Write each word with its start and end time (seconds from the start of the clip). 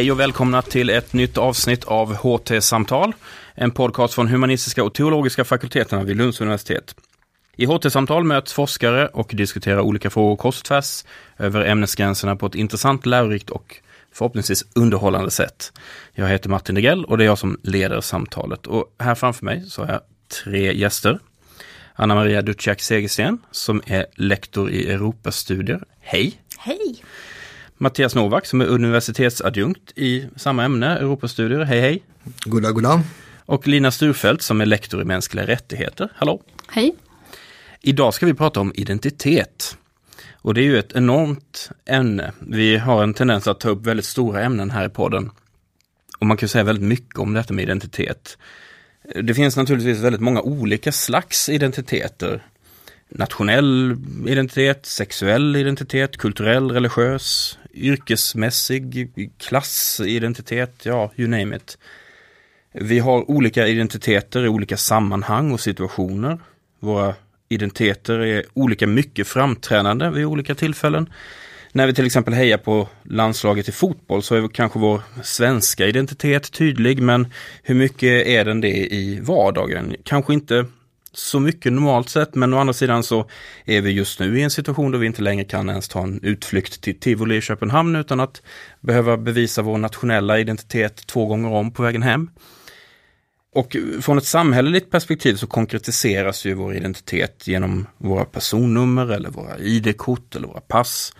Hej 0.00 0.12
och 0.12 0.20
välkomna 0.20 0.62
till 0.62 0.90
ett 0.90 1.12
nytt 1.12 1.38
avsnitt 1.38 1.84
av 1.84 2.14
HT-samtal. 2.14 3.12
En 3.54 3.70
podcast 3.70 4.14
från 4.14 4.28
humanistiska 4.28 4.84
och 4.84 4.94
teologiska 4.94 5.44
fakulteterna 5.44 6.02
vid 6.02 6.16
Lunds 6.16 6.40
universitet. 6.40 6.94
I 7.56 7.66
HT-samtal 7.66 8.24
möts 8.24 8.52
forskare 8.52 9.06
och 9.06 9.30
diskuterar 9.34 9.80
olika 9.80 10.10
frågor 10.10 10.36
kors 10.36 10.58
och 10.58 10.64
tvärs 10.64 11.04
över 11.38 11.64
ämnesgränserna 11.64 12.36
på 12.36 12.46
ett 12.46 12.54
intressant, 12.54 13.06
lärorikt 13.06 13.50
och 13.50 13.76
förhoppningsvis 14.12 14.64
underhållande 14.74 15.30
sätt. 15.30 15.72
Jag 16.12 16.28
heter 16.28 16.48
Martin 16.48 16.74
Degrell 16.74 17.04
och 17.04 17.18
det 17.18 17.24
är 17.24 17.26
jag 17.26 17.38
som 17.38 17.60
leder 17.62 18.00
samtalet. 18.00 18.66
Och 18.66 18.94
här 18.98 19.14
framför 19.14 19.44
mig 19.44 19.64
så 19.68 19.82
har 19.82 19.92
jag 19.92 20.00
tre 20.44 20.78
gäster. 20.78 21.18
Anna 21.94 22.14
Maria 22.14 22.42
Duciak 22.42 22.80
Segersten 22.80 23.38
som 23.50 23.82
är 23.86 24.06
lektor 24.14 24.70
i 24.70 24.90
Europastudier. 24.92 25.84
Hej! 26.00 26.40
Hej! 26.58 27.02
Mattias 27.82 28.14
Novak 28.14 28.46
som 28.46 28.60
är 28.60 28.66
universitetsadjunkt 28.66 29.92
i 29.96 30.26
samma 30.36 30.64
ämne, 30.64 30.98
Europastudier. 30.98 31.60
Hej 31.60 31.80
hej! 31.80 32.02
Goddag, 32.44 32.74
goddag! 32.74 33.00
Och 33.46 33.68
Lina 33.68 33.90
Sturfeldt 33.90 34.42
som 34.42 34.60
är 34.60 34.66
lektor 34.66 35.02
i 35.02 35.04
mänskliga 35.04 35.46
rättigheter. 35.46 36.08
Hallå! 36.14 36.42
Hej! 36.68 36.94
Idag 37.80 38.14
ska 38.14 38.26
vi 38.26 38.34
prata 38.34 38.60
om 38.60 38.72
identitet. 38.74 39.76
Och 40.32 40.54
det 40.54 40.60
är 40.60 40.64
ju 40.64 40.78
ett 40.78 40.92
enormt 40.92 41.70
ämne. 41.86 42.32
Vi 42.38 42.76
har 42.76 43.02
en 43.02 43.14
tendens 43.14 43.48
att 43.48 43.60
ta 43.60 43.68
upp 43.68 43.86
väldigt 43.86 44.06
stora 44.06 44.42
ämnen 44.42 44.70
här 44.70 44.86
i 44.86 44.88
podden. 44.88 45.30
Och 46.18 46.26
man 46.26 46.36
kan 46.36 46.48
säga 46.48 46.64
väldigt 46.64 46.88
mycket 46.88 47.18
om 47.18 47.34
detta 47.34 47.54
med 47.54 47.62
identitet. 47.62 48.38
Det 49.22 49.34
finns 49.34 49.56
naturligtvis 49.56 49.98
väldigt 49.98 50.22
många 50.22 50.42
olika 50.42 50.92
slags 50.92 51.48
identiteter. 51.48 52.42
Nationell 53.08 53.96
identitet, 54.26 54.86
sexuell 54.86 55.56
identitet, 55.56 56.16
kulturell, 56.16 56.70
religiös, 56.70 57.58
yrkesmässig, 57.74 59.10
klassidentitet, 59.38 60.86
ja, 60.86 61.12
you 61.16 61.28
name 61.28 61.56
it. 61.56 61.78
Vi 62.72 62.98
har 62.98 63.30
olika 63.30 63.66
identiteter 63.66 64.44
i 64.44 64.48
olika 64.48 64.76
sammanhang 64.76 65.52
och 65.52 65.60
situationer. 65.60 66.38
Våra 66.80 67.14
identiteter 67.48 68.18
är 68.18 68.44
olika 68.54 68.86
mycket 68.86 69.28
framträdande 69.28 70.10
vid 70.10 70.24
olika 70.24 70.54
tillfällen. 70.54 71.10
När 71.72 71.86
vi 71.86 71.94
till 71.94 72.06
exempel 72.06 72.34
hejar 72.34 72.58
på 72.58 72.88
landslaget 73.02 73.68
i 73.68 73.72
fotboll 73.72 74.22
så 74.22 74.34
är 74.34 74.48
kanske 74.48 74.78
vår 74.78 75.02
svenska 75.22 75.86
identitet 75.86 76.52
tydlig, 76.52 77.02
men 77.02 77.32
hur 77.62 77.74
mycket 77.74 78.26
är 78.26 78.44
den 78.44 78.60
det 78.60 78.94
i 78.94 79.20
vardagen? 79.20 79.96
Kanske 80.04 80.34
inte 80.34 80.66
så 81.12 81.40
mycket 81.40 81.72
normalt 81.72 82.08
sett, 82.08 82.34
men 82.34 82.54
å 82.54 82.58
andra 82.58 82.72
sidan 82.72 83.02
så 83.02 83.28
är 83.64 83.80
vi 83.80 83.90
just 83.90 84.20
nu 84.20 84.38
i 84.38 84.42
en 84.42 84.50
situation 84.50 84.90
då 84.90 84.98
vi 84.98 85.06
inte 85.06 85.22
längre 85.22 85.44
kan 85.44 85.68
ens 85.68 85.88
ta 85.88 86.02
en 86.02 86.20
utflykt 86.22 86.80
till 86.80 87.00
Tivoli 87.00 87.36
i 87.36 87.40
Köpenhamn 87.40 87.96
utan 87.96 88.20
att 88.20 88.42
behöva 88.80 89.16
bevisa 89.16 89.62
vår 89.62 89.78
nationella 89.78 90.38
identitet 90.38 91.06
två 91.06 91.26
gånger 91.26 91.52
om 91.52 91.72
på 91.72 91.82
vägen 91.82 92.02
hem. 92.02 92.30
Och 93.54 93.76
från 94.00 94.18
ett 94.18 94.24
samhälleligt 94.24 94.90
perspektiv 94.90 95.34
så 95.34 95.46
konkretiseras 95.46 96.44
ju 96.44 96.54
vår 96.54 96.74
identitet 96.74 97.46
genom 97.46 97.86
våra 97.98 98.24
personnummer 98.24 99.06
eller 99.06 99.30
våra 99.30 99.58
ID-kort 99.58 100.36
eller 100.36 100.48
våra 100.48 100.60
pass. 100.60 101.14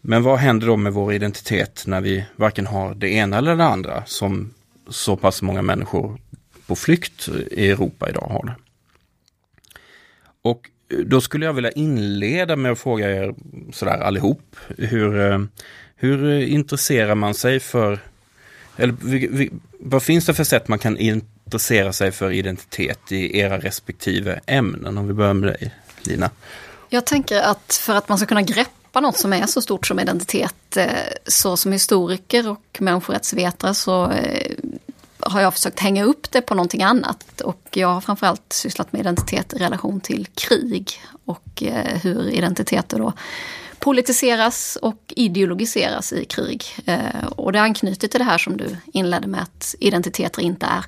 Men 0.00 0.22
vad 0.22 0.38
händer 0.38 0.66
då 0.66 0.76
med 0.76 0.92
vår 0.92 1.12
identitet 1.12 1.84
när 1.86 2.00
vi 2.00 2.24
varken 2.36 2.66
har 2.66 2.94
det 2.94 3.08
ena 3.08 3.38
eller 3.38 3.56
det 3.56 3.64
andra 3.64 4.02
som 4.06 4.54
så 4.88 5.16
pass 5.16 5.42
många 5.42 5.62
människor 5.62 6.20
på 6.66 6.76
flykt 6.76 7.28
i 7.50 7.70
Europa 7.70 8.08
idag 8.08 8.28
har 8.30 8.44
det? 8.46 8.65
Och 10.50 10.70
eh, 10.92 10.98
då 10.98 11.20
skulle 11.20 11.46
jag 11.46 11.52
vilja 11.52 11.70
inleda 11.70 12.56
med 12.56 12.72
att 12.72 12.78
fråga 12.78 13.10
er 13.10 13.34
sådär 13.72 13.98
allihop. 13.98 14.56
Hur, 14.78 15.32
eh, 15.32 15.38
hur 15.96 16.30
eh, 16.30 16.52
intresserar 16.52 17.14
man 17.14 17.34
sig 17.34 17.60
för, 17.60 17.98
eller 18.76 18.94
vad 19.80 20.02
finns 20.02 20.26
det 20.26 20.34
för 20.34 20.44
sätt 20.44 20.68
man 20.68 20.78
kan 20.78 20.98
intressera 20.98 21.92
sig 21.92 22.12
för 22.12 22.30
identitet 22.32 23.12
i 23.12 23.38
era 23.38 23.58
respektive 23.58 24.40
ämnen? 24.46 24.98
Om 24.98 25.08
vi 25.08 25.14
börjar 25.14 25.34
med 25.34 25.48
dig, 25.48 25.74
Lina. 26.02 26.30
Jag 26.88 27.06
tänker 27.06 27.40
att 27.40 27.80
för 27.82 27.94
att 27.94 28.08
man 28.08 28.18
ska 28.18 28.26
kunna 28.26 28.42
greppa 28.42 29.00
något 29.00 29.18
som 29.18 29.32
är 29.32 29.46
så 29.46 29.62
stort 29.62 29.86
som 29.86 30.00
identitet, 30.00 30.78
så 31.26 31.56
som 31.56 31.72
historiker 31.72 32.48
och 32.48 32.78
människorättsvetare 32.78 33.74
så 33.74 34.12
har 35.20 35.40
jag 35.40 35.54
försökt 35.54 35.80
hänga 35.80 36.04
upp 36.04 36.30
det 36.30 36.40
på 36.40 36.54
någonting 36.54 36.82
annat. 36.82 37.40
Och 37.40 37.68
jag 37.72 37.88
har 37.88 38.00
framförallt 38.00 38.52
sysslat 38.52 38.92
med 38.92 39.00
identitet 39.00 39.52
i 39.52 39.58
relation 39.58 40.00
till 40.00 40.26
krig 40.26 41.00
och 41.24 41.62
eh, 41.62 41.98
hur 42.02 42.30
identiteter 42.30 42.98
då 42.98 43.12
politiseras 43.78 44.78
och 44.82 45.12
ideologiseras 45.16 46.12
i 46.12 46.24
krig. 46.24 46.64
Eh, 46.86 47.26
och 47.36 47.52
det 47.52 47.60
anknyter 47.60 48.08
till 48.08 48.20
det 48.20 48.24
här 48.24 48.38
som 48.38 48.56
du 48.56 48.76
inledde 48.92 49.26
med 49.26 49.42
att 49.42 49.74
identiteter 49.80 50.42
inte 50.42 50.66
är 50.66 50.84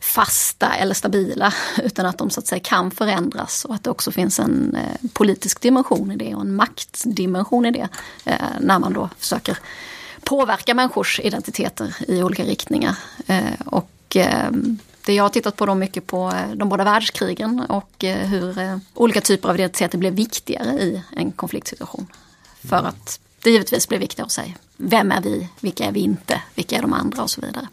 fasta 0.00 0.74
eller 0.74 0.94
stabila 0.94 1.54
utan 1.82 2.06
att 2.06 2.18
de 2.18 2.30
så 2.30 2.40
att 2.40 2.46
säga 2.46 2.60
kan 2.60 2.90
förändras 2.90 3.64
och 3.64 3.74
att 3.74 3.84
det 3.84 3.90
också 3.90 4.12
finns 4.12 4.38
en 4.38 4.76
eh, 4.76 5.10
politisk 5.12 5.60
dimension 5.60 6.12
i 6.12 6.16
det 6.16 6.34
och 6.34 6.40
en 6.40 6.56
maktdimension 6.56 7.66
i 7.66 7.70
det 7.70 7.88
när 8.60 8.78
man 8.78 8.92
då 8.92 9.10
försöker 9.18 9.58
påverka 10.24 10.74
människors 10.74 11.20
identiteter 11.20 11.96
i 12.08 12.22
olika 12.22 12.44
riktningar. 12.44 12.98
Eh, 13.26 13.60
och 13.66 14.16
eh, 14.16 14.50
det 15.06 15.14
jag 15.14 15.24
har 15.24 15.28
tittat 15.28 15.56
på 15.56 15.66
då 15.66 15.74
mycket 15.74 16.06
på 16.06 16.28
eh, 16.28 16.56
de 16.56 16.68
båda 16.68 16.84
världskrigen 16.84 17.60
och 17.60 17.90
hur 18.00 18.80
olika 18.94 19.20
typer 19.20 19.48
av 19.48 19.54
identiteter 19.54 19.98
blev 19.98 20.14
viktigare 20.14 20.72
i 20.72 21.02
en 21.16 21.32
konfliktsituation. 21.32 22.06
För 22.68 22.76
att 22.76 23.20
det 23.42 23.50
givetvis 23.50 23.88
blir 23.88 23.98
viktigare 23.98 24.26
att 24.26 24.32
säga 24.32 24.52
vem 24.76 25.12
är 25.12 25.20
vi, 25.20 25.48
vilka 25.60 25.84
är 25.84 25.92
vi 25.92 26.00
inte, 26.00 26.42
vilka 26.54 26.76
är 26.76 26.82
de 26.82 26.92
andra 26.92 27.22
och 27.22 27.30
så 27.30 27.40
vidare. 27.40 27.68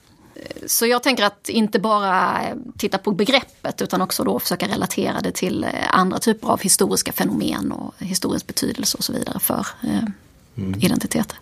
Så 0.66 0.86
jag 0.86 1.04
tänker 1.04 1.24
att 1.24 1.50
inte 1.50 1.80
bara 1.80 2.42
titta 2.78 2.98
på 2.98 3.12
begreppet 3.12 3.82
utan 3.82 4.02
också 4.02 4.24
då 4.24 4.40
försöka 4.40 4.68
relatera 4.68 5.22
det 5.22 5.32
till 5.32 5.68
andra 5.90 6.20
typer 6.20 6.48
av 6.48 6.62
historiska 6.62 7.12
fenomen 7.12 7.72
och 7.72 7.94
historisk 7.98 8.48
betydelse 8.48 8.98
och 8.98 9.04
så 9.04 9.14
vidare 9.14 9.40
för 9.40 9.68
mm. 9.84 10.80
identiteter. 10.82 11.38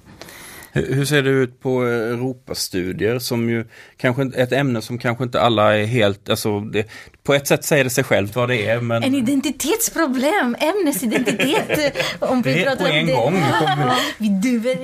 Hur 0.73 1.05
ser 1.05 1.23
det 1.23 1.29
ut 1.29 1.59
på 1.59 1.83
Europastudier 1.83 3.19
som 3.19 3.49
ju 3.49 3.65
kanske 3.97 4.31
ett 4.35 4.51
ämne 4.51 4.81
som 4.81 4.97
kanske 4.97 5.23
inte 5.23 5.41
alla 5.41 5.77
är 5.77 5.85
helt, 5.85 6.29
alltså 6.29 6.59
det, 6.59 6.87
på 7.29 7.33
ett 7.33 7.47
sätt 7.47 7.65
säger 7.65 7.83
det 7.83 7.89
sig 7.89 8.03
självt 8.03 8.35
vad 8.35 8.49
det 8.49 8.69
är. 8.69 8.81
Men... 8.81 9.03
En 9.03 9.15
identitetsproblem, 9.15 10.55
ämnesidentitet. 10.59 11.95
om 12.19 12.41
vi 12.41 12.53
det 12.53 12.63
är 12.65 12.75
på 12.75 12.87
en 12.87 13.05
det. 13.05 13.13
gång. 13.13 13.43
vi 14.17 14.29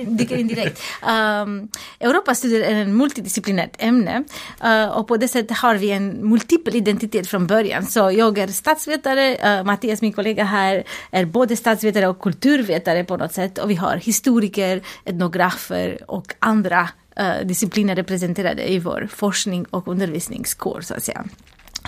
dyker 0.06 0.36
in 0.36 0.48
direkt. 0.48 0.82
Um, 1.02 1.68
Europastudier 2.00 2.60
är 2.60 2.74
en 2.74 2.96
multidisciplinärt 2.96 3.70
ämne 3.78 4.24
uh, 4.64 4.88
och 4.88 5.08
på 5.08 5.16
det 5.16 5.28
sättet 5.28 5.56
har 5.56 5.74
vi 5.74 5.90
en 5.90 6.30
multipel 6.30 6.76
identitet 6.76 7.28
från 7.28 7.46
början. 7.46 7.86
Så 7.86 8.10
jag 8.10 8.38
är 8.38 8.48
statsvetare, 8.48 9.58
uh, 9.58 9.64
Mattias 9.64 10.02
min 10.02 10.12
kollega 10.12 10.44
här 10.44 10.84
är 11.10 11.24
både 11.24 11.56
statsvetare 11.56 12.08
och 12.08 12.20
kulturvetare 12.20 13.04
på 13.04 13.16
något 13.16 13.32
sätt 13.32 13.58
och 13.58 13.70
vi 13.70 13.74
har 13.74 13.96
historiker, 13.96 14.82
etnografer 15.04 15.98
och 16.10 16.34
andra 16.38 16.88
uh, 17.20 17.46
discipliner 17.46 17.94
representerade 17.96 18.72
i 18.72 18.78
vår 18.78 19.08
forskning 19.10 19.64
och 19.70 19.88
undervisningskår 19.88 20.80
så 20.80 20.94
att 20.94 21.04
säga. 21.04 21.24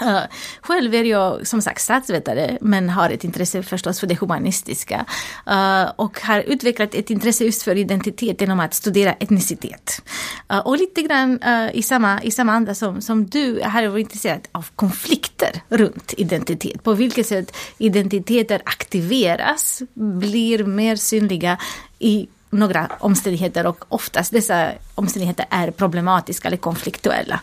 Eh, 0.00 0.20
själv 0.60 0.94
är 0.94 1.04
jag 1.04 1.46
som 1.46 1.62
sagt 1.62 1.80
statsvetare 1.80 2.58
men 2.60 2.90
har 2.90 3.10
ett 3.10 3.24
intresse 3.24 3.62
förstås 3.62 4.00
för 4.00 4.06
det 4.06 4.20
humanistiska 4.20 5.04
eh, 5.46 5.84
och 5.96 6.20
har 6.20 6.40
utvecklat 6.40 6.94
ett 6.94 7.10
intresse 7.10 7.44
just 7.44 7.62
för 7.62 7.76
identitet 7.76 8.40
genom 8.40 8.60
att 8.60 8.74
studera 8.74 9.12
etnicitet. 9.12 10.02
Eh, 10.50 10.58
och 10.58 10.76
lite 10.76 11.02
grann 11.02 11.40
i, 11.72 11.82
samma, 11.82 12.22
i 12.22 12.30
samma 12.30 12.52
anda 12.52 12.74
som, 12.74 13.00
som 13.00 13.26
du 13.26 13.60
har 13.64 13.82
jag 13.82 13.90
varit 13.90 14.06
intresserad 14.06 14.48
av 14.52 14.66
konflikter 14.76 15.62
runt 15.68 16.14
identitet. 16.16 16.82
På 16.82 16.92
vilket 16.92 17.26
sätt 17.26 17.56
identiteter 17.78 18.62
aktiveras, 18.64 19.82
blir 19.94 20.64
mer 20.64 20.96
synliga 20.96 21.58
i 21.98 22.28
några 22.50 22.90
omständigheter 22.98 23.66
och 23.66 23.84
oftast 23.88 24.32
dessa 24.32 24.70
omständigheter 24.94 25.46
är 25.50 25.70
problematiska 25.70 26.48
eller 26.48 26.56
konfliktuella. 26.56 27.40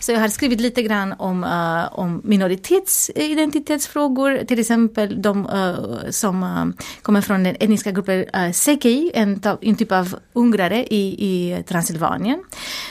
Så 0.00 0.12
jag 0.12 0.20
har 0.20 0.28
skrivit 0.28 0.60
lite 0.60 0.82
grann 0.82 1.14
om, 1.18 1.44
uh, 1.44 1.98
om 1.98 2.20
minoritetsidentitetsfrågor, 2.24 4.44
till 4.44 4.58
exempel 4.58 5.22
de 5.22 5.46
uh, 5.46 6.10
som 6.10 6.42
uh, 6.42 6.66
kommer 7.02 7.20
från 7.20 7.42
den 7.42 7.56
etniska 7.60 7.90
gruppen 7.90 8.24
uh, 8.36 8.52
Sekei, 8.52 9.10
en, 9.14 9.42
en 9.60 9.76
typ 9.76 9.92
av 9.92 10.16
ungrare 10.32 10.86
i, 10.86 11.16
i 11.18 11.62
Transylvanien. 11.62 12.44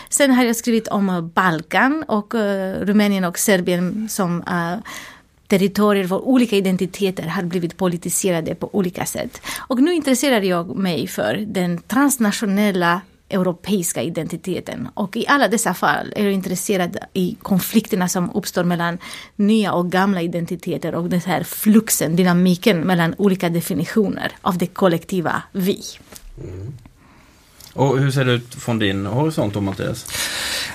Sen 0.09 0.31
har 0.31 0.43
jag 0.43 0.55
skrivit 0.55 0.87
om 0.87 1.31
Balkan 1.35 2.03
och 2.07 2.33
Rumänien 2.81 3.23
och 3.23 3.39
Serbien 3.39 4.09
som 4.09 4.43
territorier 5.47 6.07
för 6.07 6.27
olika 6.27 6.55
identiteter 6.55 7.27
har 7.27 7.43
blivit 7.43 7.77
politiserade 7.77 8.55
på 8.55 8.69
olika 8.75 9.05
sätt. 9.05 9.41
Och 9.67 9.79
nu 9.79 9.93
intresserar 9.93 10.41
jag 10.41 10.75
mig 10.75 11.07
för 11.07 11.35
den 11.47 11.77
transnationella 11.77 13.01
europeiska 13.29 14.01
identiteten. 14.01 14.87
Och 14.93 15.17
i 15.17 15.27
alla 15.27 15.47
dessa 15.47 15.73
fall 15.73 16.13
är 16.15 16.23
jag 16.23 16.33
intresserad 16.33 16.97
i 17.13 17.37
konflikterna 17.41 18.07
som 18.07 18.31
uppstår 18.31 18.63
mellan 18.63 18.97
nya 19.35 19.73
och 19.73 19.91
gamla 19.91 20.21
identiteter 20.21 20.95
och 20.95 21.09
den 21.09 21.19
här 21.19 21.43
fluxen, 21.43 22.15
dynamiken 22.15 22.79
mellan 22.81 23.15
olika 23.17 23.49
definitioner 23.49 24.31
av 24.41 24.57
det 24.57 24.67
kollektiva 24.67 25.43
vi. 25.51 25.81
Mm. 26.43 26.73
Och 27.75 27.99
hur 27.99 28.11
ser 28.11 28.25
det 28.25 28.31
ut 28.31 28.55
från 28.55 28.79
din 28.79 29.05
horisont 29.05 29.53
då 29.53 29.61
Mattias? 29.61 30.05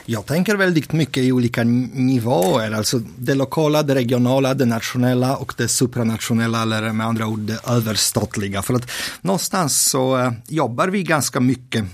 Jag 0.06 0.26
tänker 0.26 0.56
väldigt 0.56 0.92
mycket 0.92 1.22
i 1.22 1.32
olika 1.32 1.64
nivåer, 1.64 2.72
alltså 2.72 2.98
det 2.98 3.34
lokala, 3.34 3.82
det 3.82 3.94
regionala, 3.94 4.54
det 4.54 4.64
nationella 4.64 5.36
och 5.36 5.54
det 5.56 5.68
supranationella 5.68 6.62
eller 6.62 6.92
med 6.92 7.06
andra 7.06 7.26
ord 7.26 7.38
det 7.38 7.60
överstatliga. 7.66 8.62
För 8.62 8.74
att 8.74 8.90
någonstans 9.20 9.82
så 9.82 10.18
eh, 10.18 10.32
jobbar 10.48 10.88
vi 10.88 11.02
ganska 11.02 11.40
mycket 11.40 11.84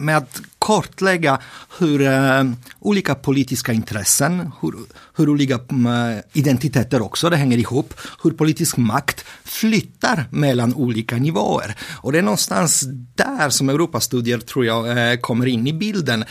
med 0.00 0.16
att 0.16 0.40
kartlägga 0.58 1.38
hur 1.78 2.00
uh, 2.00 2.52
olika 2.80 3.14
politiska 3.14 3.72
intressen, 3.72 4.52
hur, 4.60 4.74
hur 5.16 5.28
olika 5.28 5.58
um, 5.68 5.88
identiteter 6.32 7.02
också, 7.02 7.30
det 7.30 7.36
hänger 7.36 7.58
ihop, 7.58 7.94
hur 8.22 8.30
politisk 8.30 8.76
makt 8.76 9.24
flyttar 9.44 10.24
mellan 10.30 10.74
olika 10.74 11.16
nivåer. 11.16 11.76
Och 11.92 12.12
det 12.12 12.18
är 12.18 12.22
någonstans 12.22 12.84
där 13.14 13.50
som 13.50 13.68
Europastudier 13.68 14.38
tror 14.38 14.66
jag 14.66 14.86
uh, 14.86 15.20
kommer 15.20 15.46
in 15.46 15.66
i 15.66 15.72
bilden. 15.72 16.24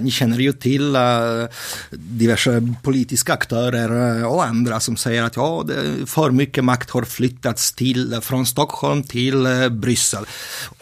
Ni 0.00 0.10
känner 0.10 0.38
ju 0.38 0.52
till 0.52 0.96
diverse 1.90 2.74
politiska 2.82 3.32
aktörer 3.32 4.24
och 4.26 4.44
andra 4.44 4.80
som 4.80 4.96
säger 4.96 5.22
att 5.22 5.36
ja, 5.36 5.64
för 6.06 6.30
mycket 6.30 6.64
makt 6.64 6.90
har 6.90 7.02
flyttats 7.02 7.72
till, 7.72 8.18
från 8.22 8.46
Stockholm 8.46 9.02
till 9.02 9.46
Bryssel. 9.70 10.24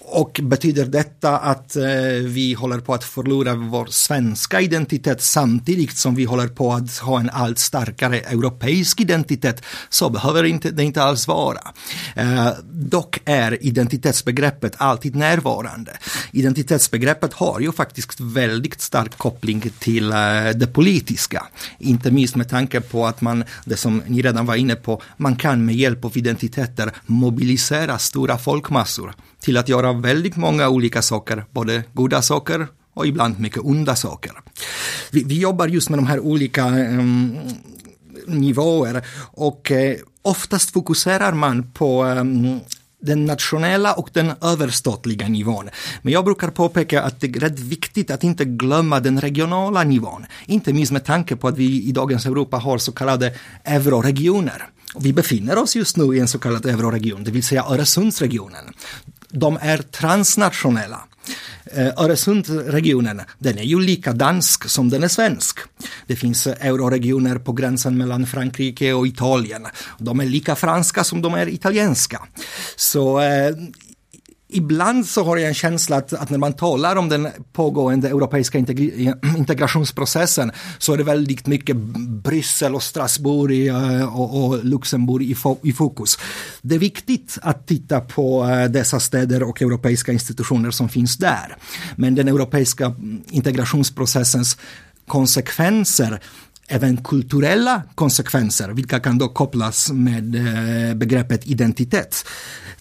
Och 0.08 0.40
betyder 0.42 0.84
detta 0.84 1.38
att 1.38 1.76
eh, 1.76 1.84
vi 2.22 2.54
håller 2.54 2.80
på 2.80 2.94
att 2.94 3.04
förlora 3.04 3.54
vår 3.54 3.86
svenska 3.86 4.60
identitet 4.60 5.22
samtidigt 5.22 5.96
som 5.96 6.14
vi 6.14 6.24
håller 6.24 6.48
på 6.48 6.72
att 6.72 6.98
ha 6.98 7.20
en 7.20 7.30
allt 7.30 7.58
starkare 7.58 8.20
europeisk 8.20 9.00
identitet? 9.00 9.62
Så 9.88 10.10
behöver 10.10 10.44
inte, 10.44 10.70
det 10.70 10.84
inte 10.84 11.02
alls 11.02 11.28
vara. 11.28 11.60
Eh, 12.14 12.48
dock 12.72 13.20
är 13.24 13.64
identitetsbegreppet 13.64 14.72
alltid 14.76 15.16
närvarande. 15.16 15.92
Identitetsbegreppet 16.32 17.32
har 17.32 17.60
ju 17.60 17.72
faktiskt 17.72 18.20
väldigt 18.20 18.80
stark 18.80 19.18
koppling 19.18 19.60
till 19.78 20.12
eh, 20.12 20.18
det 20.54 20.72
politiska. 20.72 21.46
Inte 21.78 22.10
minst 22.10 22.36
med 22.36 22.48
tanke 22.48 22.80
på 22.80 23.06
att 23.06 23.20
man, 23.20 23.44
det 23.64 23.76
som 23.76 24.02
ni 24.06 24.22
redan 24.22 24.46
var 24.46 24.54
inne 24.54 24.74
på, 24.74 25.02
man 25.16 25.36
kan 25.36 25.64
med 25.64 25.74
hjälp 25.74 26.04
av 26.04 26.18
identiteter 26.18 26.92
mobilisera 27.06 27.98
stora 27.98 28.38
folkmassor 28.38 29.14
till 29.46 29.56
att 29.56 29.68
göra 29.68 29.92
väldigt 29.92 30.36
många 30.36 30.68
olika 30.68 31.02
saker, 31.02 31.44
både 31.50 31.82
goda 31.92 32.22
saker 32.22 32.66
och 32.94 33.06
ibland 33.06 33.40
mycket 33.40 33.62
onda 33.62 33.96
saker. 33.96 34.32
Vi, 35.10 35.24
vi 35.24 35.38
jobbar 35.40 35.68
just 35.68 35.90
med 35.90 35.98
de 35.98 36.06
här 36.06 36.20
olika 36.20 36.66
um, 36.66 37.38
nivåer 38.26 39.02
och 39.32 39.70
eh, 39.70 39.96
oftast 40.22 40.70
fokuserar 40.70 41.32
man 41.32 41.72
på 41.72 42.04
um, 42.04 42.60
den 43.02 43.26
nationella 43.26 43.94
och 43.94 44.10
den 44.12 44.32
överstatliga 44.40 45.28
nivån. 45.28 45.70
Men 46.02 46.12
jag 46.12 46.24
brukar 46.24 46.50
påpeka 46.50 47.02
att 47.02 47.20
det 47.20 47.26
är 47.26 47.40
rätt 47.40 47.58
viktigt 47.58 48.10
att 48.10 48.24
inte 48.24 48.44
glömma 48.44 49.00
den 49.00 49.20
regionala 49.20 49.84
nivån. 49.84 50.26
Inte 50.46 50.72
minst 50.72 50.92
med 50.92 51.04
tanke 51.04 51.36
på 51.36 51.48
att 51.48 51.58
vi 51.58 51.82
i 51.82 51.92
dagens 51.92 52.26
Europa 52.26 52.56
har 52.56 52.78
så 52.78 52.92
kallade 52.92 53.34
euroregioner. 53.64 54.68
Vi 54.98 55.12
befinner 55.12 55.58
oss 55.58 55.76
just 55.76 55.96
nu 55.96 56.16
i 56.16 56.20
en 56.20 56.28
så 56.28 56.38
kallad 56.38 56.66
euroregion, 56.66 57.24
det 57.24 57.30
vill 57.30 57.42
säga 57.42 57.64
Öresundsregionen 57.68 58.64
de 59.28 59.58
är 59.60 59.78
transnationella. 59.78 61.00
Eh, 61.64 61.86
Öresundsregionen, 61.96 63.22
den 63.38 63.58
är 63.58 63.62
ju 63.62 63.80
lika 63.80 64.12
dansk 64.12 64.68
som 64.68 64.88
den 64.88 65.02
är 65.02 65.08
svensk. 65.08 65.58
Det 66.06 66.16
finns 66.16 66.46
eh, 66.46 66.66
euroregioner 66.66 67.38
på 67.38 67.52
gränsen 67.52 67.98
mellan 67.98 68.26
Frankrike 68.26 68.92
och 68.92 69.06
Italien. 69.06 69.66
De 69.98 70.20
är 70.20 70.24
lika 70.24 70.54
franska 70.54 71.04
som 71.04 71.22
de 71.22 71.34
är 71.34 71.48
italienska. 71.48 72.22
Så 72.76 73.20
eh, 73.20 73.54
Ibland 74.48 75.06
så 75.06 75.24
har 75.24 75.36
jag 75.36 75.48
en 75.48 75.54
känsla 75.54 75.96
att, 75.96 76.12
att, 76.12 76.30
när 76.30 76.38
man 76.38 76.52
talar 76.52 76.96
om 76.96 77.08
den 77.08 77.28
pågående 77.52 78.08
europeiska 78.08 78.58
integrationsprocessen 79.38 80.52
så 80.78 80.92
är 80.92 80.96
det 80.96 81.04
väldigt 81.04 81.46
mycket 81.46 81.76
Bryssel 82.08 82.74
och 82.74 82.82
Strasbourg 82.82 83.68
eh, 83.68 84.18
och, 84.20 84.44
och 84.44 84.64
Luxemburg 84.64 85.30
i, 85.30 85.34
fo 85.34 85.58
i, 85.62 85.72
fokus. 85.72 86.18
Det 86.62 86.74
är 86.74 86.78
viktigt 86.78 87.38
att 87.42 87.66
titta 87.66 88.00
på 88.00 88.44
eh, 88.44 88.64
dessa 88.64 89.00
städer 89.00 89.42
och 89.42 89.62
europeiska 89.62 90.12
institutioner 90.12 90.70
som 90.70 90.88
finns 90.88 91.16
där. 91.16 91.56
Men 91.96 92.14
den 92.14 92.28
europeiska 92.28 92.94
integrationsprocessens 93.30 94.56
konsekvenser 95.06 96.20
även 96.68 96.96
kulturella 96.96 97.82
konsekvenser, 97.94 98.68
vilka 98.68 99.00
kan 99.00 99.18
då 99.18 99.28
kopplas 99.28 99.92
med 99.92 100.34
eh, 100.34 100.94
begreppet 100.94 101.46
identitet. 101.46 102.26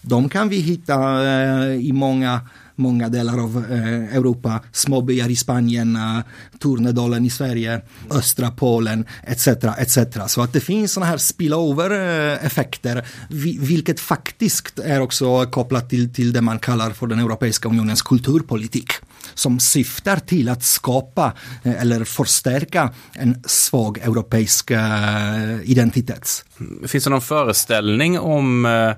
De 0.00 0.28
kan 0.28 0.48
vi 0.48 0.56
hitta 0.56 1.24
eh, 1.24 1.74
i 1.74 1.92
många 1.92 2.40
många 2.76 3.08
delar 3.08 3.38
av 3.38 3.64
eh, 3.70 4.16
Europa, 4.16 4.60
småbyar 4.72 5.28
i 5.28 5.36
Spanien, 5.36 5.96
eh, 5.96 6.20
Tornedalen 6.58 7.24
i 7.24 7.30
Sverige, 7.30 7.80
östra 8.10 8.50
Polen 8.50 9.06
etc. 9.22 9.46
etc. 9.78 9.98
Så 10.26 10.42
att 10.42 10.52
det 10.52 10.60
finns 10.60 10.92
sådana 10.92 11.10
här 11.10 11.18
spillover-effekter, 11.18 12.96
eh, 12.96 13.04
vilket 13.60 14.00
faktiskt 14.00 14.78
är 14.78 15.00
också 15.00 15.46
kopplat 15.46 15.90
till, 15.90 16.14
till 16.14 16.32
det 16.32 16.40
man 16.40 16.58
kallar 16.58 16.90
för 16.90 17.06
den 17.06 17.18
Europeiska 17.18 17.68
unionens 17.68 18.02
kulturpolitik 18.02 18.90
som 19.34 19.60
syftar 19.60 20.16
till 20.16 20.48
att 20.48 20.62
skapa 20.62 21.32
eh, 21.64 21.82
eller 21.82 22.04
förstärka 22.04 22.90
en 23.12 23.42
svag 23.46 23.98
europeisk 23.98 24.70
eh, 24.70 25.60
identitet. 25.64 26.44
Finns 26.86 27.04
det 27.04 27.10
någon 27.10 27.20
föreställning 27.20 28.18
om 28.18 28.66
eh, 28.66 28.92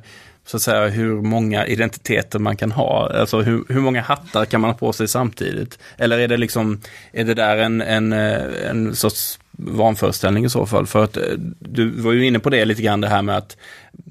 så 0.46 0.56
att 0.56 0.62
säga 0.62 0.88
hur 0.88 1.22
många 1.22 1.66
identiteter 1.66 2.38
man 2.38 2.56
kan 2.56 2.72
ha. 2.72 3.10
Alltså 3.14 3.40
hur, 3.40 3.64
hur 3.68 3.80
många 3.80 4.02
hattar 4.02 4.44
kan 4.44 4.60
man 4.60 4.70
ha 4.70 4.78
på 4.78 4.92
sig 4.92 5.08
samtidigt? 5.08 5.78
Eller 5.96 6.18
är 6.18 6.28
det 6.28 6.36
liksom, 6.36 6.80
är 7.12 7.24
det 7.24 7.34
där 7.34 7.56
en, 7.56 7.80
en, 7.80 8.12
en 8.12 8.96
sorts 8.96 9.38
vanföreställning 9.58 10.44
i 10.44 10.50
så 10.50 10.66
fall? 10.66 10.86
För 10.86 11.04
att 11.04 11.16
eh, 11.16 11.22
du 11.58 11.90
var 11.90 12.12
ju 12.12 12.26
inne 12.26 12.38
på 12.38 12.50
det 12.50 12.64
lite 12.64 12.82
grann 12.82 13.00
det 13.00 13.08
här 13.08 13.22
med 13.22 13.36
att 13.36 13.56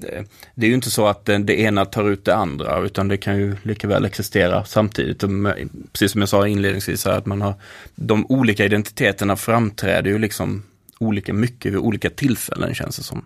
eh, 0.02 0.22
det 0.54 0.66
är 0.66 0.68
ju 0.68 0.74
inte 0.74 0.90
så 0.90 1.06
att 1.06 1.28
eh, 1.28 1.38
det 1.38 1.60
ena 1.60 1.84
tar 1.84 2.10
ut 2.10 2.24
det 2.24 2.34
andra 2.34 2.80
utan 2.80 3.08
det 3.08 3.16
kan 3.16 3.38
ju 3.38 3.56
lika 3.62 3.88
väl 3.88 4.04
existera 4.04 4.64
samtidigt. 4.64 5.24
Precis 5.92 6.12
som 6.12 6.20
jag 6.20 6.28
sa 6.28 6.48
inledningsvis 6.48 7.04
här, 7.04 7.12
att 7.12 7.26
man 7.26 7.42
har 7.42 7.54
de 7.94 8.26
olika 8.28 8.64
identiteterna 8.64 9.36
framträder 9.36 10.10
ju 10.10 10.18
liksom 10.18 10.62
olika 10.98 11.32
mycket 11.32 11.72
vid 11.72 11.78
olika 11.78 12.10
tillfällen 12.10 12.74
känns 12.74 12.96
det 12.96 13.02
som. 13.02 13.24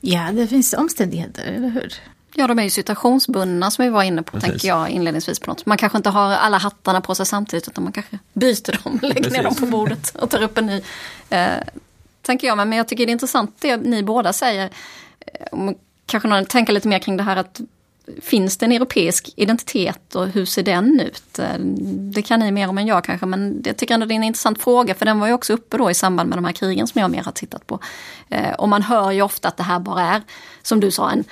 Ja, 0.00 0.32
det 0.32 0.46
finns 0.46 0.72
omständigheter, 0.72 1.42
eller 1.42 1.68
hur? 1.68 1.92
Ja, 2.34 2.46
de 2.46 2.58
är 2.58 2.62
ju 2.62 2.70
situationsbundna 2.70 3.70
som 3.70 3.84
vi 3.84 3.90
var 3.90 4.02
inne 4.02 4.22
på, 4.22 4.32
Precis. 4.32 4.50
tänker 4.50 4.68
jag 4.68 4.90
inledningsvis. 4.90 5.38
på 5.38 5.50
något. 5.50 5.66
Man 5.66 5.78
kanske 5.78 5.98
inte 5.98 6.10
har 6.10 6.32
alla 6.32 6.58
hattarna 6.58 7.00
på 7.00 7.14
sig 7.14 7.26
samtidigt, 7.26 7.68
utan 7.68 7.84
man 7.84 7.92
kanske 7.92 8.18
byter 8.32 8.84
dem, 8.84 8.98
lägger 9.02 9.14
Precis. 9.14 9.32
ner 9.32 9.42
dem 9.42 9.54
på 9.54 9.66
bordet 9.66 10.16
och 10.16 10.30
tar 10.30 10.42
upp 10.42 10.58
en 10.58 10.66
ny. 10.66 10.82
Eh, 11.30 11.48
tänker 12.22 12.46
jag, 12.46 12.56
men 12.56 12.72
jag 12.72 12.88
tycker 12.88 13.06
det 13.06 13.10
är 13.10 13.12
intressant 13.12 13.56
det 13.60 13.76
ni 13.76 14.02
båda 14.02 14.32
säger. 14.32 14.70
Eh, 15.26 15.70
kanske 16.06 16.28
någon 16.28 16.46
tänker 16.46 16.72
lite 16.72 16.88
mer 16.88 16.98
kring 16.98 17.16
det 17.16 17.22
här 17.22 17.36
att 17.36 17.60
Finns 18.22 18.56
det 18.56 18.66
en 18.66 18.72
europeisk 18.72 19.30
identitet 19.36 20.14
och 20.14 20.28
hur 20.28 20.44
ser 20.44 20.62
den 20.62 21.00
ut? 21.00 21.38
Eh, 21.38 21.58
det 22.12 22.22
kan 22.22 22.40
ni 22.40 22.52
mer 22.52 22.68
om 22.68 22.78
än 22.78 22.86
jag 22.86 23.04
kanske, 23.04 23.26
men 23.26 23.62
jag 23.64 23.76
tycker 23.76 23.94
ändå 23.94 24.06
det 24.06 24.14
är 24.14 24.16
en 24.16 24.22
intressant 24.22 24.62
fråga, 24.62 24.94
för 24.94 25.04
den 25.04 25.20
var 25.20 25.26
ju 25.26 25.32
också 25.32 25.52
uppe 25.52 25.76
då 25.76 25.90
i 25.90 25.94
samband 25.94 26.28
med 26.28 26.38
de 26.38 26.44
här 26.44 26.52
krigen 26.52 26.86
som 26.86 27.00
jag 27.00 27.10
mer 27.10 27.22
har 27.22 27.32
tittat 27.32 27.66
på. 27.66 27.78
Eh, 28.28 28.52
och 28.52 28.68
man 28.68 28.82
hör 28.82 29.10
ju 29.10 29.22
ofta 29.22 29.48
att 29.48 29.56
det 29.56 29.62
här 29.62 29.78
bara 29.78 30.02
är, 30.02 30.22
som 30.62 30.80
du 30.80 30.90
sa, 30.90 31.10
en 31.10 31.24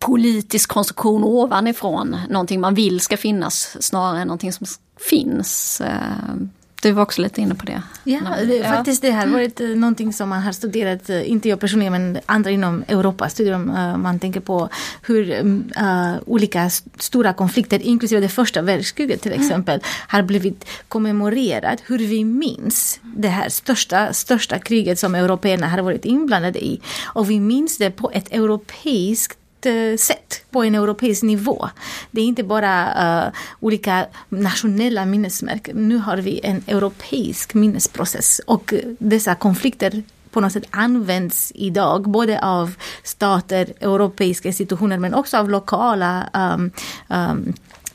politisk 0.00 0.70
konstruktion 0.70 1.24
ovanifrån. 1.24 2.16
Någonting 2.28 2.60
man 2.60 2.74
vill 2.74 3.00
ska 3.00 3.16
finnas 3.16 3.76
snarare 3.80 4.20
än 4.20 4.26
någonting 4.26 4.52
som 4.52 4.66
finns. 4.96 5.80
Eh, 5.80 6.34
du 6.82 6.92
var 6.92 7.02
också 7.02 7.22
lite 7.22 7.40
inne 7.40 7.54
på 7.54 7.66
det. 7.66 7.82
Ja, 8.04 8.20
det, 8.46 8.56
ja. 8.56 8.64
faktiskt 8.64 9.02
det 9.02 9.10
har 9.10 9.26
varit 9.26 9.60
eh, 9.60 9.68
någonting 9.68 10.12
som 10.12 10.28
man 10.28 10.42
har 10.42 10.52
studerat, 10.52 11.10
eh, 11.10 11.30
inte 11.30 11.48
jag 11.48 11.60
personligen 11.60 11.92
men 11.92 12.18
andra 12.26 12.50
inom 12.50 12.84
Europa 12.88 13.28
studier 13.28 13.58
man 13.96 14.18
tänker 14.18 14.40
på 14.40 14.68
hur 15.02 15.30
uh, 15.30 16.14
olika 16.26 16.70
stora 16.98 17.32
konflikter, 17.32 17.82
inklusive 17.82 18.20
det 18.20 18.28
första 18.28 18.62
världskriget 18.62 19.22
till 19.22 19.32
mm. 19.32 19.44
exempel, 19.44 19.74
mm. 19.74 19.84
har 20.08 20.22
blivit 20.22 20.64
kommemorerat. 20.88 21.82
Hur 21.86 21.98
vi 21.98 22.24
minns 22.24 23.00
det 23.02 23.28
här 23.28 23.48
största, 23.48 24.12
största 24.12 24.58
kriget 24.58 24.98
som 24.98 25.14
européerna 25.14 25.68
har 25.68 25.82
varit 25.82 26.04
inblandade 26.04 26.64
i. 26.64 26.80
Och 27.04 27.30
vi 27.30 27.40
minns 27.40 27.78
det 27.78 27.90
på 27.90 28.10
ett 28.10 28.32
europeiskt 28.32 29.39
Eh, 29.66 29.96
sätt 29.96 30.44
på 30.50 30.64
en 30.64 30.74
europeisk 30.74 31.22
nivå. 31.22 31.68
Det 32.10 32.20
är 32.20 32.24
inte 32.24 32.42
bara 32.42 33.26
uh, 33.26 33.32
olika 33.60 34.06
nationella 34.28 35.04
minnesmärken. 35.04 35.88
Nu 35.88 35.96
har 35.96 36.16
vi 36.16 36.40
en 36.42 36.62
europeisk 36.66 37.54
minnesprocess 37.54 38.40
och 38.46 38.72
eh, 38.72 38.80
dessa 38.98 39.34
konflikter 39.34 40.02
på 40.30 40.40
något 40.40 40.52
sätt 40.52 40.66
används 40.70 41.52
idag, 41.54 42.10
både 42.10 42.40
av 42.42 42.74
stater, 43.02 43.72
europeiska 43.80 44.48
institutioner 44.48 44.98
men 44.98 45.14
också 45.14 45.36
av 45.36 45.50
lokala 45.50 46.30
um, 46.34 46.70
um, 47.08 47.52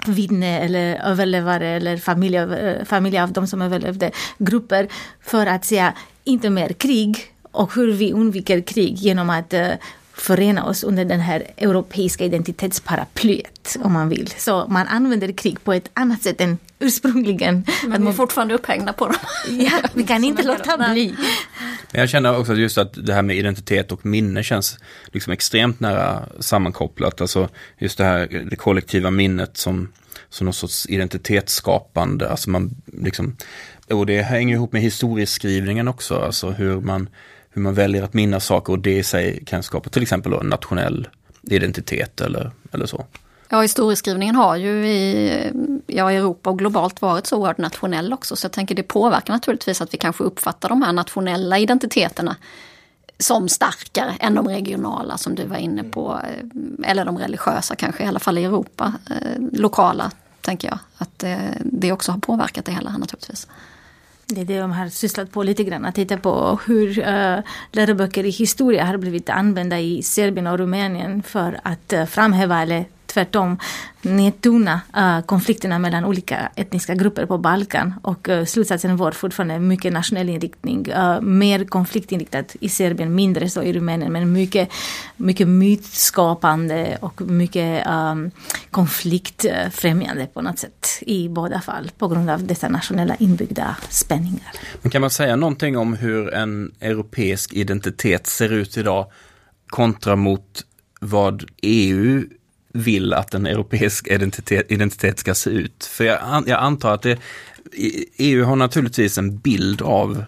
vittne 0.08 0.60
eller 0.60 0.96
överlevare 0.96 1.68
eller 1.68 1.98
familj, 1.98 2.38
familj 2.86 3.20
av 3.20 3.32
de 3.32 3.48
som 3.48 3.62
överlevde, 3.62 4.12
grupper 4.38 4.88
för 5.22 5.46
att 5.46 5.66
säga 5.66 5.94
inte 6.24 6.50
mer 6.50 6.74
krig 6.74 7.18
och 7.52 7.76
hur 7.76 7.94
vi 7.94 8.14
undviker 8.14 8.62
krig 8.62 8.98
genom 8.98 9.30
att 9.30 9.54
uh, 9.54 9.68
förena 10.26 10.66
oss 10.66 10.84
under 10.84 11.06
den 11.06 11.20
här 11.20 11.48
europeiska 11.58 12.26
identitetsparaplyet, 12.26 13.78
om 13.84 13.94
man 13.94 14.10
vill. 14.10 14.34
Så 14.38 14.68
man 14.68 14.88
använder 14.88 15.32
krig 15.32 15.64
på 15.64 15.74
ett 15.74 15.90
annat 15.94 16.22
sätt 16.22 16.42
än 16.42 16.58
ursprungligen. 16.80 17.66
Men 17.88 18.04
vi 18.04 18.10
är 18.10 18.14
fortfarande 18.14 18.54
upphängda 18.54 18.94
på 18.94 19.06
dem. 19.06 19.16
Ja, 19.50 19.72
vi 19.94 20.04
kan 20.04 20.24
inte 20.30 20.44
låta 20.44 20.78
bli. 20.78 21.16
Men 21.92 22.00
jag 22.00 22.10
känner 22.10 22.38
också 22.40 22.54
just 22.54 22.78
att 22.78 23.06
det 23.06 23.14
här 23.14 23.22
med 23.22 23.38
identitet 23.38 23.92
och 23.92 24.06
minne 24.06 24.44
känns 24.44 24.80
liksom 25.06 25.34
extremt 25.34 25.80
nära 25.80 26.26
sammankopplat. 26.40 27.22
Alltså 27.22 27.50
just 27.78 27.98
det 27.98 28.04
här 28.04 28.48
det 28.50 28.56
kollektiva 28.56 29.12
minnet 29.12 29.58
som, 29.58 29.92
som 30.30 30.46
någon 30.46 30.54
sorts 30.54 30.86
identitetsskapande. 30.90 32.30
Alltså 32.30 32.50
man 32.50 32.76
liksom, 32.86 33.38
och 33.90 34.06
det 34.06 34.22
hänger 34.22 34.56
ihop 34.56 34.74
med 34.74 34.82
historieskrivningen 34.82 35.88
också. 35.88 36.16
Alltså 36.16 36.50
hur 36.50 36.82
man, 36.82 37.10
hur 37.56 37.62
man 37.62 37.74
väljer 37.74 38.04
att 38.04 38.14
minnas 38.14 38.46
saker 38.46 38.74
och 38.74 38.80
det 38.80 38.98
i 38.98 39.04
sig 39.04 39.44
kan 39.46 39.64
skapa 39.64 39.90
till 39.90 40.02
exempel 40.02 40.34
en 40.34 40.48
nationell 40.48 41.08
identitet 41.42 42.22
eller, 42.22 42.52
eller 42.72 42.86
så. 42.86 43.06
Ja, 43.50 43.62
historieskrivningen 43.62 44.36
har 44.36 44.56
ju 44.56 44.88
i 44.88 45.52
ja, 45.88 46.12
Europa 46.12 46.50
och 46.50 46.60
globalt 46.60 47.02
varit 47.02 47.28
så 47.28 47.38
oerhört 47.38 47.58
nationell 47.58 48.14
också. 48.14 48.36
Så 48.36 48.46
jag 48.46 48.52
tänker 48.52 48.76
det 48.76 48.84
påverkar 48.84 49.34
naturligtvis 49.34 49.82
att 49.82 49.94
vi 49.94 49.98
kanske 49.98 50.24
uppfattar 50.24 50.70
de 50.70 50.82
här 50.82 50.94
nationella 50.94 51.58
identiteterna 51.58 52.36
som 53.20 53.50
starkare 53.50 54.18
än 54.20 54.36
de 54.36 54.48
regionala 54.48 55.18
som 55.18 55.36
du 55.36 55.46
var 55.46 55.58
inne 55.58 55.84
på. 55.84 56.20
Eh, 56.24 56.90
eller 56.90 57.06
de 57.06 57.18
religiösa 57.18 57.76
kanske, 57.76 58.04
i 58.04 58.08
alla 58.08 58.20
fall 58.20 58.38
i 58.38 58.44
Europa. 58.44 58.94
Eh, 59.10 59.42
lokala, 59.52 60.12
tänker 60.42 60.68
jag. 60.68 60.80
Att 60.98 61.24
eh, 61.24 61.38
det 61.60 61.92
också 61.92 62.12
har 62.12 62.20
påverkat 62.20 62.66
det 62.66 62.72
hela 62.72 62.98
naturligtvis. 62.98 63.48
Det 64.28 64.42
är 64.42 64.46
det 64.46 64.60
de 64.60 64.72
har 64.72 64.90
sysslat 64.90 65.32
på 65.32 65.44
lite 65.44 65.64
grann, 65.64 65.86
att 65.86 65.96
titta 65.96 66.18
på 66.18 66.60
hur 66.68 67.00
uh, 67.00 67.40
läroböcker 67.72 68.24
i 68.24 68.30
historia 68.30 68.86
har 68.86 68.98
blivit 68.98 69.30
använda 69.30 69.80
i 69.80 70.04
Serbien 70.04 70.48
och 70.48 70.58
Rumänien 70.58 71.24
för 71.24 71.60
att 71.64 71.94
uh, 71.94 72.06
framhäva 72.06 72.62
eller 72.62 72.86
tvärtom 73.16 73.58
nedtona 74.02 74.82
uh, 74.98 75.26
konflikterna 75.26 75.80
mellan 75.80 76.06
olika 76.06 76.52
etniska 76.56 76.96
grupper 76.96 77.26
på 77.26 77.38
Balkan. 77.38 77.94
Och 78.02 78.30
uh, 78.30 78.46
slutsatsen 78.46 78.98
var 78.98 79.12
fortfarande 79.12 79.60
mycket 79.60 79.94
nationell 79.94 80.30
inriktning, 80.30 80.92
uh, 80.92 81.22
mer 81.22 81.66
konfliktinriktat 81.66 82.56
i 82.60 82.70
Serbien, 82.70 83.16
mindre 83.16 83.50
så 83.50 83.64
i 83.64 83.74
Rumänien, 83.74 84.12
men 84.12 84.32
mycket, 84.32 84.70
mycket 85.18 85.48
mytskapande 85.48 86.98
och 87.02 87.22
mycket 87.22 87.88
um, 87.88 88.32
konfliktfrämjande 88.72 90.28
på 90.34 90.42
något 90.42 90.60
sätt 90.60 90.88
i 91.02 91.30
båda 91.30 91.62
fall 91.62 91.92
på 91.98 92.08
grund 92.08 92.30
av 92.30 92.44
dessa 92.48 92.70
nationella 92.70 93.16
inbyggda 93.16 93.76
spänningar. 93.90 94.52
Men 94.82 94.92
kan 94.92 95.02
man 95.02 95.10
säga 95.10 95.36
någonting 95.36 95.78
om 95.78 95.94
hur 95.94 96.34
en 96.34 96.72
europeisk 96.80 97.54
identitet 97.54 98.28
ser 98.28 98.54
ut 98.54 98.78
idag 98.78 99.12
kontra 99.68 100.16
mot 100.16 100.66
vad 101.00 101.44
EU 101.62 102.24
vill 102.76 103.14
att 103.14 103.34
en 103.34 103.46
europeisk 103.46 104.08
identitet, 104.08 104.72
identitet 104.72 105.20
ska 105.20 105.36
se 105.36 105.50
ut? 105.50 105.86
För 105.86 106.04
jag, 106.04 106.20
an, 106.22 106.44
jag 106.48 106.60
antar 106.60 106.94
att 106.94 107.02
det, 107.02 107.20
EU 108.18 108.44
har 108.44 108.56
naturligtvis 108.56 109.18
en 109.18 109.38
bild 109.38 109.82
av 109.82 110.24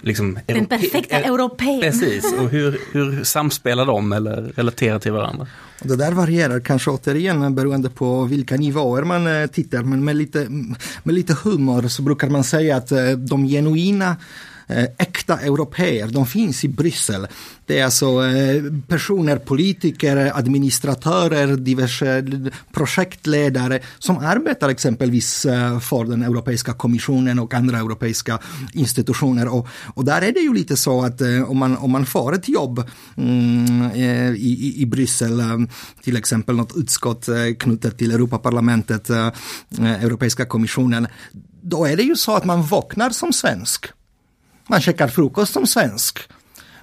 liksom, 0.00 0.38
Den 0.46 0.66
perfekta 0.66 1.16
europeen. 1.16 1.80
Precis, 1.80 2.32
och 2.32 2.48
hur, 2.48 2.80
hur 2.92 3.24
samspelar 3.24 3.86
de 3.86 4.12
eller 4.12 4.42
relaterar 4.56 4.98
till 4.98 5.12
varandra? 5.12 5.46
Och 5.80 5.88
det 5.88 5.96
där 5.96 6.12
varierar 6.12 6.60
kanske 6.60 6.90
återigen 6.90 7.54
beroende 7.54 7.90
på 7.90 8.24
vilka 8.24 8.56
nivåer 8.56 9.02
man 9.02 9.26
eh, 9.26 9.46
tittar, 9.46 9.82
men 9.82 10.04
med 10.04 10.16
lite, 10.16 10.46
med 11.02 11.14
lite 11.14 11.36
humor 11.44 11.88
så 11.88 12.02
brukar 12.02 12.28
man 12.28 12.44
säga 12.44 12.76
att 12.76 12.92
eh, 12.92 13.10
de 13.10 13.46
genuina 13.46 14.16
Eh, 14.70 14.84
äkta 14.98 15.40
europeer, 15.40 16.08
de 16.08 16.26
finns 16.26 16.64
i 16.64 16.68
Bryssel. 16.68 17.26
Det 17.66 17.78
är 17.78 17.84
alltså 17.84 18.24
eh, 18.24 18.62
personer, 18.88 19.36
politiker, 19.36 20.32
administratörer, 20.34 21.56
diverse 21.56 22.18
eh, 22.18 22.24
projektledare 22.72 23.80
som 23.98 24.18
arbetar 24.18 24.68
exempelvis 24.68 25.42
för 25.80 26.04
den 26.04 26.22
Europeiska 26.22 26.72
kommissionen 26.72 27.38
och 27.38 27.54
andra 27.54 27.78
europeiska 27.78 28.38
institutioner. 28.72 29.48
Och, 29.48 29.68
och 29.94 30.04
där 30.04 30.22
är 30.22 30.32
det 30.32 30.40
ju 30.40 30.54
lite 30.54 30.76
så 30.76 31.04
att 31.04 31.20
om, 31.46 31.58
man, 31.58 31.76
om 31.76 31.90
man 31.90 32.06
får 32.06 32.34
ett 32.34 32.48
jobb 32.48 32.90
mm, 33.16 33.90
i, 33.92 34.34
i, 34.36 34.82
i 34.82 34.86
Bryssel, 34.86 35.42
till 36.02 36.16
exempel 36.16 36.56
något 36.56 36.76
utskott 36.76 37.28
knutet 37.58 37.98
till 37.98 38.12
Europaparlamentet, 38.12 39.10
Europeiska 39.80 40.44
kommissionen, 40.44 41.06
då 41.62 41.86
är 41.86 41.96
det 41.96 42.02
ju 42.02 42.16
så 42.16 42.36
att 42.36 42.44
man 42.44 42.62
vaknar 42.62 43.10
som 43.10 43.32
svensk. 43.32 43.86
Man 44.68 44.80
käkar 44.80 45.08
frukost 45.08 45.52
som 45.52 45.66
svensk. 45.66 46.18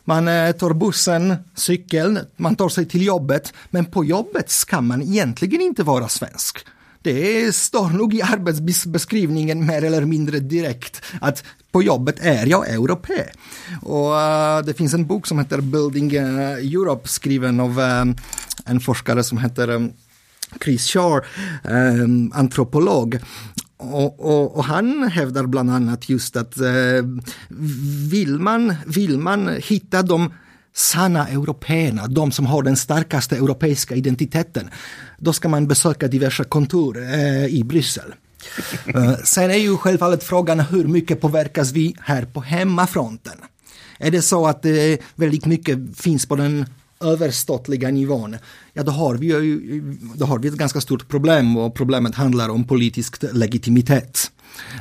Man 0.03 0.27
eh, 0.27 0.51
tar 0.51 0.73
bussen, 0.73 1.35
cykeln, 1.55 2.19
man 2.37 2.55
tar 2.55 2.69
sig 2.69 2.85
till 2.85 3.05
jobbet. 3.05 3.53
Men 3.69 3.85
på 3.85 4.05
jobbet 4.05 4.49
ska 4.51 4.81
man 4.81 5.01
egentligen 5.01 5.61
inte 5.61 5.83
vara 5.83 6.07
svensk. 6.07 6.65
Det 7.01 7.55
står 7.55 7.89
nog 7.89 8.13
i 8.13 8.21
arbetsbeskrivningen 8.21 9.65
mer 9.65 9.83
eller 9.83 10.05
mindre 10.05 10.39
direkt 10.39 11.01
att 11.21 11.43
på 11.71 11.83
jobbet 11.83 12.15
är 12.19 12.45
jag 12.45 12.69
europé. 12.69 13.23
Och 13.81 14.11
uh, 14.11 14.65
det 14.65 14.73
finns 14.73 14.93
en 14.93 15.05
bok 15.05 15.27
som 15.27 15.39
heter 15.39 15.61
Building 15.61 16.17
uh, 16.17 16.51
Europe 16.51 17.07
skriven 17.07 17.59
av 17.59 17.79
um, 17.79 18.15
en 18.65 18.79
forskare 18.79 19.23
som 19.23 19.37
heter 19.37 19.69
um, 19.69 19.93
Chris 20.63 20.87
Shaw, 20.87 21.21
um, 21.63 22.31
antropolog. 22.35 23.19
Och, 23.77 24.19
och, 24.19 24.57
och, 24.57 24.63
han 24.63 25.07
hävdar 25.07 25.45
bland 25.45 25.71
annat 25.71 26.09
just 26.09 26.35
att 26.35 26.59
eh, 26.59 27.03
vill, 28.09 28.39
man, 28.39 28.75
vill 28.85 29.19
man 29.19 29.55
hitta 29.61 30.01
de 30.01 30.33
sanna 30.75 31.27
européerna, 31.27 32.07
de 32.07 32.31
som 32.31 32.45
har 32.45 32.63
den 32.63 32.75
starkaste 32.75 33.35
europeiska 33.35 33.95
identiteten, 33.95 34.69
då 35.17 35.33
ska 35.33 35.49
man 35.49 35.67
besöka 35.67 36.07
diverse 36.07 36.43
kontor 36.43 37.03
eh, 37.03 37.45
i 37.45 37.63
Bryssel. 37.63 38.13
eh, 38.85 39.15
sen 39.23 39.51
är 39.51 39.57
ju 39.57 39.77
självfallet 39.77 40.23
frågan 40.23 40.59
hur 40.59 40.85
mycket 40.85 41.21
påverkas 41.21 41.71
vi 41.71 41.95
här 41.99 42.25
på 42.25 42.41
hemmafronten? 42.41 43.37
Är 43.99 44.11
det 44.11 44.21
så 44.21 44.47
att 44.47 44.65
eh, 44.65 44.73
väldigt 45.15 45.45
mycket 45.45 45.77
finns 45.97 46.25
på 46.25 46.35
den 46.35 46.65
överstatliga 47.05 47.91
nivån, 47.91 48.37
ja 48.73 48.83
då 48.83 48.91
har, 48.91 49.15
vi 49.15 49.27
ju, 49.27 49.81
då 50.15 50.25
har 50.25 50.39
vi 50.39 50.47
ett 50.47 50.53
ganska 50.53 50.81
stort 50.81 51.07
problem 51.07 51.57
och 51.57 51.75
problemet 51.75 52.15
handlar 52.15 52.49
om 52.49 52.63
politisk 52.63 53.23
legitimitet. 53.33 54.31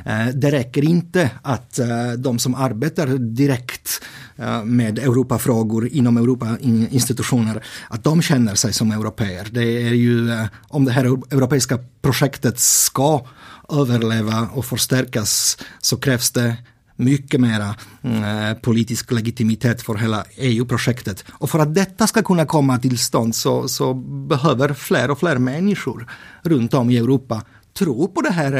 Eh, 0.05 0.27
det 0.27 0.51
räcker 0.51 0.83
inte 0.83 1.31
att 1.41 1.79
eh, 1.79 2.11
de 2.17 2.39
som 2.39 2.55
arbetar 2.55 3.07
direkt 3.17 4.03
eh, 4.35 4.63
med 4.63 4.99
Europafrågor 4.99 5.87
inom 5.87 6.17
Europa-institutioner, 6.17 7.63
att 7.89 8.03
de 8.03 8.21
känner 8.21 8.55
sig 8.55 8.73
som 8.73 8.91
europeer. 8.91 9.47
Det 9.51 9.87
är 9.87 9.93
ju, 9.93 10.47
om 10.67 10.85
det 10.85 10.91
här 10.91 11.05
europeiska 11.05 11.79
projektet 12.01 12.59
ska 12.59 13.25
överleva 13.69 14.49
och 14.53 14.65
förstärkas 14.65 15.57
så 15.81 15.97
krävs 15.97 16.31
det 16.31 16.55
mycket 16.95 17.39
mera 17.39 17.75
eh, 18.03 18.57
politisk 18.61 19.11
legitimitet 19.11 19.81
för 19.81 19.95
hela 19.95 20.25
EU-projektet. 20.37 21.23
Och 21.31 21.49
för 21.49 21.59
att 21.59 21.75
detta 21.75 22.07
ska 22.07 22.23
kunna 22.23 22.45
komma 22.45 22.77
till 22.77 22.97
stånd 22.97 23.35
så, 23.35 23.67
så 23.67 23.93
behöver 24.27 24.73
fler 24.73 25.11
och 25.11 25.19
fler 25.19 25.37
människor 25.37 26.11
runt 26.43 26.73
om 26.73 26.89
i 26.89 26.97
Europa 26.97 27.41
tro 27.73 28.07
på 28.07 28.21
det 28.21 28.31
här 28.31 28.53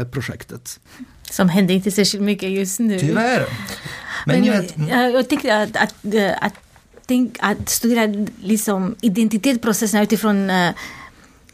eh, 0.00 0.06
projektet. 0.06 0.80
Som 1.30 1.48
händer 1.48 1.74
inte 1.74 1.90
särskilt 1.90 2.22
mycket 2.22 2.50
just 2.50 2.80
nu. 2.80 2.98
Tyvärr. 2.98 3.46
Men, 4.26 4.40
Men 4.40 4.44
jag, 4.44 4.64
jag, 4.88 5.12
jag 5.12 5.28
tycker 5.28 5.54
att, 5.54 5.76
att, 5.76 5.94
att, 6.40 6.54
tänk, 7.06 7.36
att 7.40 7.68
studera 7.68 8.26
liksom 8.42 8.94
identitetsprocesserna 9.00 10.02
utifrån 10.02 10.50
uh, 10.50 10.70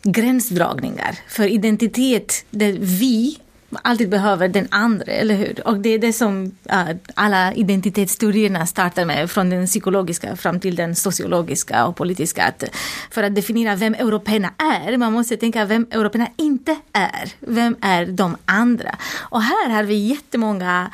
gränsdragningar. 0.03 1.19
För 1.29 1.47
identitet, 1.47 2.45
det 2.51 2.73
vi 2.73 3.39
alltid 3.83 4.09
behöver 4.09 4.49
den 4.49 4.69
andra, 4.71 5.13
eller 5.13 5.35
hur? 5.35 5.69
Och 5.69 5.79
det 5.79 5.89
är 5.89 5.99
det 5.99 6.13
som 6.13 6.45
uh, 6.45 6.97
alla 7.15 7.55
identitetsteorierna 7.55 8.67
startar 8.67 9.05
med, 9.05 9.31
från 9.31 9.51
den 9.51 9.67
psykologiska 9.67 10.37
fram 10.37 10.61
till 10.61 10.77
den 10.77 10.95
sociologiska 10.95 11.87
och 11.87 11.97
politiska. 11.97 12.45
Att, 12.45 12.65
för 13.11 13.23
att 13.23 13.35
definiera 13.35 13.77
vem 13.77 13.95
européerna 13.95 14.51
är, 14.59 14.97
man 14.97 15.13
måste 15.13 15.37
tänka 15.37 15.65
vem 15.65 15.87
européerna 15.91 16.29
inte 16.37 16.77
är. 16.93 17.33
Vem 17.41 17.77
är 17.81 18.07
de 18.07 18.37
andra? 18.45 18.97
Och 19.15 19.43
här 19.43 19.71
har 19.71 19.83
vi 19.83 19.95
jättemånga 19.95 20.91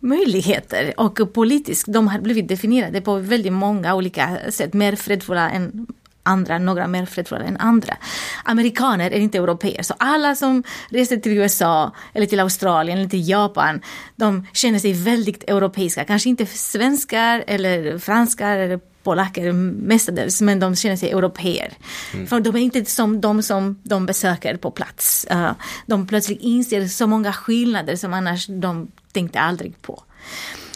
möjligheter 0.00 0.94
och 0.96 1.32
politiskt, 1.32 1.84
de 1.88 2.08
har 2.08 2.18
blivit 2.18 2.48
definierade 2.48 3.00
på 3.00 3.14
väldigt 3.14 3.52
många 3.52 3.94
olika 3.94 4.38
sätt, 4.50 4.74
mer 4.74 4.96
fredfulla 4.96 5.50
än 5.50 5.86
andra, 6.28 6.58
några 6.58 6.86
mer 6.86 7.06
fredfulla 7.06 7.44
än 7.44 7.56
andra. 7.56 7.96
Amerikaner 8.44 9.10
är 9.10 9.18
inte 9.18 9.38
europeer, 9.38 9.82
så 9.82 9.94
alla 9.98 10.34
som 10.34 10.62
reser 10.90 11.16
till 11.16 11.32
USA 11.32 11.94
eller 12.14 12.26
till 12.26 12.40
Australien 12.40 12.98
eller 12.98 13.08
till 13.08 13.28
Japan, 13.28 13.80
de 14.16 14.46
känner 14.52 14.78
sig 14.78 14.92
väldigt 14.92 15.44
europeiska. 15.50 16.04
Kanske 16.04 16.28
inte 16.28 16.46
svenskar 16.46 17.44
eller 17.46 17.98
franskar 17.98 18.56
eller 18.58 18.80
polacker 19.02 19.52
mestadels, 19.52 20.40
men 20.40 20.60
de 20.60 20.76
känner 20.76 20.96
sig 20.96 21.10
europeer. 21.10 21.72
Mm. 22.14 22.26
För 22.26 22.40
de 22.40 22.56
är 22.56 22.60
inte 22.60 22.84
som 22.84 23.20
de 23.20 23.42
som 23.42 23.80
de 23.82 24.06
besöker 24.06 24.56
på 24.56 24.70
plats. 24.70 25.26
Uh, 25.32 25.52
de 25.86 26.06
plötsligt 26.06 26.40
inser 26.40 26.86
så 26.86 27.06
många 27.06 27.32
skillnader 27.32 27.96
som 27.96 28.14
annars 28.14 28.46
de 28.46 28.90
tänkte 29.12 29.40
aldrig 29.40 29.82
på. 29.82 30.02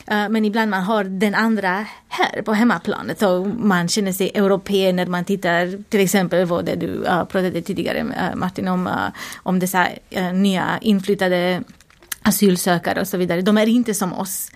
Eh, 0.07 0.29
men 0.29 0.45
ibland 0.45 0.71
man 0.71 0.83
har 0.83 1.05
den 1.05 1.35
andra 1.35 1.87
här 2.09 2.43
på 2.43 2.53
hemmaplanet 2.53 3.23
och 3.23 3.47
man 3.47 3.89
känner 3.89 4.13
sig 4.13 4.31
europé 4.35 4.93
när 4.93 5.07
man 5.07 5.25
tittar 5.25 5.83
till 5.89 6.01
exempel 6.01 6.47
vad 6.47 6.65
det 6.65 6.75
du 6.75 6.87
uh, 6.87 7.25
pratade 7.25 7.63
tidigare 7.63 8.03
uh, 8.03 8.37
Martin 8.37 8.69
om, 8.69 8.87
uh, 8.87 9.09
om 9.37 9.59
dessa 9.59 9.89
uh, 10.17 10.33
nya 10.33 10.79
inflyttade 10.81 11.63
asylsökare 12.23 13.01
och 13.01 13.09
så 13.09 13.17
vidare. 13.17 13.43
De 13.43 13.59
är 13.59 13.67
inte 13.67 13.95
som 13.95 14.13
oss 14.13 14.51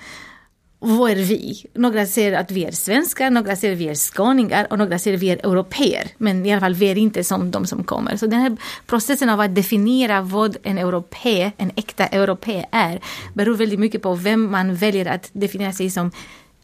vad 0.79 1.11
är 1.11 1.17
vi? 1.17 1.65
Några 1.75 2.07
säger 2.07 2.33
att 2.33 2.51
vi 2.51 2.65
är 2.65 2.73
svenskar, 2.73 3.31
några 3.31 3.57
säger 3.57 3.75
att 3.75 3.81
vi 3.81 3.89
är 3.89 3.95
skåningar 3.95 4.67
och 4.71 4.79
några 4.79 4.99
säger 4.99 5.17
att 5.17 5.23
vi 5.23 5.31
är 5.31 5.37
europeer. 5.37 6.09
Men 6.19 6.47
i 6.47 6.53
alla 6.53 6.61
fall, 6.61 6.75
vi 6.75 6.91
är 6.91 6.99
inte 6.99 7.25
som 7.25 7.51
de 7.51 7.67
som 7.67 7.85
kommer. 7.85 8.17
Så 8.17 8.27
den 8.27 8.41
här 8.41 8.57
processen 8.87 9.29
av 9.29 9.41
att 9.41 9.55
definiera 9.55 10.21
vad 10.21 10.57
en 10.63 10.79
europé, 10.79 11.53
en 11.57 11.71
äkta 11.77 12.07
europé 12.07 12.67
är, 12.71 13.01
beror 13.35 13.57
väldigt 13.57 13.81
mycket 13.81 14.03
på 14.03 14.15
vem 14.15 14.51
man 14.51 14.75
väljer 14.75 15.07
att 15.07 15.31
definiera 15.33 15.73
sig 15.73 15.91
som 15.91 16.11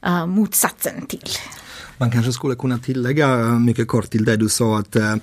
uh, 0.07 0.27
motsatsen 0.27 1.07
till. 1.07 1.29
Man 2.03 2.11
kanske 2.11 2.33
skulle 2.33 2.55
kunna 2.55 2.79
tillägga 2.79 3.41
eh, 3.41 3.59
mycket 3.59 3.89
kort 3.89 4.11
till 4.11 4.25
det 4.25 4.37
du 4.37 4.49
sa 4.49 4.79
att 4.79 4.97
eh, 4.97 5.15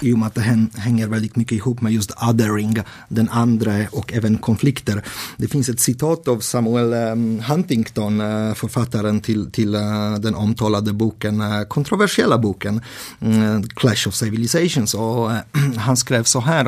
i 0.00 0.12
och 0.12 0.18
med 0.18 0.26
att 0.26 0.34
det 0.34 0.40
hänger 0.76 1.08
väldigt 1.08 1.36
mycket 1.36 1.52
ihop 1.52 1.80
med 1.80 1.92
just 1.92 2.10
othering, 2.10 2.76
den 3.08 3.28
andra 3.28 3.72
och 3.92 4.12
även 4.12 4.38
konflikter. 4.38 5.04
Det 5.36 5.48
finns 5.48 5.68
ett 5.68 5.80
citat 5.80 6.28
av 6.28 6.40
Samuel 6.40 6.92
eh, 6.92 7.44
Huntington, 7.50 8.18
författaren 8.54 9.20
till, 9.20 9.52
till 9.52 9.72
den 10.18 10.34
omtalade 10.34 10.92
boken, 10.92 11.42
kontroversiella 11.68 12.38
boken 12.38 12.80
mm, 13.20 13.62
Clash 13.62 14.08
of 14.08 14.14
Civilizations 14.14 14.94
och 14.94 15.30
han 15.76 15.96
skrev 15.96 16.24
så 16.24 16.40
här, 16.40 16.66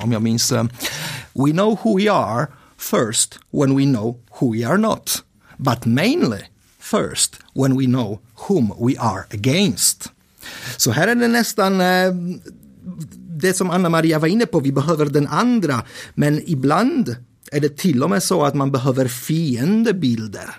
om 0.00 0.12
jag 0.12 0.22
minns, 0.22 0.52
We 1.32 1.52
know 1.52 1.78
who 1.82 1.98
we 1.98 2.12
are 2.12 2.46
first 2.78 3.38
when 3.50 3.76
we 3.76 3.84
know 3.84 4.16
who 4.40 4.52
we 4.52 4.68
are 4.68 4.78
not, 4.78 5.22
but 5.56 5.84
mainly 5.84 6.40
first 6.90 7.36
when 7.54 7.78
we 7.78 7.84
know 7.84 8.18
whom 8.48 8.74
we 8.86 8.94
are 8.98 9.24
against. 9.30 10.08
Så 10.76 10.90
här 10.90 11.08
är 11.08 11.14
det 11.14 11.28
nästan 11.28 11.80
eh, 11.80 12.12
det 13.40 13.52
som 13.52 13.70
Anna-Maria 13.70 14.18
var 14.18 14.28
inne 14.28 14.46
på, 14.46 14.60
vi 14.60 14.72
behöver 14.72 15.06
den 15.06 15.26
andra, 15.26 15.82
men 16.14 16.42
ibland 16.46 17.16
är 17.52 17.60
det 17.60 17.76
till 17.76 18.02
och 18.02 18.10
med 18.10 18.22
så 18.22 18.44
att 18.44 18.54
man 18.54 18.72
behöver 18.72 19.08
fiendebilder 19.08 20.54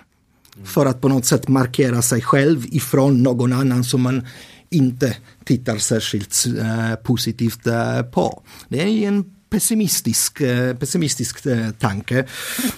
för 0.64 0.86
att 0.86 1.00
på 1.00 1.08
något 1.08 1.26
sätt 1.26 1.48
markera 1.48 2.02
sig 2.02 2.20
själv 2.22 2.66
ifrån 2.66 3.22
någon 3.22 3.52
annan 3.52 3.84
som 3.84 4.02
man 4.02 4.26
inte 4.70 5.16
tittar 5.44 5.78
särskilt 5.78 6.44
eh, 6.58 6.94
positivt 6.94 7.66
eh, 7.66 8.02
på. 8.02 8.42
Det 8.68 8.82
är 8.82 9.08
en 9.08 9.24
pessimistisk, 9.50 10.40
eh, 10.40 10.76
pessimistisk 10.76 11.46
eh, 11.46 11.70
tanke. 11.70 12.26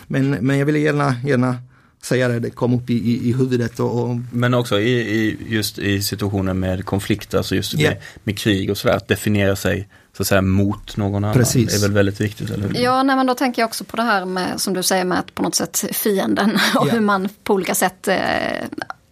Men, 0.06 0.30
men 0.30 0.58
jag 0.58 0.66
vill 0.66 0.76
gärna, 0.76 1.16
gärna 1.24 1.58
säga 2.04 2.28
det, 2.28 2.40
det 2.40 2.50
kom 2.50 2.74
upp 2.74 2.90
i, 2.90 2.94
i, 2.94 3.28
i 3.28 3.32
huvudet. 3.32 3.80
Och, 3.80 4.02
och... 4.02 4.16
Men 4.32 4.54
också 4.54 4.80
i, 4.80 4.90
i, 4.90 5.36
just 5.48 5.78
i 5.78 6.02
situationer 6.02 6.54
med 6.54 6.84
konflikter, 6.84 7.38
alltså 7.38 7.54
just 7.54 7.74
yeah. 7.74 7.94
med, 7.94 8.02
med 8.24 8.38
krig 8.38 8.70
och 8.70 8.78
sådär, 8.78 8.96
att 8.96 9.08
definiera 9.08 9.56
sig 9.56 9.88
så 10.16 10.22
att 10.22 10.26
säga 10.26 10.42
mot 10.42 10.96
någon 10.96 11.24
annan. 11.24 11.36
Precis. 11.36 11.70
Det 11.70 11.76
är 11.76 11.80
väl 11.80 11.92
väldigt 11.92 12.20
viktigt, 12.20 12.50
eller 12.50 12.68
hur? 12.68 12.76
Ja, 12.76 13.02
nej, 13.02 13.16
men 13.16 13.26
då 13.26 13.34
tänker 13.34 13.62
jag 13.62 13.66
också 13.66 13.84
på 13.84 13.96
det 13.96 14.02
här 14.02 14.24
med, 14.24 14.60
som 14.60 14.74
du 14.74 14.82
säger, 14.82 15.04
med 15.04 15.18
att 15.18 15.34
på 15.34 15.42
något 15.42 15.54
sätt 15.54 15.84
fienden 15.92 16.50
och 16.76 16.86
yeah. 16.86 16.94
hur 16.94 17.00
man 17.00 17.28
på 17.44 17.54
olika 17.54 17.74
sätt 17.74 18.08
eh, 18.08 18.16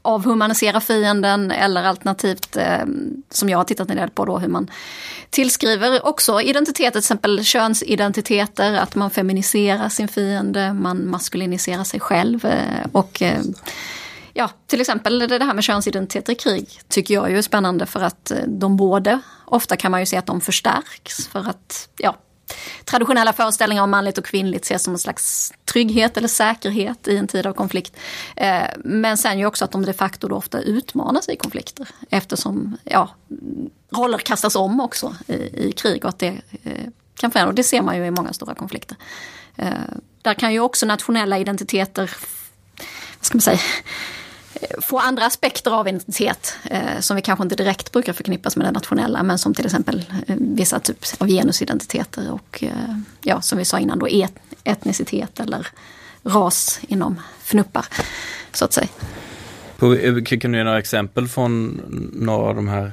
avhumanisera 0.02 0.80
fienden 0.80 1.50
eller 1.50 1.84
alternativt 1.84 2.56
eh, 2.56 2.84
som 3.30 3.48
jag 3.48 3.58
har 3.58 3.64
tittat 3.64 3.90
en 3.90 3.96
del 3.96 4.10
på 4.10 4.24
då 4.24 4.38
hur 4.38 4.48
man 4.48 4.70
tillskriver 5.30 6.06
också 6.06 6.40
identiteter, 6.40 6.90
till 6.90 6.98
exempel 6.98 7.44
könsidentiteter, 7.44 8.74
att 8.74 8.94
man 8.94 9.10
feminiserar 9.10 9.88
sin 9.88 10.08
fiende, 10.08 10.72
man 10.72 11.10
maskuliniserar 11.10 11.84
sig 11.84 12.00
själv 12.00 12.44
eh, 12.44 12.86
och 12.92 13.22
eh, 13.22 13.40
ja, 14.32 14.50
till 14.66 14.80
exempel 14.80 15.18
det 15.18 15.44
här 15.44 15.54
med 15.54 15.64
könsidentiteter 15.64 16.32
i 16.32 16.36
krig 16.36 16.80
tycker 16.88 17.14
jag 17.14 17.30
ju 17.30 17.38
är 17.38 17.42
spännande 17.42 17.86
för 17.86 18.00
att 18.00 18.30
eh, 18.30 18.36
de 18.46 18.76
både, 18.76 19.20
ofta 19.44 19.76
kan 19.76 19.90
man 19.90 20.00
ju 20.00 20.06
se 20.06 20.16
att 20.16 20.26
de 20.26 20.40
förstärks 20.40 21.28
för 21.28 21.40
att, 21.40 21.88
ja, 21.96 22.16
traditionella 22.84 23.32
föreställningar 23.32 23.82
om 23.82 23.90
manligt 23.90 24.18
och 24.18 24.24
kvinnligt 24.24 24.64
ses 24.64 24.82
som 24.82 24.92
en 24.92 24.98
slags 24.98 25.52
trygghet 25.64 26.16
eller 26.16 26.28
säkerhet 26.28 27.08
i 27.08 27.16
en 27.16 27.26
tid 27.26 27.46
av 27.46 27.52
konflikt. 27.52 27.96
Eh, 28.36 28.62
men 28.84 29.16
sen 29.16 29.38
ju 29.38 29.46
också 29.46 29.64
att 29.64 29.72
de 29.72 29.84
de 29.84 29.92
facto 29.92 30.28
då 30.28 30.36
ofta 30.36 30.60
utmanas 30.60 31.28
i 31.28 31.36
konflikter 31.36 31.88
eftersom 32.10 32.76
ja, 32.84 33.08
roller 33.96 34.18
kastas 34.18 34.56
om 34.56 34.80
också 34.80 35.16
i, 35.26 35.34
i 35.68 35.72
krig 35.72 36.04
och 36.04 36.08
att 36.08 36.18
det 36.18 36.42
eh, 36.62 36.88
kan 37.14 37.30
förändra. 37.30 37.48
Och 37.48 37.54
det 37.54 37.64
ser 37.64 37.82
man 37.82 37.96
ju 37.96 38.06
i 38.06 38.10
många 38.10 38.32
stora 38.32 38.54
konflikter. 38.54 38.96
Eh, 39.56 39.72
där 40.22 40.34
kan 40.34 40.52
ju 40.52 40.60
också 40.60 40.86
nationella 40.86 41.38
identiteter, 41.38 42.10
vad 43.18 43.24
ska 43.24 43.36
man 43.36 43.42
säga, 43.42 43.60
få 44.82 44.98
andra 44.98 45.26
aspekter 45.26 45.70
av 45.70 45.88
identitet 45.88 46.54
eh, 46.64 47.00
som 47.00 47.16
vi 47.16 47.22
kanske 47.22 47.42
inte 47.42 47.56
direkt 47.56 47.92
brukar 47.92 48.12
förknippas 48.12 48.56
med 48.56 48.66
det 48.66 48.70
nationella 48.70 49.22
men 49.22 49.38
som 49.38 49.54
till 49.54 49.64
exempel 49.64 50.04
eh, 50.26 50.36
vissa 50.38 50.80
typer 50.80 51.08
av 51.18 51.28
genusidentiteter 51.28 52.30
och 52.30 52.64
eh, 52.64 52.96
ja, 53.20 53.40
som 53.40 53.58
vi 53.58 53.64
sa 53.64 53.78
innan 53.78 53.98
då 53.98 54.06
et, 54.06 54.34
etnicitet 54.64 55.40
eller 55.40 55.66
ras 56.22 56.80
inom 56.88 57.20
fnuppar 57.42 57.86
så 58.52 58.64
att 58.64 58.72
säga. 58.72 58.88
Eh, 59.82 60.22
kan 60.22 60.52
du 60.52 60.58
ge 60.58 60.64
några 60.64 60.78
exempel 60.78 61.28
från 61.28 61.80
några 62.12 62.48
av 62.48 62.54
de 62.54 62.68
här 62.68 62.92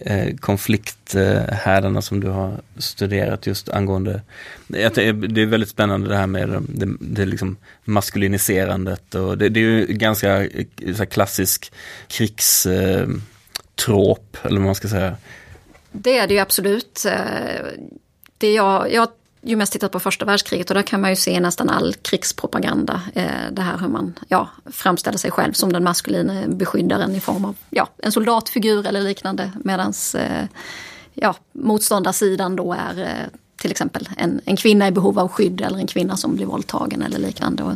eh, 0.00 0.36
konflikthärdarna 0.36 2.02
som 2.02 2.20
du 2.20 2.28
har 2.28 2.60
studerat 2.76 3.46
just 3.46 3.68
angående 3.68 4.22
det 4.66 4.82
är, 4.82 5.00
eh, 5.00 5.14
det 5.14 5.42
är 5.42 5.46
väldigt 5.46 5.68
spännande 5.68 6.08
det 6.08 6.16
här 6.16 6.26
med 6.26 6.66
det, 6.68 6.96
det 7.00 7.26
liksom 7.26 7.56
maskuliniserandet 7.84 9.14
och 9.14 9.38
det, 9.38 9.48
det 9.48 9.60
är 9.60 9.64
ju 9.64 9.86
ganska 9.86 10.44
eh, 10.44 10.66
så 10.96 11.06
klassisk 11.06 11.72
krigstrop 12.08 13.16
eller 14.42 14.56
vad 14.56 14.66
man 14.66 14.74
ska 14.74 14.88
säga. 14.88 15.16
Det 15.92 16.18
är 16.18 16.26
det 16.28 16.34
ju 16.34 16.40
absolut. 16.40 17.06
Det 18.38 18.52
jag, 18.52 18.92
jag 18.92 19.08
ju 19.42 19.56
mest 19.56 19.72
tittat 19.72 19.92
på 19.92 20.00
första 20.00 20.24
världskriget 20.24 20.70
och 20.70 20.74
där 20.74 20.82
kan 20.82 21.00
man 21.00 21.10
ju 21.10 21.16
se 21.16 21.40
nästan 21.40 21.68
all 21.68 21.94
krigspropaganda. 21.94 23.02
Eh, 23.14 23.52
det 23.52 23.62
här 23.62 23.78
hur 23.78 23.88
man 23.88 24.18
ja, 24.28 24.48
framställer 24.66 25.18
sig 25.18 25.30
själv 25.30 25.52
som 25.52 25.72
den 25.72 25.84
maskuline 25.84 26.44
beskyddaren 26.48 27.14
i 27.14 27.20
form 27.20 27.44
av 27.44 27.56
ja, 27.70 27.88
en 28.02 28.12
soldatfigur 28.12 28.86
eller 28.86 29.00
liknande. 29.00 29.52
Medan 29.64 29.92
eh, 30.16 30.44
ja, 31.14 31.34
motståndarsidan 31.52 32.56
då 32.56 32.72
är 32.72 33.00
eh, 33.00 33.38
till 33.56 33.70
exempel 33.70 34.08
en, 34.16 34.40
en 34.44 34.56
kvinna 34.56 34.88
i 34.88 34.90
behov 34.90 35.18
av 35.18 35.28
skydd 35.28 35.60
eller 35.60 35.78
en 35.78 35.86
kvinna 35.86 36.16
som 36.16 36.36
blir 36.36 36.46
våldtagen 36.46 37.02
eller 37.02 37.18
liknande. 37.18 37.62
Och 37.62 37.72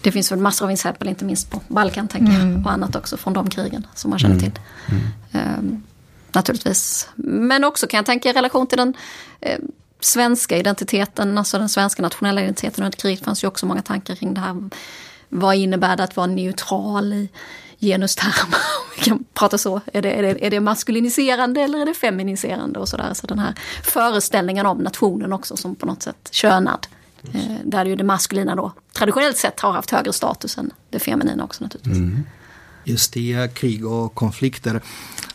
det 0.00 0.12
finns 0.12 0.32
väl 0.32 0.38
massor 0.38 0.64
av 0.64 0.70
exempel, 0.70 1.08
inte 1.08 1.24
minst 1.24 1.50
på 1.50 1.60
Balkan 1.68 2.08
tänker 2.08 2.32
jag, 2.32 2.42
mm. 2.42 2.64
och 2.64 2.72
annat 2.72 2.96
också 2.96 3.16
från 3.16 3.32
de 3.32 3.50
krigen 3.50 3.86
som 3.94 4.10
man 4.10 4.18
känner 4.18 4.38
till. 4.38 4.52
Mm. 4.88 5.02
Mm. 5.32 5.82
naturligtvis. 6.32 7.08
Men 7.14 7.64
också 7.64 7.86
kan 7.86 7.98
jag 7.98 8.06
tänka 8.06 8.30
i 8.30 8.32
relation 8.32 8.66
till 8.66 8.78
den 8.78 8.94
svenska 10.04 10.58
identiteten, 10.58 11.38
alltså 11.38 11.58
den 11.58 11.68
svenska 11.68 12.02
nationella 12.02 12.40
identiteten 12.40 12.84
under 12.84 12.98
kriget 12.98 13.24
fanns 13.24 13.44
ju 13.44 13.48
också 13.48 13.66
många 13.66 13.82
tankar 13.82 14.14
kring 14.14 14.34
det 14.34 14.40
här. 14.40 14.70
Vad 15.28 15.56
innebär 15.56 15.96
det 15.96 16.04
att 16.04 16.16
vara 16.16 16.26
neutral 16.26 17.12
i 17.12 17.28
genustermer? 17.80 18.58
Vi 18.96 19.04
kan 19.04 19.24
prata 19.34 19.58
så. 19.58 19.80
Är 19.92 20.02
det, 20.02 20.12
är, 20.12 20.22
det, 20.22 20.46
är 20.46 20.50
det 20.50 20.60
maskuliniserande 20.60 21.60
eller 21.60 21.78
är 21.78 21.86
det 21.86 21.94
feminiserande 21.94 22.78
och 22.78 22.88
sådär. 22.88 23.14
Så 23.14 23.26
den 23.26 23.38
här 23.38 23.54
föreställningen 23.84 24.66
om 24.66 24.78
nationen 24.78 25.32
också 25.32 25.56
som 25.56 25.74
på 25.74 25.86
något 25.86 26.02
sätt 26.02 26.28
könad. 26.30 26.86
Eh, 27.34 27.56
där 27.64 27.84
ju 27.84 27.96
det 27.96 28.04
maskulina 28.04 28.54
då 28.54 28.72
traditionellt 28.92 29.36
sett 29.36 29.60
har 29.60 29.72
haft 29.72 29.90
högre 29.90 30.12
status 30.12 30.58
än 30.58 30.70
det 30.90 30.98
feminina 30.98 31.44
också 31.44 31.64
naturligtvis. 31.64 31.96
Mm. 31.96 32.24
Just 32.84 33.16
i 33.16 33.48
krig 33.54 33.86
och 33.86 34.14
konflikter 34.14 34.80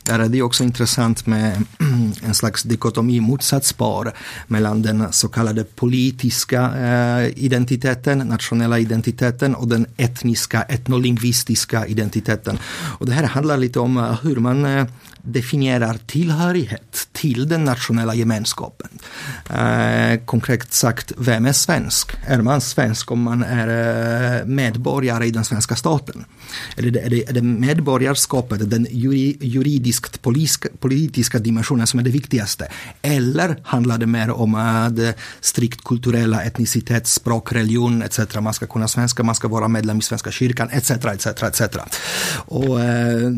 där 0.07 0.19
är 0.19 0.29
det 0.29 0.41
också 0.41 0.63
intressant 0.63 1.25
med 1.25 1.63
en 2.23 2.33
slags 2.33 2.63
dikotomi 2.63 3.19
motsatsbar 3.19 4.13
mellan 4.47 4.81
den 4.81 5.13
så 5.13 5.27
kallade 5.27 5.63
politiska 5.63 6.61
eh, 6.77 7.43
identiteten, 7.43 8.17
nationella 8.17 8.79
identiteten 8.79 9.55
och 9.55 9.67
den 9.67 9.85
etniska, 9.97 10.61
etnolingvistiska 10.61 11.87
identiteten. 11.87 12.59
Och 12.99 13.05
det 13.05 13.11
här 13.11 13.23
handlar 13.23 13.57
lite 13.57 13.79
om 13.79 13.97
eh, 13.97 14.19
hur 14.23 14.35
man 14.35 14.65
eh, 14.65 14.85
definierar 15.27 15.97
tillhörighet 16.05 17.07
till 17.11 17.47
den 17.47 17.63
nationella 17.63 18.15
gemenskapen. 18.15 18.89
Eh, 19.49 20.19
konkret 20.25 20.73
sagt, 20.73 21.11
vem 21.17 21.45
är 21.45 21.53
svensk? 21.53 22.11
Är 22.25 22.41
man 22.41 22.61
svensk 22.61 23.11
om 23.11 23.21
man 23.21 23.43
är 23.43 24.39
eh, 24.39 24.45
medborgare 24.45 25.25
i 25.25 25.31
den 25.31 25.45
svenska 25.45 25.75
staten? 25.75 26.25
Är 26.75 26.81
det, 26.81 26.99
är 26.99 27.09
det, 27.09 27.29
är 27.29 27.33
det 27.33 27.41
medborgarskapet, 27.41 28.69
den 28.69 28.87
juridiskt 28.91 30.21
politiska, 30.21 30.69
politiska 30.79 31.39
dimensionen 31.39 31.87
som 31.87 31.99
är 31.99 32.03
det 32.03 32.09
viktigaste? 32.09 32.67
Eller 33.01 33.59
handlar 33.63 33.97
det 33.97 34.05
mer 34.07 34.31
om 34.31 34.55
eh, 34.55 34.89
det 34.89 35.13
strikt 35.41 35.83
kulturella, 35.83 36.43
etnicitet, 36.43 37.07
språk, 37.07 37.51
religion 37.51 38.01
etc. 38.01 38.19
Man 38.41 38.53
ska 38.53 38.67
kunna 38.67 38.87
svenska, 38.87 39.23
man 39.23 39.35
ska 39.35 39.47
vara 39.47 39.67
medlem 39.67 39.97
i 39.97 40.01
Svenska 40.01 40.31
kyrkan 40.31 40.69
etc. 40.71 40.91
etc, 40.91 41.43
etc. 41.43 41.61
Och 42.45 42.81
eh, 42.81 43.29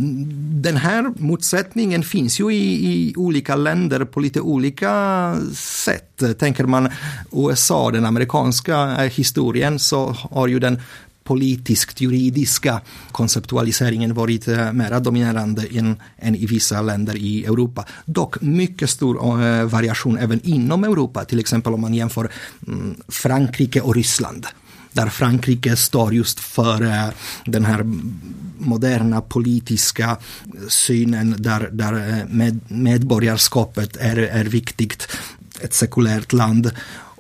den 0.62 0.78
här 0.78 1.14
motsättningen 1.18 1.79
finns 2.04 2.40
ju 2.40 2.52
i, 2.52 2.92
i 2.92 3.14
olika 3.18 3.56
länder 3.56 4.06
på 4.06 4.20
lite 4.20 4.42
olika 4.42 5.36
sätt. 5.56 6.40
Tänker 6.40 6.66
man 6.66 6.90
USA, 7.32 7.92
den 7.92 8.06
amerikanska 8.06 9.04
eh, 9.04 9.12
historien, 9.12 9.80
så 9.80 10.16
har 10.32 10.48
ju 10.48 10.60
den 10.60 10.80
politiskt 11.24 12.02
juridiska 12.02 12.82
konceptualiseringen 13.12 14.14
varit 14.14 14.48
eh, 14.48 14.56
mera 14.56 14.72
mer 14.74 15.00
dominerande 15.00 15.66
än, 15.72 15.96
än 16.18 16.36
i 16.36 16.46
vissa 16.46 16.82
länder 16.82 17.16
i 17.16 17.46
Europa. 17.46 17.86
Dock 18.06 18.42
mycket 18.42 18.90
stor 18.90 19.44
äh, 19.44 19.66
variation 19.66 20.18
även 20.18 20.40
inom 20.44 20.84
Europa, 20.84 21.26
till 21.26 21.40
exempel 21.40 21.74
om 21.74 21.82
man 21.82 21.94
jämför 21.94 22.32
mm, 22.68 22.96
Frankrike 23.08 23.82
och 23.82 23.96
Ryssland 23.96 24.48
där 24.92 25.10
Frankrike 25.10 25.76
står 25.76 26.14
just 26.14 26.40
för 26.40 27.12
den 27.46 27.66
här 27.66 27.84
moderna 28.58 29.22
politiska 29.22 30.18
synen 30.68 31.36
där, 31.38 31.70
där 31.72 31.94
eh, 31.94 32.26
med, 32.28 32.60
medborgarskapet 32.68 33.98
är, 33.98 34.18
är 34.18 34.46
viktigt. 34.46 35.08
Ett 35.62 35.74
sekulärt 35.74 36.34
land 36.34 36.72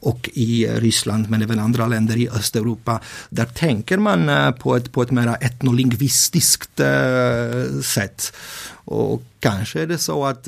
och 0.02 0.30
i 0.34 0.68
Ryssland 0.68 1.30
men 1.30 1.42
även 1.42 1.60
andra 1.60 1.88
länder 1.88 2.18
i 2.18 2.30
Östeuropa. 2.30 3.00
Där 3.30 3.46
tänker 3.46 3.98
man 3.98 4.30
eh, 4.30 4.52
på 4.52 4.76
ett, 4.76 4.92
på 4.92 5.02
ett 5.02 5.12
mer 5.12 5.38
etnolingvistiskt 5.42 6.80
eh, 6.80 7.82
sätt. 7.84 8.34
Och 8.86 9.24
kanske 9.40 9.82
är 9.82 9.88
det 9.88 9.98
så 9.98 10.26
att 10.26 10.48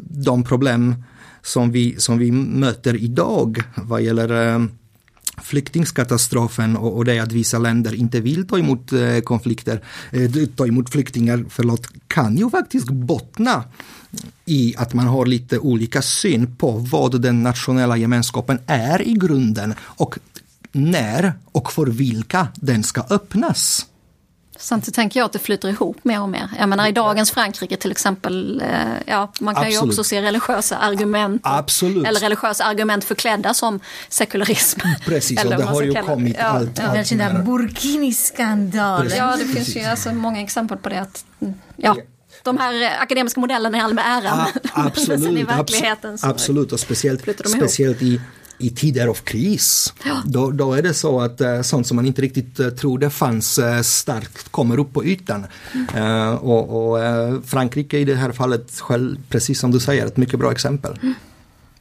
de 0.00 0.44
problem 0.44 1.04
som 1.42 1.72
vi, 1.72 1.94
som 1.98 2.18
vi 2.18 2.30
möter 2.32 2.96
idag 2.96 3.62
vad 3.74 4.02
gäller 4.02 4.68
flyktingskatastrofen 5.36 6.76
och, 6.76 6.96
och 6.96 7.04
det 7.04 7.18
att 7.18 7.32
vissa 7.32 7.58
länder 7.58 7.94
inte 7.94 8.20
vill 8.20 8.48
ta 8.48 8.58
emot 8.58 8.92
eh, 8.92 9.20
konflikter, 9.20 9.82
eh, 10.10 10.30
ta 10.56 10.66
emot 10.66 10.90
flyktingar, 10.90 11.44
förlåt, 11.48 11.88
kan 12.06 12.36
ju 12.36 12.50
faktiskt 12.50 12.88
bottna 12.90 13.64
i 14.44 14.74
att 14.76 14.94
man 14.94 15.06
har 15.06 15.26
lite 15.26 15.58
olika 15.58 16.02
syn 16.02 16.56
på 16.56 16.70
vad 16.70 17.20
den 17.20 17.42
nationella 17.42 17.96
gemenskapen 17.96 18.58
är 18.66 19.08
i 19.08 19.12
grunden 19.12 19.74
och 19.80 20.18
när 20.72 21.32
och 21.52 21.72
för 21.72 21.86
vilka 21.86 22.48
den 22.54 22.82
ska 22.82 23.04
öppnas. 23.10 23.86
Samtidigt 24.62 24.94
tänker 24.94 25.20
jag 25.20 25.24
att 25.24 25.32
det 25.32 25.38
flyter 25.38 25.68
ihop 25.68 25.96
mer 26.02 26.22
och 26.22 26.28
mer. 26.28 26.48
Jag 26.58 26.68
menar 26.68 26.88
i 26.88 26.92
dagens 26.92 27.30
Frankrike 27.30 27.76
till 27.76 27.90
exempel, 27.90 28.60
eh, 28.60 28.68
ja 29.06 29.32
man 29.40 29.54
kan 29.54 29.64
Absolut. 29.64 29.84
ju 29.84 29.88
också 29.88 30.04
se 30.04 30.22
religiösa 30.22 30.76
argument. 30.76 31.42
Absolut. 31.44 32.06
Eller 32.06 32.20
religiösa 32.20 32.64
argument 32.64 33.04
förklädda 33.04 33.54
som 33.54 33.80
sekularism. 34.08 34.80
Precis, 35.04 35.40
eller 35.40 35.56
och 35.56 35.62
det 35.62 35.68
har 35.68 35.82
ju 35.82 35.94
kommit 35.94 36.36
ja, 36.38 36.44
allt. 36.44 36.78
Ja, 36.78 36.98
allt 36.98 37.08
där 37.08 37.42
Burkini-skandalen. 37.42 39.16
Ja, 39.16 39.36
det 39.36 39.44
finns 39.44 39.76
ju 39.76 39.84
alltså 39.84 40.12
många 40.12 40.40
exempel 40.40 40.78
på 40.78 40.88
det. 40.88 41.00
Att, 41.00 41.24
ja. 41.76 41.96
De 42.42 42.58
här 42.58 43.02
akademiska 43.02 43.40
modellerna 43.40 43.78
är 43.78 43.82
all 43.82 43.94
med 43.94 44.04
äran. 44.06 44.46
Absolut, 44.72 45.38
i 45.38 45.42
verkligheten 45.42 46.18
absolut, 46.22 46.72
och 46.72 46.80
speciellt, 46.80 47.22
speciellt 47.48 48.02
i 48.02 48.20
i 48.62 48.70
tider 48.70 49.08
av 49.08 49.14
kris. 49.14 49.94
Ja. 50.04 50.22
Då, 50.24 50.50
då, 50.50 50.74
är 50.74 50.82
det 50.82 50.94
så 50.94 51.20
att 51.20 51.40
uh, 51.40 51.62
sånt 51.62 51.86
som 51.86 51.96
man 51.96 52.06
inte 52.06 52.22
riktigt 52.22 52.60
uh, 52.60 52.68
trodde 52.68 53.10
fanns 53.10 53.58
uh, 53.58 53.80
starkt 53.80 54.48
kommer 54.48 54.78
upp 54.78 54.92
på 54.92 55.04
ytan. 55.04 55.46
Mm. 55.94 56.36
och, 56.36 56.92
och 56.92 56.98
Frankrike 57.44 57.98
i 57.98 58.04
det 58.04 58.14
här 58.14 58.32
fallet, 58.32 58.80
själv, 58.80 59.16
precis 59.28 59.60
som 59.60 59.70
du 59.70 59.80
säger, 59.80 60.06
ett 60.06 60.16
mycket 60.16 60.38
bra 60.38 60.52
exempel. 60.52 60.98
Mm. 61.02 61.14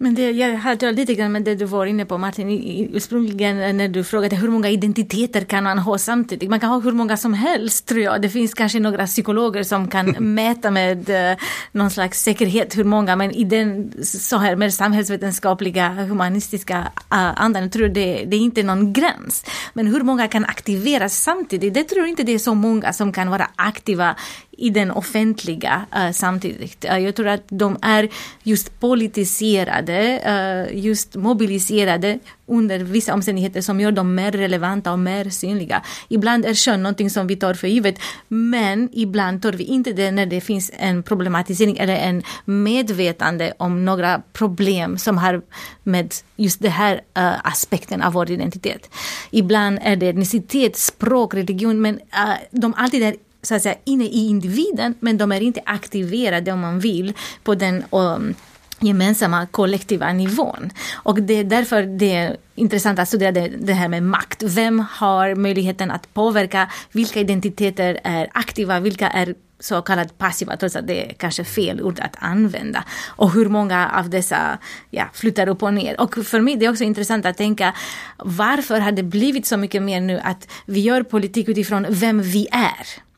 Men 0.01 0.15
det 0.15 0.31
jag 0.31 0.57
hade 0.57 0.91
lite 0.91 1.13
grann 1.15 1.31
med 1.31 1.43
det 1.43 1.55
du 1.55 1.65
var 1.65 1.85
inne 1.85 2.05
på 2.05 2.17
Martin, 2.17 2.49
ursprungligen 2.93 3.77
när 3.77 3.87
du 3.87 4.03
frågade 4.03 4.35
hur 4.35 4.47
många 4.49 4.69
identiteter 4.69 5.41
kan 5.41 5.63
man 5.63 5.79
ha 5.79 5.97
samtidigt? 5.97 6.49
Man 6.49 6.59
kan 6.59 6.69
ha 6.69 6.79
hur 6.79 6.91
många 6.91 7.17
som 7.17 7.33
helst 7.33 7.85
tror 7.85 8.01
jag. 8.01 8.21
Det 8.21 8.29
finns 8.29 8.53
kanske 8.53 8.79
några 8.79 9.05
psykologer 9.05 9.63
som 9.63 9.87
kan 9.87 10.05
mäta 10.19 10.71
med 10.71 11.09
uh, 11.09 11.37
någon 11.71 11.89
slags 11.89 12.23
säkerhet 12.23 12.77
hur 12.77 12.83
många, 12.83 13.15
men 13.15 13.31
i 13.31 13.43
den 13.43 13.91
så 14.03 14.37
här 14.37 14.55
mer 14.55 14.69
samhällsvetenskapliga, 14.69 15.89
humanistiska 15.89 16.79
uh, 16.79 17.41
andan 17.41 17.69
tror 17.69 17.85
jag 17.85 17.93
det, 17.93 18.25
det 18.25 18.37
är 18.37 18.41
inte 18.41 18.63
någon 18.63 18.93
gräns. 18.93 19.45
Men 19.73 19.87
hur 19.87 20.01
många 20.01 20.27
kan 20.27 20.45
aktiveras 20.45 21.23
samtidigt? 21.23 21.73
Det 21.73 21.83
tror 21.83 21.99
jag 21.99 22.09
inte 22.09 22.23
det 22.23 22.33
är 22.33 22.39
så 22.39 22.53
många 22.53 22.93
som 22.93 23.13
kan 23.13 23.29
vara 23.29 23.47
aktiva 23.55 24.15
i 24.61 24.69
den 24.69 24.91
offentliga 24.91 25.85
uh, 25.95 26.11
samtidigt. 26.11 26.85
Uh, 26.85 26.99
jag 26.99 27.15
tror 27.15 27.27
att 27.27 27.43
de 27.49 27.77
är 27.81 28.09
just 28.43 28.79
politiserade, 28.79 30.21
uh, 30.27 30.77
just 30.77 31.15
mobiliserade 31.15 32.19
under 32.45 32.79
vissa 32.79 33.13
omständigheter 33.13 33.61
som 33.61 33.79
gör 33.79 33.91
dem 33.91 34.15
mer 34.15 34.31
relevanta 34.31 34.91
och 34.91 34.99
mer 34.99 35.29
synliga. 35.29 35.81
Ibland 36.09 36.45
är 36.45 36.53
kön 36.53 36.83
någonting 36.83 37.09
som 37.09 37.27
vi 37.27 37.35
tar 37.35 37.53
för 37.53 37.67
givet, 37.67 37.95
men 38.27 38.89
ibland 38.93 39.41
tar 39.41 39.53
vi 39.53 39.63
inte 39.63 39.93
det 39.93 40.11
när 40.11 40.25
det 40.25 40.41
finns 40.41 40.71
en 40.77 41.03
problematisering 41.03 41.77
eller 41.77 41.95
en 41.95 42.23
medvetande 42.45 43.53
om 43.57 43.85
några 43.85 44.21
problem 44.33 44.97
som 44.97 45.17
har 45.17 45.41
med 45.83 46.13
just 46.35 46.61
den 46.61 46.71
här 46.71 46.95
uh, 46.95 47.47
aspekten 47.47 48.01
av 48.01 48.13
vår 48.13 48.31
identitet. 48.31 48.89
Ibland 49.31 49.79
är 49.81 49.95
det 49.95 50.09
etnicitet, 50.09 50.77
språk, 50.77 51.33
religion, 51.33 51.81
men 51.81 51.95
uh, 51.95 52.35
de 52.51 52.73
alltid 52.77 53.03
är 53.03 53.15
så 53.41 53.55
att 53.55 53.61
säga 53.61 53.75
inne 53.83 54.05
i 54.05 54.27
individen 54.27 54.95
men 54.99 55.17
de 55.17 55.31
är 55.31 55.41
inte 55.41 55.61
aktiverade 55.65 56.51
om 56.51 56.59
man 56.59 56.79
vill 56.79 57.13
på 57.43 57.55
den 57.55 57.83
um, 57.91 58.35
gemensamma 58.81 59.45
kollektiva 59.45 60.13
nivån. 60.13 60.71
Och 60.93 61.21
det 61.21 61.33
är 61.33 61.43
därför 61.43 61.83
det 61.83 62.15
är 62.15 62.37
intressant 62.55 62.99
att 62.99 63.07
studera 63.07 63.31
det, 63.31 63.47
det, 63.47 63.73
här 63.73 63.87
med 63.87 64.03
makt. 64.03 64.43
Vem 64.43 64.79
har 64.79 65.35
möjligheten 65.35 65.91
att 65.91 66.13
påverka? 66.13 66.71
Vilka 66.91 67.19
identiteter 67.19 67.99
är 68.03 68.27
aktiva? 68.33 68.79
Vilka 68.79 69.09
är 69.09 69.35
så 69.59 69.81
kallat 69.81 70.17
passiva, 70.17 70.57
trots 70.57 70.75
att 70.75 70.87
det 70.87 71.09
är 71.09 71.13
kanske 71.13 71.43
fel 71.43 71.81
ord 71.81 71.99
att 71.99 72.15
använda. 72.19 72.83
Och 73.07 73.31
hur 73.31 73.49
många 73.49 73.89
av 73.89 74.09
dessa 74.09 74.57
ja, 74.89 75.09
flyttar 75.13 75.49
upp 75.49 75.63
och 75.63 75.73
ner. 75.73 76.01
Och 76.01 76.25
för 76.25 76.41
mig 76.41 76.55
det 76.55 76.65
är 76.65 76.69
också 76.69 76.83
intressant 76.83 77.25
att 77.25 77.37
tänka 77.37 77.73
varför 78.17 78.79
har 78.79 78.91
det 78.91 79.03
blivit 79.03 79.45
så 79.45 79.57
mycket 79.57 79.81
mer 79.81 80.01
nu 80.01 80.19
att 80.19 80.47
vi 80.65 80.79
gör 80.79 81.03
politik 81.03 81.49
utifrån 81.49 81.85
vem 81.89 82.21
vi 82.21 82.47
är? 82.51 83.10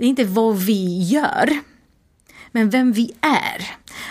Det 0.00 0.06
är 0.06 0.08
inte 0.08 0.24
vad 0.24 0.56
vi 0.56 1.02
gör, 1.02 1.60
men 2.52 2.70
vem 2.70 2.92
vi 2.92 3.12
är. 3.20 3.66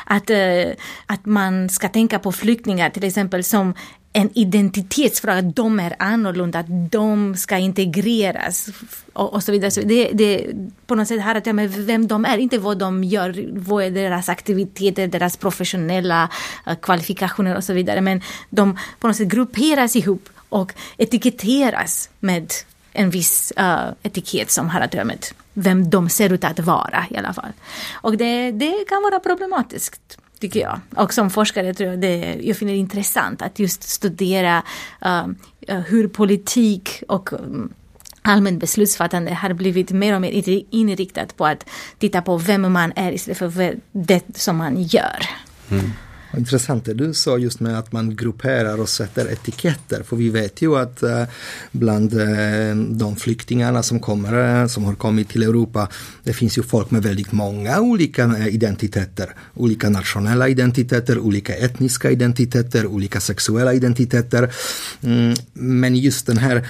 Att, 0.06 0.30
eh, 0.30 0.76
att 1.06 1.26
man 1.26 1.70
ska 1.70 1.90
tänka 1.90 2.20
på 2.20 2.32
flyktingar 2.32 2.90
till 2.90 3.04
exempel 3.04 3.44
som 3.44 3.74
en 4.14 4.30
identitetsfråga, 4.34 5.42
de 5.42 5.80
är 5.80 5.96
annorlunda, 6.00 6.64
de 6.92 7.36
ska 7.36 7.58
integreras 7.58 8.70
och, 9.14 9.34
och 9.34 9.44
så 9.44 9.52
vidare. 9.52 9.72
Så 9.72 9.82
det, 9.82 10.12
det 10.14 10.48
på 10.88 10.96
något 10.96 11.08
sätt 11.08 11.22
har 11.22 11.36
att 11.36 11.46
göra 11.46 11.54
med 11.54 11.72
vem 11.72 12.08
de 12.08 12.26
är, 12.26 12.38
inte 12.38 12.58
vad 12.58 12.78
de 12.78 13.04
gör, 13.04 13.46
vad 13.52 13.84
är 13.84 13.92
deras 13.92 14.30
aktiviteter, 14.30 15.08
deras 15.08 15.38
professionella 15.38 16.30
eh, 16.68 16.76
kvalifikationer 16.76 17.56
och 17.56 17.64
så 17.64 17.74
vidare. 17.74 18.02
Men 18.02 18.22
de 18.50 18.78
på 19.00 19.08
något 19.08 19.18
sätt 19.18 19.28
grupperas 19.28 19.96
ihop 19.96 20.30
och 20.50 20.74
etiketteras 20.98 22.10
med 22.20 22.54
en 22.94 23.10
viss 23.10 23.54
uh, 23.60 23.92
etikett 24.04 24.52
som 24.52 24.70
har 24.70 24.82
att 24.82 24.94
göra 24.94 25.06
med 25.06 25.26
vem 25.60 25.90
de 25.90 26.10
ser 26.10 26.34
ut 26.34 26.44
att 26.44 26.60
vara 26.60 27.06
i 27.10 27.18
alla 27.18 27.34
fall. 27.34 27.52
Och 27.92 28.18
det, 28.18 28.52
det 28.52 28.86
kan 28.88 29.02
vara 29.02 29.20
problematiskt 29.20 30.18
tycker 30.40 30.60
jag. 30.60 30.80
Och 30.96 31.14
som 31.14 31.30
forskare 31.30 31.74
tror 31.74 31.90
jag 31.90 32.00
det, 32.00 32.40
jag 32.42 32.58
finner 32.58 32.72
det 32.74 32.80
intressant 32.80 33.42
att 33.42 33.60
just 33.60 33.84
studera 33.84 34.64
um, 35.02 35.36
uh, 35.70 35.80
hur 35.80 36.08
politik 36.08 37.04
och 37.08 37.34
um, 37.34 37.74
allmänt 38.22 38.60
beslutsfattande 38.60 39.34
har 39.34 39.54
blivit 39.54 39.92
mer 39.92 40.16
och 40.16 40.22
mer 40.22 40.64
inriktat 40.70 41.38
på 41.38 41.46
att 41.46 41.70
titta 41.98 42.22
på 42.22 42.38
vem 42.38 42.74
man 42.74 42.94
är 42.96 43.12
istället 43.12 43.38
för 43.38 43.80
det 43.92 44.38
som 44.38 44.58
man 44.58 44.84
gör. 44.84 45.26
Mm. 45.72 45.92
Intressant 46.38 46.86
det 46.86 46.94
du 46.94 47.14
sa 47.14 47.38
just 47.38 47.60
med 47.60 47.80
att 47.80 47.92
man 47.92 48.16
grupperar 48.16 48.82
och 48.82 48.90
sätter 48.90 49.32
etiketter. 49.32 50.04
För 50.04 50.16
vi 50.16 50.30
vet 50.30 50.62
ju 50.62 50.78
att 50.78 51.04
eh, 51.04 51.24
bland 51.72 52.14
eh, 52.14 52.76
de 52.76 53.16
flyktingarna 53.16 53.84
som 53.84 54.00
kommer, 54.00 54.62
eh, 54.62 54.68
som 54.68 54.84
har 54.84 54.96
kommit 54.96 55.30
till 55.30 55.44
Europa, 55.44 55.88
det 56.24 56.34
finns 56.34 56.58
ju 56.58 56.64
folk 56.64 56.92
med 56.92 57.04
väldigt 57.04 57.32
många 57.32 57.80
olika 57.80 58.48
identiteter. 58.50 59.36
Olika 59.54 59.90
nationella 59.90 60.50
identiteter, 60.50 61.20
olika 61.20 61.56
etniska 61.56 62.12
identiteter, 62.12 62.86
olika 62.86 63.20
sexuella 63.20 63.74
identiteter. 63.74 64.54
Mm, 65.02 65.36
men 65.54 65.96
just 65.96 66.26
den 66.26 66.38
här 66.38 66.68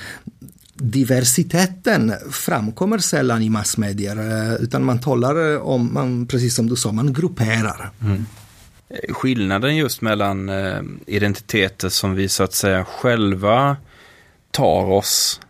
diversiteten 0.76 2.13
framkommer 2.32 2.98
sällan 2.98 3.41
i 3.41 3.50
massmedier 3.50 4.17
utan 4.63 4.84
man 4.84 5.00
talar 5.00 5.60
om, 5.60 5.93
man, 5.93 6.28
precis 6.28 6.56
som 6.56 6.69
du 6.69 6.76
sa, 6.76 6.91
man 6.91 7.13
grupperar. 7.13 7.91
Mm 8.02 8.26
skillnaden 9.10 9.75
just 9.75 10.02
mellan 10.02 10.49
eh, 10.49 10.82
identiteter 11.06 11.89
som 11.89 12.15
vi 12.15 12.30
så 12.30 12.43
att 12.43 12.54
säga 12.54 12.86
själva 12.86 13.78
tar 14.52 14.91
oss 14.91 15.41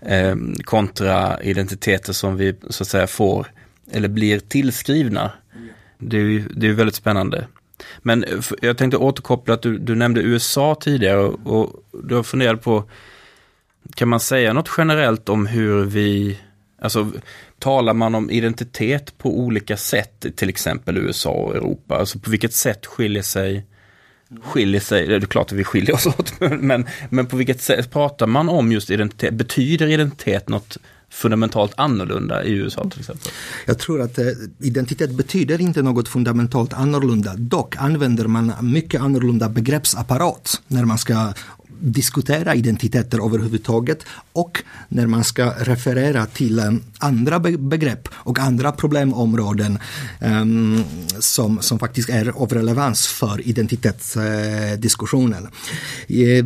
eh, 0.00 0.36
kontra 0.64 1.42
identiteter 1.42 2.12
som 2.12 2.36
vi 2.36 2.54
så 2.70 2.82
att 2.82 2.88
säga 2.88 3.06
får 3.06 3.46
eller 3.90 4.08
blir 4.08 4.38
tillskrivna. 4.38 5.32
Det 5.98 6.16
är 6.16 6.20
ju 6.20 6.48
det 6.48 6.66
är 6.66 6.72
väldigt 6.72 6.94
spännande. 6.94 7.46
Men 7.98 8.24
eh, 8.24 8.40
jag 8.62 8.78
tänkte 8.78 8.96
återkoppla 8.96 9.54
att 9.54 9.62
du, 9.62 9.78
du 9.78 9.94
nämnde 9.94 10.20
USA 10.20 10.74
tidigare 10.80 11.20
och, 11.20 11.62
och 11.62 11.84
du 12.02 12.14
har 12.14 12.22
funderat 12.22 12.62
på 12.62 12.84
kan 13.94 14.08
man 14.08 14.20
säga 14.20 14.52
något 14.52 14.70
generellt 14.78 15.28
om 15.28 15.46
hur 15.46 15.84
vi, 15.84 16.38
alltså 16.80 17.10
talar 17.64 17.94
man 17.94 18.14
om 18.14 18.30
identitet 18.30 19.18
på 19.18 19.38
olika 19.38 19.76
sätt, 19.76 20.26
till 20.36 20.48
exempel 20.48 20.98
USA 20.98 21.30
och 21.30 21.56
Europa? 21.56 21.96
Alltså 21.96 22.18
på 22.18 22.30
vilket 22.30 22.54
sätt 22.54 22.86
skiljer 22.86 23.22
sig 23.22 23.66
skiljer 24.42 24.80
sig, 24.80 25.06
det 25.06 25.16
är 25.16 25.20
klart 25.20 25.46
att 25.46 25.58
vi 25.58 25.64
skiljer 25.64 25.94
oss 25.94 26.06
åt, 26.18 26.40
men, 26.60 26.86
men 27.10 27.26
på 27.26 27.36
vilket 27.36 27.62
sätt 27.62 27.90
pratar 27.90 28.26
man 28.26 28.48
om 28.48 28.72
just 28.72 28.90
identitet? 28.90 29.34
Betyder 29.34 29.86
identitet 29.86 30.48
något 30.48 30.76
fundamentalt 31.10 31.72
annorlunda 31.76 32.44
i 32.44 32.52
USA 32.52 32.90
till 32.90 33.00
exempel? 33.00 33.30
Jag 33.66 33.78
tror 33.78 34.00
att 34.00 34.18
eh, 34.18 34.26
identitet 34.58 35.10
betyder 35.10 35.60
inte 35.60 35.82
något 35.82 36.08
fundamentalt 36.08 36.72
annorlunda. 36.72 37.34
Dock 37.36 37.76
använder 37.76 38.26
man 38.26 38.52
mycket 38.60 39.00
annorlunda 39.00 39.48
begreppsapparat 39.48 40.62
när 40.68 40.84
man 40.84 40.98
ska 40.98 41.32
diskutera 41.80 42.54
identiteter 42.54 43.26
överhuvudtaget 43.26 44.06
och 44.32 44.62
när 44.88 45.06
man 45.06 45.24
ska 45.24 45.50
referera 45.50 46.26
till 46.26 46.80
andra 46.98 47.40
begrepp 47.40 48.08
och 48.12 48.38
andra 48.38 48.72
problemområden 48.72 49.78
um, 50.20 50.84
som, 51.18 51.62
som 51.62 51.78
faktiskt 51.78 52.08
är 52.08 52.28
av 52.28 52.52
relevans 52.52 53.06
för 53.06 53.48
identitetsdiskussionen. 53.48 55.48
Uh, 56.10 56.44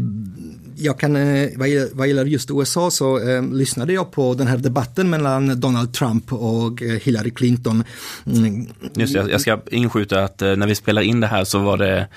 jag 0.79 0.99
kan, 0.99 1.17
eh, 1.17 1.51
vad 1.93 2.09
gäller 2.09 2.25
just 2.25 2.51
USA 2.51 2.91
så 2.91 3.29
eh, 3.29 3.43
lyssnade 3.43 3.93
jag 3.93 4.13
på 4.13 4.35
den 4.35 4.47
här 4.47 4.57
debatten 4.57 5.11
mellan 5.11 5.61
Donald 5.61 5.95
Trump 5.95 6.33
och 6.33 6.83
eh, 6.83 7.01
Hillary 7.01 7.31
Clinton. 7.31 7.85
Mm. 8.27 8.67
Just 8.95 9.15
det, 9.15 9.31
jag 9.31 9.41
ska 9.41 9.61
inskjuta 9.71 10.25
att 10.25 10.41
när 10.41 10.67
vi 10.67 10.75
spelar 10.75 11.03
in 11.03 11.21
det 11.21 11.27
här 11.27 11.45
så 11.45 11.59
var 11.59 11.79
det 11.79 12.09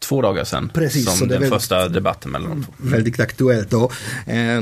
två 0.00 0.22
dagar 0.22 0.44
sedan. 0.44 0.70
Precis, 0.74 1.18
som 1.18 1.28
den 1.28 1.28
väldigt, 1.28 1.50
första 1.50 1.88
debatten 1.88 2.30
mellan 2.30 2.50
de 2.50 2.64
två. 2.64 2.72
Väldigt 2.76 3.20
aktuellt. 3.20 3.72
Och, 3.72 3.92
eh, 4.28 4.60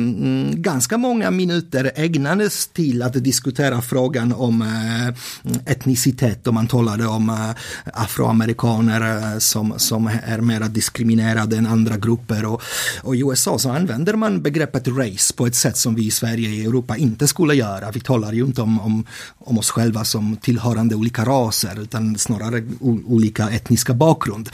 ganska 0.53 0.99
många 0.99 1.31
minuter 1.31 1.93
ägnades 1.95 2.67
till 2.67 3.03
att 3.03 3.25
diskutera 3.25 3.83
frågan 3.83 4.33
om 4.33 4.63
eh, 4.63 5.73
etnicitet. 5.73 6.47
Och 6.47 6.55
man 6.55 6.67
talade 6.67 7.07
om 7.07 7.31
eh, 7.31 7.51
afroamerikaner 8.03 9.33
eh, 9.33 9.39
som, 9.39 9.75
som 9.77 10.11
är 10.27 10.39
mer 10.39 10.61
diskriminerade 10.61 11.57
än 11.57 11.67
andra 11.67 11.97
grupper. 11.97 12.45
Och, 12.45 12.63
och 13.03 13.17
i 13.17 13.21
USA 13.21 13.59
så 13.59 13.71
använder 13.71 14.15
man 14.15 14.43
begreppet 14.43 14.89
race 14.89 15.35
på 15.35 15.47
ett 15.47 15.55
sätt 15.55 15.77
som 15.77 15.95
vi 15.95 16.07
i 16.07 16.11
Sverige 16.11 16.49
och 16.49 16.73
Europa 16.73 16.97
inte 16.97 17.29
skulle 17.29 17.55
göra. 17.55 17.91
Vi 17.91 18.01
talar 18.01 18.33
ju 18.33 18.45
inte 18.45 18.63
om, 18.63 18.81
om, 18.81 19.07
om 19.39 19.59
oss 19.59 19.71
själva 19.71 20.05
som 20.05 20.37
tillhörande 20.37 20.95
olika 20.95 21.25
raser 21.25 21.81
utan 21.81 22.19
snarare 22.19 22.65
olika 23.07 23.51
etniska 23.51 23.95
bakgrund. 23.95 24.51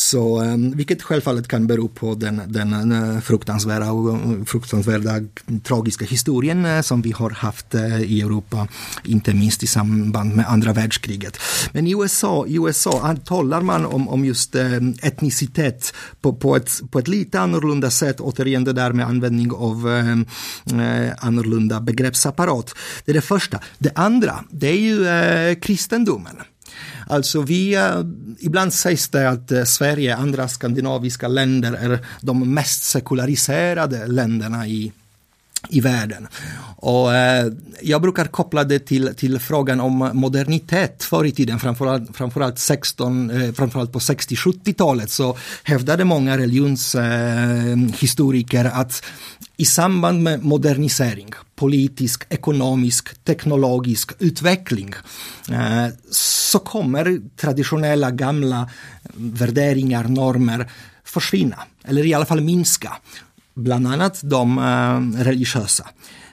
Så, 0.00 0.40
ehm, 0.40 0.76
vilket 0.76 1.02
självfallet 1.02 1.48
kan 1.48 1.66
bero 1.66 1.88
på 1.88 2.14
den, 2.14 2.42
den 2.46 2.92
eh, 2.92 3.20
fruktansvärda, 3.20 3.92
och, 3.92 4.14
eh, 4.14 4.44
fruktansvärda 4.44 5.20
tragiska 5.64 6.04
historien 6.04 6.64
eh, 6.64 6.80
som 6.80 7.02
vi 7.02 7.12
har 7.12 7.30
haft 7.30 7.74
i 8.04 8.20
Europa, 8.20 8.68
inte 9.04 9.34
minst 9.34 9.62
i 9.62 9.66
samband 9.66 10.36
med 10.36 10.48
andra 10.48 10.72
världskriget. 10.72 11.38
Men 11.72 11.86
i 11.86 11.92
USA, 11.92 12.46
i 12.46 12.54
USA 12.54 13.00
ah, 13.02 13.16
talar 13.16 13.62
man 13.62 13.86
om, 13.86 14.08
om 14.08 14.24
just 14.24 14.54
etnicitet 15.02 15.94
på, 16.20 16.32
på, 16.32 16.56
ett, 16.56 16.80
på 16.90 16.98
ett 16.98 17.08
lite 17.08 17.40
annorlunda 17.40 17.90
sätt, 17.90 18.20
återigen 18.20 18.64
det 18.64 18.72
där 18.72 18.92
med 18.92 19.06
användning 19.06 19.52
av 19.52 19.88
eh, 19.88 21.12
annorlunda 21.18 21.80
begreppsapparat. 21.80 22.74
Det 23.04 23.12
är 23.12 23.14
det 23.14 23.20
första. 23.20 23.60
Det 23.78 23.92
andra, 23.94 24.44
det 24.50 24.68
är 24.68 24.80
ju 24.80 25.06
eh, 25.06 25.54
kristendomen. 25.54 26.36
Alltså 27.06 27.42
vi, 27.42 27.74
eh, 27.74 28.00
ibland 28.38 28.74
sägs 28.74 29.08
det 29.08 29.28
att 29.28 29.52
eh, 29.52 29.64
Sverige 29.64 30.16
andra 30.16 30.48
skandinaviska 30.48 31.28
länder 31.28 31.72
är 31.72 31.98
de 32.20 32.54
mest 32.54 32.82
sekulariserade 32.82 34.06
länderna 34.06 34.66
i 34.66 34.92
i 35.68 35.80
världen. 35.80 36.28
Och 36.76 37.14
eh, 37.14 37.52
jag 37.82 38.02
brukar 38.02 38.24
koppla 38.24 38.64
det 38.64 38.78
till, 38.78 39.14
till 39.14 39.38
frågan 39.38 39.80
om 39.80 40.10
modernitet 40.12 41.04
förr 41.04 41.24
i 41.24 41.32
tiden, 41.32 41.58
framförallt, 41.58 42.16
framförallt, 42.16 42.58
16, 42.58 43.30
eh, 43.30 43.52
framförallt 43.52 43.92
på 43.92 43.98
60-70-talet 43.98 45.10
så 45.10 45.36
hävdade 45.64 46.04
många 46.04 46.38
religionshistoriker 46.38 48.64
eh, 48.64 48.78
att 48.78 49.04
i 49.56 49.64
samband 49.64 50.22
med 50.22 50.44
modernisering, 50.44 51.32
politisk, 51.56 52.24
ekonomisk, 52.28 53.24
teknologisk 53.24 54.12
utveckling 54.18 54.94
eh, 55.50 55.86
så 56.10 56.58
kommer 56.58 57.20
traditionella 57.36 58.10
gamla 58.10 58.70
värderingar, 59.14 60.04
normer 60.04 60.70
försvinna, 61.04 61.56
eller 61.84 62.06
i 62.06 62.14
alla 62.14 62.26
fall 62.26 62.40
minska 62.40 62.96
bland 63.60 63.86
annat 63.86 64.20
de 64.22 64.58
eh, 64.58 65.22
religiösa. 65.24 65.86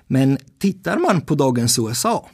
Men 0.07 0.37
tittar 0.59 0.97
man 0.97 1.21
på 1.21 1.35
dagens 1.35 1.79
USA, 1.79 2.29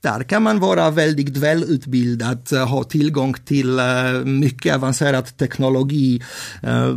där 0.00 0.22
kan 0.22 0.42
man 0.42 0.60
vara 0.60 0.90
väldigt 0.90 1.36
välutbildad, 1.36 2.52
eh, 2.52 2.68
ha 2.68 2.84
tillgång 2.84 3.34
till 3.34 3.78
eh, 3.78 4.12
mycket 4.24 4.74
avancerad 4.74 5.36
teknologi, 5.36 6.22
eh, 6.62 6.96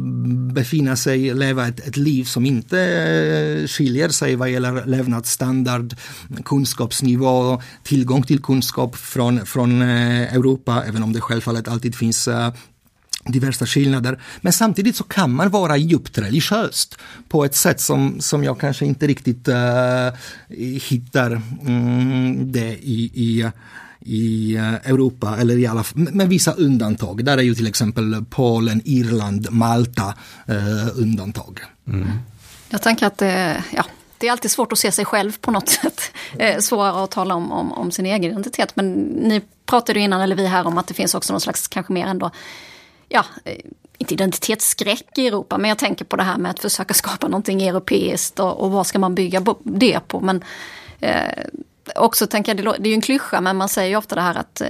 befinna 0.54 0.96
sig, 0.96 1.34
leva 1.34 1.68
ett, 1.68 1.88
ett 1.88 1.98
liv 1.98 2.24
som 2.24 2.46
inte 2.46 2.78
skiljer 3.68 4.10
sig 4.10 4.36
vad 4.36 4.50
gäller 4.50 4.86
levnadsstandard, 4.86 5.96
kunskapsnivå, 6.46 7.62
tillgång 7.84 8.24
till 8.24 8.42
kunskap 8.42 8.96
från, 8.96 9.46
från 9.46 9.82
Europa, 9.82 10.84
även 10.88 11.04
om 11.04 11.14
det 11.14 11.22
självfallet 11.22 11.68
alltid 11.68 11.96
finns 11.96 12.30
diversa 13.26 13.66
skillnader. 13.66 14.20
Men 14.42 14.54
samtidigt 14.54 14.96
så 14.96 15.04
kan 15.04 15.32
man 15.32 15.50
vara 15.50 15.78
djupt 15.78 16.18
religiöst 16.18 16.98
på 17.30 17.46
ett 17.46 17.56
sätt 17.56 17.80
som, 17.80 18.22
som 18.22 18.44
jag 18.44 18.60
kanske 18.60 18.86
inte 18.86 19.08
riktigt 19.08 19.48
uh, 19.48 19.56
hittar 20.90 21.42
um, 21.66 22.52
det 22.52 22.78
i, 22.82 23.12
i 23.14 23.52
i 24.04 24.56
eh, 24.56 24.74
Europa, 24.74 25.38
eller 25.40 25.58
i 25.58 25.68
alla 25.68 25.84
fall 25.84 26.08
med 26.14 26.30
vissa 26.30 26.52
undantag. 26.52 27.26
Där 27.26 27.38
är 27.38 27.42
ju 27.42 27.56
till 27.56 27.68
exempel 27.68 28.26
Polen, 28.30 28.82
Irland, 28.86 29.48
Malta 29.52 30.14
uh, 30.50 31.00
undantag. 31.02 31.60
Mm. 31.88 32.08
Jag 32.70 32.82
tänker 32.82 33.06
att 33.06 33.18
det, 33.18 33.64
ja, 33.72 33.86
det 34.18 34.28
är 34.28 34.32
alltid 34.32 34.52
svårt 34.52 34.72
att 34.72 34.80
se 34.80 34.92
sig 34.92 35.06
själv 35.06 35.38
på 35.42 35.52
något 35.52 35.70
sätt. 35.82 36.02
Eh, 36.38 36.60
svårare 36.60 37.04
att 37.04 37.12
tala 37.12 37.36
om, 37.36 37.52
om, 37.52 37.72
om 37.72 37.92
sin 37.92 38.06
egen 38.06 38.32
identitet. 38.32 38.76
Men 38.76 38.92
ni 39.02 39.42
pratade 39.66 40.00
ju 40.00 40.06
innan, 40.06 40.22
eller 40.22 40.36
vi 40.36 40.48
här, 40.48 40.68
om 40.68 40.78
att 40.78 40.88
det 40.88 40.94
finns 40.94 41.16
också 41.16 41.34
någon 41.34 41.42
slags, 41.42 41.68
kanske 41.68 41.94
mer 41.94 42.08
ändå 42.08 42.32
ja, 43.12 43.26
eh, 43.46 43.58
inte 43.98 44.14
identitetsskräck 44.14 45.18
i 45.18 45.28
Europa, 45.28 45.58
men 45.58 45.70
jag 45.70 45.78
tänker 45.78 46.06
på 46.06 46.16
det 46.16 46.24
här 46.24 46.38
med 46.38 46.52
att 46.52 46.60
försöka 46.60 46.94
skapa 46.94 47.28
någonting 47.28 47.62
europeiskt 47.62 48.40
och, 48.40 48.60
och 48.60 48.72
vad 48.72 48.88
ska 48.88 49.00
man 49.00 49.16
bygga 49.16 49.46
det 49.64 50.00
på. 50.08 50.20
Men 50.20 50.44
eh, 51.00 51.46
också 51.96 52.28
tänker 52.28 52.56
jag, 52.56 52.82
det 52.82 52.88
är 52.88 52.92
ju 52.92 52.96
en 52.96 53.02
klyscha, 53.02 53.42
men 53.42 53.58
man 53.58 53.70
säger 53.70 53.90
ju 53.90 53.96
ofta 53.96 54.16
det 54.16 54.22
här 54.22 54.36
att 54.36 54.62
eh, 54.62 54.68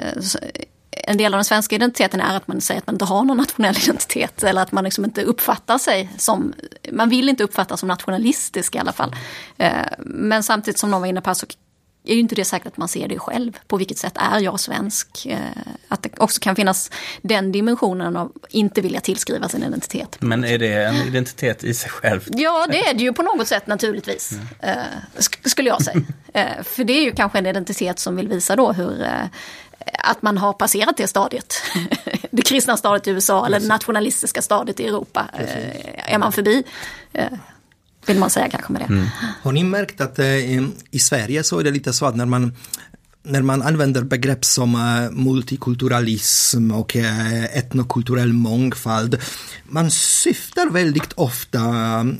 en 0.91 1.17
del 1.17 1.33
av 1.33 1.37
den 1.37 1.45
svenska 1.45 1.75
identiteten 1.75 2.21
är 2.21 2.37
att 2.37 2.47
man 2.47 2.61
säger 2.61 2.81
att 2.81 2.87
man 2.87 2.95
inte 2.95 3.05
har 3.05 3.23
någon 3.23 3.37
nationell 3.37 3.77
identitet 3.83 4.43
eller 4.43 4.61
att 4.61 4.71
man 4.71 4.83
liksom 4.83 5.05
inte 5.05 5.23
uppfattar 5.23 5.77
sig 5.77 6.09
som, 6.17 6.53
man 6.91 7.09
vill 7.09 7.29
inte 7.29 7.43
uppfattas 7.43 7.79
som 7.79 7.89
nationalistisk 7.89 8.75
i 8.75 8.79
alla 8.79 8.91
fall. 8.91 9.15
Eh, 9.57 9.71
men 9.99 10.43
samtidigt 10.43 10.79
som 10.79 10.91
någon 10.91 11.01
var 11.01 11.07
inne 11.07 11.21
på 11.21 11.35
så 11.35 11.45
är 12.03 12.13
ju 12.13 12.19
inte 12.19 12.35
det 12.35 12.45
säkert 12.45 12.67
att 12.67 12.77
man 12.77 12.87
ser 12.87 13.07
det 13.07 13.19
själv. 13.19 13.57
På 13.67 13.77
vilket 13.77 13.97
sätt 13.97 14.13
är 14.15 14.39
jag 14.39 14.59
svensk? 14.59 15.25
Eh, 15.25 15.37
att 15.87 16.03
det 16.03 16.19
också 16.19 16.39
kan 16.39 16.55
finnas 16.55 16.91
den 17.21 17.51
dimensionen 17.51 18.17
av 18.17 18.31
inte 18.49 18.81
vilja 18.81 19.01
tillskriva 19.01 19.49
sin 19.49 19.63
identitet. 19.63 20.17
Men 20.19 20.43
är 20.43 20.57
det 20.57 20.73
en 20.73 20.95
identitet 20.95 21.63
i 21.63 21.73
sig 21.73 21.89
själv? 21.89 22.27
Ja, 22.27 22.67
det 22.71 22.79
är 22.79 22.93
det 22.93 23.03
ju 23.03 23.13
på 23.13 23.23
något 23.23 23.47
sätt 23.47 23.67
naturligtvis. 23.67 24.31
Mm. 24.61 24.85
Skulle 25.45 25.69
jag 25.69 25.81
säga. 25.81 26.01
Eh, 26.33 26.63
för 26.63 26.83
det 26.83 26.93
är 26.93 27.03
ju 27.03 27.11
kanske 27.11 27.37
en 27.37 27.45
identitet 27.45 27.99
som 27.99 28.15
vill 28.15 28.27
visa 28.27 28.55
då 28.55 28.71
hur 28.71 29.07
att 29.93 30.21
man 30.21 30.37
har 30.37 30.53
passerat 30.53 30.97
det 30.97 31.07
stadiet. 31.07 31.55
Det 32.31 32.41
kristna 32.41 32.77
stadiet 32.77 33.07
i 33.07 33.11
USA 33.11 33.45
eller 33.45 33.59
det 33.59 33.67
nationalistiska 33.67 34.41
stadiet 34.41 34.79
i 34.79 34.87
Europa. 34.87 35.25
Precis. 35.37 35.85
Är 36.05 36.17
man 36.17 36.31
förbi 36.31 36.63
vill 38.05 38.19
man 38.19 38.29
säga 38.29 38.49
kanske 38.49 38.73
med 38.73 38.81
det. 38.81 38.85
Mm. 38.85 39.07
Har 39.43 39.51
ni 39.51 39.63
märkt 39.63 40.01
att 40.01 40.19
eh, 40.19 40.27
i 40.91 40.99
Sverige 40.99 41.43
så 41.43 41.59
är 41.59 41.63
det 41.63 41.71
lite 41.71 41.93
så 41.93 42.05
att 42.05 42.15
när 42.15 42.25
man 42.25 42.55
när 43.23 43.41
man 43.41 43.61
använder 43.61 44.03
begrepp 44.03 44.45
som 44.45 44.75
uh, 44.75 45.11
multikulturalism 45.11 46.71
och 46.71 46.95
uh, 46.95 47.57
etnokulturell 47.57 48.33
mångfald, 48.33 49.17
man 49.63 49.91
syftar 49.91 50.69
väldigt 50.69 51.13
ofta, 51.13 51.59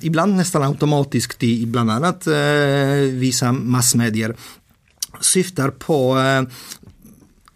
ibland 0.02 0.36
nästan 0.36 0.64
automatiskt 0.64 1.44
i 1.44 1.66
bland 1.66 1.92
annat 1.92 2.28
vissa 3.12 3.52
massmedier, 3.52 4.36
syftar 5.20 5.70
på 5.70 6.18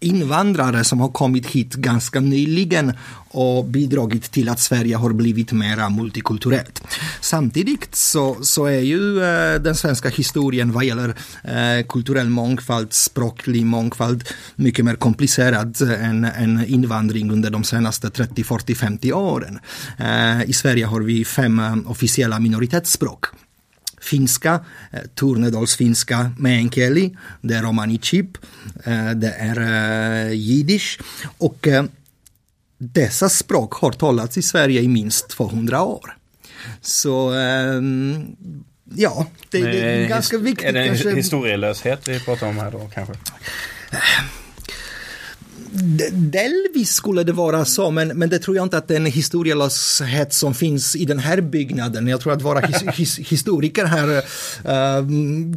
invandrare 0.00 0.84
som 0.84 1.00
har 1.00 1.08
kommit 1.08 1.46
hit 1.46 1.74
ganska 1.74 2.20
nyligen 2.20 2.92
och 3.28 3.64
bidragit 3.64 4.30
till 4.30 4.48
att 4.48 4.60
Sverige 4.60 4.96
har 4.96 5.12
blivit 5.12 5.52
mera 5.52 5.90
multikulturellt. 5.90 6.82
Samtidigt 7.20 7.94
så, 7.94 8.36
så 8.42 8.64
är 8.64 8.80
ju 8.80 9.22
eh, 9.22 9.60
den 9.60 9.74
svenska 9.74 10.08
historien 10.08 10.72
vad 10.72 10.84
gäller 10.84 11.08
eh, 11.44 11.86
kulturell 11.88 12.28
mångfald, 12.28 12.92
språklig 12.92 13.66
mångfald 13.66 14.24
mycket 14.56 14.84
mer 14.84 14.94
komplicerad 14.94 15.80
än, 15.80 16.24
än 16.24 16.64
invandring 16.66 17.30
under 17.30 17.50
de 17.50 17.64
senaste 17.64 18.10
30, 18.10 18.44
40, 18.44 18.74
50 18.74 19.12
åren. 19.12 19.58
Eh, 19.98 20.50
I 20.50 20.52
Sverige 20.52 20.86
har 20.86 21.00
vi 21.00 21.24
fem 21.24 21.58
eh, 21.58 21.76
officiella 21.86 22.40
minoritetsspråk 22.40 23.26
finska, 24.06 24.64
eh, 24.92 25.00
Tornedalsfinska 25.14 26.30
meänkieli, 26.38 27.16
det 27.40 27.54
är 27.54 27.62
romani 27.62 27.98
chip, 28.02 28.38
eh, 28.84 29.10
det 29.10 29.34
är 29.38 29.60
eh, 30.26 30.32
jiddisch 30.32 31.00
och 31.38 31.68
dessa 32.78 33.28
språk 33.28 33.74
har 33.74 33.92
talats 33.92 34.38
i 34.38 34.42
Sverige 34.42 34.80
i 34.80 34.88
minst 34.88 35.28
200 35.28 35.82
år. 35.82 36.16
Så 36.80 37.30
um, 37.30 38.36
ja, 38.94 39.26
det, 39.50 39.58
är 39.58 40.08
ganska 40.08 40.38
viktigt. 40.38 40.66
Är 40.66 40.72
det 40.72 40.86
kanske... 40.86 41.14
historielöshet 41.14 42.08
vi 42.08 42.20
pratar 42.20 42.48
om 42.48 42.58
här 42.58 42.70
då 42.70 42.90
kanske? 42.94 43.14
Delvis 46.12 46.92
skulle 46.92 47.22
det 47.24 47.32
vara 47.32 47.64
så, 47.64 47.90
men, 47.90 48.08
men 48.08 48.28
det 48.28 48.38
tror 48.38 48.56
jag 48.56 48.62
inte 48.64 48.78
att 48.78 48.88
det 48.88 48.94
är 48.94 49.00
en 49.00 49.06
historielöshet 49.06 50.32
som 50.32 50.54
finns 50.54 50.96
i 50.96 51.04
den 51.04 51.18
här 51.18 51.40
byggnaden. 51.40 52.08
Jag 52.08 52.20
tror 52.20 52.32
att 52.32 52.42
våra 52.42 52.60
his, 52.60 52.82
his, 52.94 53.18
historiker 53.18 53.84
här 53.84 54.08
uh, 54.08 55.06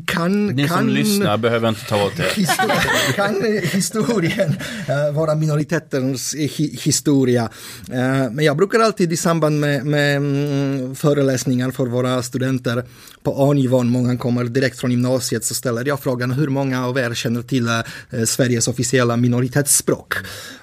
kan... 0.05 0.47
Ni 0.47 0.67
kan, 0.67 0.77
som 0.77 0.89
lyssnar 0.89 1.38
behöver 1.38 1.69
inte 1.69 1.86
ta 1.86 2.05
åt 2.05 2.17
det. 2.17 2.23
Histori 2.36 2.71
kan 3.15 3.62
historien, 3.63 4.49
uh, 4.89 5.15
våra 5.15 5.36
minoriteters 5.36 6.36
hi, 6.36 6.77
historia. 6.84 7.49
Uh, 7.89 8.32
men 8.32 8.45
jag 8.45 8.58
brukar 8.58 8.79
alltid 8.79 9.13
i 9.13 9.17
samband 9.17 9.60
med, 9.60 9.86
med 9.86 10.17
um, 10.17 10.95
föreläsningar 10.95 11.71
för 11.71 11.86
våra 11.86 12.23
studenter 12.23 12.84
på 13.23 13.49
A-nivån, 13.49 13.89
många 13.89 14.17
kommer 14.17 14.43
direkt 14.43 14.79
från 14.79 14.91
gymnasiet, 14.91 15.45
så 15.45 15.55
ställer 15.55 15.88
jag 15.88 15.99
frågan 15.99 16.32
hur 16.32 16.47
många 16.47 16.86
av 16.86 16.97
er 16.97 17.13
känner 17.13 17.41
till 17.41 17.67
eh, 17.67 18.23
Sveriges 18.25 18.67
officiella 18.67 19.17
minoritetsspråk? 19.17 20.13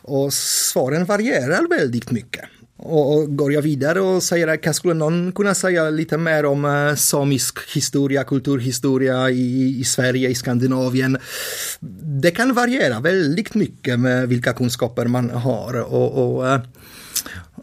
Och 0.03 0.33
svaren 0.33 1.05
varierar 1.05 1.69
väldigt 1.69 2.11
mycket. 2.11 2.45
Och, 2.79 3.37
går 3.37 3.53
jag 3.53 3.63
vidare 3.63 4.01
och 4.01 4.23
säger 4.23 4.49
eh, 4.49 4.71
att 4.71 4.77
skulle 4.77 4.95
någon 4.95 5.33
kunna 5.33 5.55
säga 5.55 5.91
lite 5.91 6.19
mer 6.19 6.45
om 6.45 6.65
eh, 6.65 6.95
samisk 6.95 7.59
historia, 7.75 8.25
kulturhistoria 8.25 9.31
i, 9.31 9.79
i 9.81 9.85
Sverige, 9.85 10.29
i 10.29 10.35
Skandinavien. 10.35 11.19
Det 12.23 12.31
kan 12.31 12.55
variera 12.55 13.01
väldigt 13.01 13.55
mycket 13.55 14.01
med 14.01 14.29
vilka 14.29 14.53
kunskaper 14.53 15.07
man 15.07 15.31
har. 15.31 15.75
Och, 15.81 16.37
och, 16.37 16.49
eh, 16.49 16.61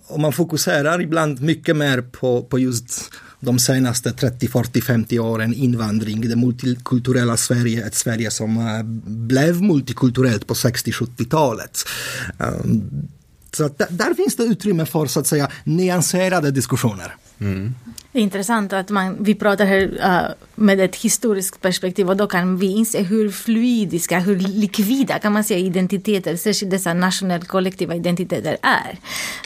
och 0.07 0.19
man 0.19 0.33
fokuserar 0.33 1.01
ibland 1.01 1.41
mycket 1.41 1.75
mer 1.75 2.01
på, 2.01 2.43
på 2.43 2.59
just 2.59 3.13
de 3.43 3.59
senaste 3.59 4.11
30, 4.11 4.47
40, 4.47 4.81
50 4.81 5.19
åren 5.19 5.53
invandring, 5.53 6.29
det 6.29 6.35
multikulturella 6.35 7.37
Sverige, 7.37 7.85
ett 7.87 7.95
Sverige 7.95 8.31
som 8.31 8.57
eh, 8.57 8.83
blev 9.05 9.61
multikulturellt 9.61 10.47
på 10.47 10.53
60-70-talet. 10.53 11.83
Ehm, 12.39 13.07
så 13.51 13.69
där 13.89 14.13
finns 14.13 14.35
det 14.35 14.43
utrymme 14.43 14.85
för 14.85 15.05
så 15.05 15.19
att 15.19 15.27
säga 15.27 15.51
nyanserade 15.63 16.51
diskussioner. 16.51 17.15
Mm. 17.39 17.75
Det 18.11 18.19
är 18.19 18.23
intressant 18.23 18.73
att 18.73 18.89
man, 18.89 19.23
vi 19.23 19.35
pratar 19.35 19.65
här 19.65 19.81
uh, 19.81 20.33
med 20.55 20.79
ett 20.79 20.95
historiskt 20.95 21.61
perspektiv 21.61 22.09
och 22.09 22.17
då 22.17 22.27
kan 22.27 22.57
vi 22.57 22.65
inse 22.65 23.01
hur 23.01 23.29
fluidiska, 23.29 24.19
hur 24.19 24.39
likvida 24.39 25.19
kan 25.19 25.33
man 25.33 25.43
säga 25.43 25.59
identiteter, 25.59 26.35
särskilt 26.35 26.71
dessa 26.71 26.93
nationella 26.93 27.45
kollektiva 27.45 27.95
identiteter 27.95 28.57
är. 28.61 28.97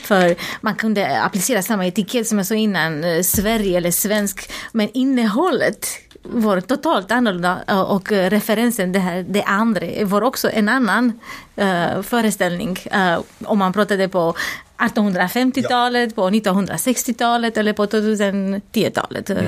För 0.02 0.36
man 0.60 0.74
kunde 0.74 1.22
applicera 1.22 1.62
samma 1.62 1.86
etikett 1.86 2.26
som 2.26 2.38
jag 2.38 2.46
sa 2.46 2.54
innan, 2.54 3.04
uh, 3.04 3.22
Sverige 3.22 3.76
eller 3.76 3.90
svensk, 3.90 4.50
men 4.72 4.88
innehållet 4.94 5.86
var 6.22 6.60
totalt 6.60 7.10
annorlunda 7.10 7.58
uh, 7.70 7.80
och 7.80 8.12
referensen, 8.12 8.92
det, 8.92 8.98
här, 8.98 9.24
det 9.28 9.42
andra, 9.42 9.86
var 10.04 10.22
också 10.22 10.50
en 10.50 10.68
annan 10.68 11.12
uh, 11.60 12.02
föreställning. 12.02 12.78
Uh, 12.94 13.20
om 13.44 13.58
man 13.58 13.72
pratade 13.72 14.08
på 14.08 14.34
1850-talet, 14.78 16.14
på 16.14 16.30
1960-talet 16.30 17.56
eller 17.56 17.72
på 17.72 17.86
2010-talet. 17.86 19.30
Mm. 19.30 19.44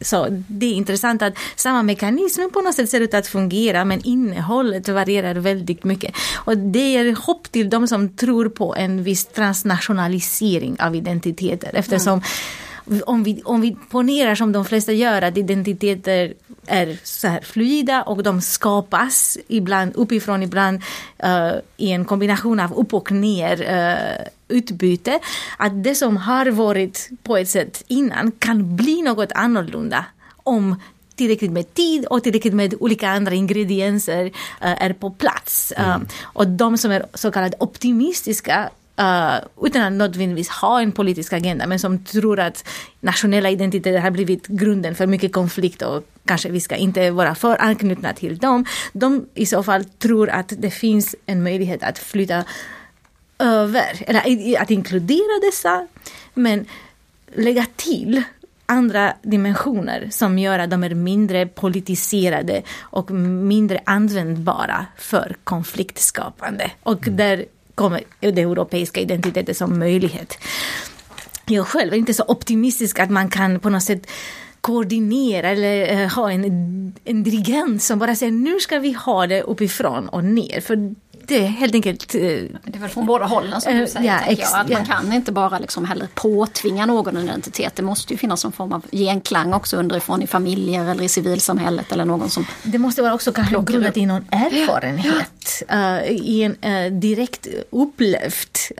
Så 0.00 0.26
det 0.30 0.66
är 0.66 0.74
intressant 0.74 1.22
att 1.22 1.34
samma 1.56 1.82
mekanism 1.82 2.40
på 2.52 2.60
något 2.60 2.74
sätt 2.74 2.90
ser 2.90 3.00
ut 3.00 3.14
att 3.14 3.26
fungera 3.26 3.84
men 3.84 4.00
innehållet 4.04 4.88
varierar 4.88 5.34
väldigt 5.34 5.84
mycket. 5.84 6.14
Och 6.34 6.58
det 6.58 6.90
ger 6.90 7.16
hopp 7.26 7.52
till 7.52 7.70
de 7.70 7.88
som 7.88 8.16
tror 8.16 8.48
på 8.48 8.74
en 8.74 9.02
viss 9.02 9.24
transnationalisering 9.26 10.76
av 10.80 10.96
identiteter 10.96 11.70
eftersom 11.74 12.12
mm 12.12 12.24
om 13.06 13.22
vi, 13.22 13.42
om 13.44 13.60
vi 13.60 13.76
ponerar 13.90 14.34
som 14.34 14.52
de 14.52 14.64
flesta 14.64 14.92
gör 14.92 15.22
att 15.22 15.36
identiteter 15.36 16.34
är 16.66 16.98
så 17.02 17.28
här 17.28 17.40
fluida 17.40 18.02
och 18.02 18.22
de 18.22 18.40
skapas 18.40 19.38
ibland 19.48 19.92
uppifrån, 19.96 20.42
ibland 20.42 20.82
uh, 21.24 21.52
i 21.76 21.90
en 21.90 22.04
kombination 22.04 22.60
av 22.60 22.74
upp 22.74 22.94
och 22.94 23.12
ner 23.12 23.62
uh, 23.62 24.26
utbyte. 24.48 25.18
Att 25.56 25.84
det 25.84 25.94
som 25.94 26.16
har 26.16 26.46
varit 26.46 27.10
på 27.22 27.36
ett 27.36 27.48
sätt 27.48 27.84
innan 27.88 28.32
kan 28.32 28.76
bli 28.76 29.02
något 29.02 29.32
annorlunda 29.32 30.04
om 30.36 30.80
tillräckligt 31.14 31.52
med 31.52 31.74
tid 31.74 32.06
och 32.06 32.22
tillräckligt 32.22 32.54
med 32.54 32.74
olika 32.80 33.08
andra 33.08 33.34
ingredienser 33.34 34.24
uh, 34.26 34.32
är 34.60 34.92
på 34.92 35.10
plats. 35.10 35.72
Mm. 35.76 36.06
och 36.22 36.46
de 36.46 36.78
som 36.78 36.90
är 36.90 37.06
så 37.14 37.30
kallade 37.30 37.56
optimistiska 37.60 38.70
Uh, 39.00 39.66
utan 39.66 39.82
att 39.82 39.92
nödvändigtvis 39.92 40.48
ha 40.48 40.80
en 40.80 40.92
politisk 40.92 41.32
agenda, 41.32 41.66
men 41.66 41.78
som 41.78 42.04
tror 42.04 42.40
att 42.40 42.64
nationella 43.00 43.50
identiteter 43.50 43.98
har 43.98 44.10
blivit 44.10 44.46
grunden 44.46 44.94
för 44.94 45.06
mycket 45.06 45.32
konflikt 45.32 45.82
och 45.82 46.04
kanske 46.24 46.48
vi 46.48 46.60
ska 46.60 46.76
inte 46.76 47.10
vara 47.10 47.34
för 47.34 47.62
anknutna 47.62 48.12
till 48.12 48.38
dem. 48.38 48.64
De 48.92 49.26
i 49.34 49.46
så 49.46 49.62
fall 49.62 49.84
tror 49.84 50.30
att 50.30 50.52
det 50.58 50.70
finns 50.70 51.16
en 51.26 51.42
möjlighet 51.42 51.82
att 51.82 51.98
flytta 51.98 52.44
över, 53.38 54.02
eller 54.06 54.60
att 54.60 54.70
inkludera 54.70 55.40
dessa, 55.42 55.86
men 56.34 56.66
lägga 57.34 57.66
till 57.76 58.22
andra 58.66 59.14
dimensioner 59.22 60.08
som 60.10 60.38
gör 60.38 60.58
att 60.58 60.70
de 60.70 60.84
är 60.84 60.94
mindre 60.94 61.46
politiserade 61.46 62.62
och 62.80 63.10
mindre 63.10 63.80
användbara 63.84 64.86
för 64.96 65.36
konfliktskapande. 65.44 66.70
Och 66.82 67.06
mm. 67.06 67.16
där 67.16 67.44
kommer 67.74 68.02
den 68.20 68.38
europeiska 68.38 69.00
identiteten 69.00 69.54
som 69.54 69.78
möjlighet. 69.78 70.38
Jag 71.46 71.66
själv 71.66 71.92
är 71.92 71.96
inte 71.96 72.14
så 72.14 72.24
optimistisk 72.28 72.98
att 72.98 73.10
man 73.10 73.28
kan 73.30 73.60
på 73.60 73.70
något 73.70 73.82
sätt 73.82 74.10
koordinera 74.60 75.48
eller 75.48 76.02
eh, 76.02 76.08
ha 76.08 76.30
en, 76.30 76.44
en 77.04 77.22
dirigent 77.22 77.82
som 77.82 77.98
bara 77.98 78.14
säger 78.14 78.32
nu 78.32 78.60
ska 78.60 78.78
vi 78.78 78.92
ha 78.92 79.26
det 79.26 79.42
uppifrån 79.42 80.08
och 80.08 80.24
ner. 80.24 80.60
För 80.60 80.94
det 81.28 81.38
är 81.38 81.46
helt 81.46 81.74
enkelt... 81.74 82.14
Uh, 82.14 82.20
det 82.20 82.74
är 82.74 82.78
väl 82.78 82.90
från 82.90 83.06
båda 83.06 83.24
hållen 83.24 83.60
som 83.60 83.72
du 83.72 83.82
eh, 83.82 83.86
säger. 83.86 84.06
Ja, 84.06 84.36
jag, 84.38 84.60
att. 84.60 84.70
Man 84.70 84.86
kan 84.86 85.12
inte 85.12 85.32
bara 85.32 85.58
liksom 85.58 85.84
heller 85.84 86.08
påtvinga 86.14 86.86
någon 86.86 87.16
identitet. 87.16 87.76
Det 87.76 87.82
måste 87.82 88.12
ju 88.12 88.18
finnas 88.18 88.44
någon 88.44 88.52
form 88.52 88.72
av 88.72 88.84
genklang 88.92 89.54
också 89.54 89.76
underifrån 89.76 90.22
i 90.22 90.26
familjer 90.26 90.90
eller 90.90 91.04
i 91.04 91.08
civilsamhället 91.08 91.92
eller 91.92 92.04
någon 92.04 92.30
som... 92.30 92.46
Det 92.62 92.78
måste 92.78 93.02
vara 93.02 93.14
också 93.14 93.32
kanske 93.32 93.62
grundat 93.62 93.96
i 93.96 94.06
någon 94.06 94.24
erfarenhet. 94.30 95.62
Ja. 95.68 96.00
Uh, 96.00 96.10
I 96.10 96.42
en 96.42 97.00
direkt 97.00 97.48
upplevt 97.70 98.72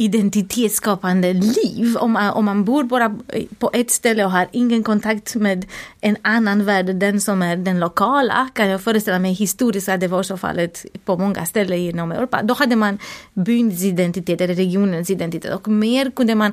identitetsskapande 0.00 1.32
liv. 1.32 1.96
Om 1.96 2.12
man, 2.12 2.30
om 2.32 2.44
man 2.44 2.64
bor 2.64 2.84
bara 2.84 3.16
på 3.58 3.70
ett 3.72 3.90
ställe 3.90 4.24
och 4.24 4.30
har 4.30 4.48
ingen 4.52 4.82
kontakt 4.82 5.34
med 5.34 5.66
en 6.00 6.16
annan 6.22 6.64
värld, 6.64 6.86
den 6.86 7.20
som 7.20 7.42
är 7.42 7.56
den 7.56 7.80
lokala, 7.80 8.48
kan 8.54 8.68
jag 8.68 8.80
föreställa 8.80 9.18
mig 9.18 9.32
historiskt 9.32 9.88
att 9.88 10.00
det 10.00 10.08
var 10.08 10.22
så 10.22 10.36
fallet 10.36 10.86
på 11.04 11.16
många 11.16 11.46
ställen 11.46 11.78
inom 11.78 12.12
Europa. 12.12 12.42
Då 12.42 12.54
hade 12.54 12.76
man 12.76 12.98
byns 13.34 13.82
identitet 13.82 14.40
eller 14.40 14.54
regionens 14.54 15.10
identitet 15.10 15.54
och 15.54 15.68
mer 15.68 16.10
kunde 16.10 16.34
man 16.34 16.52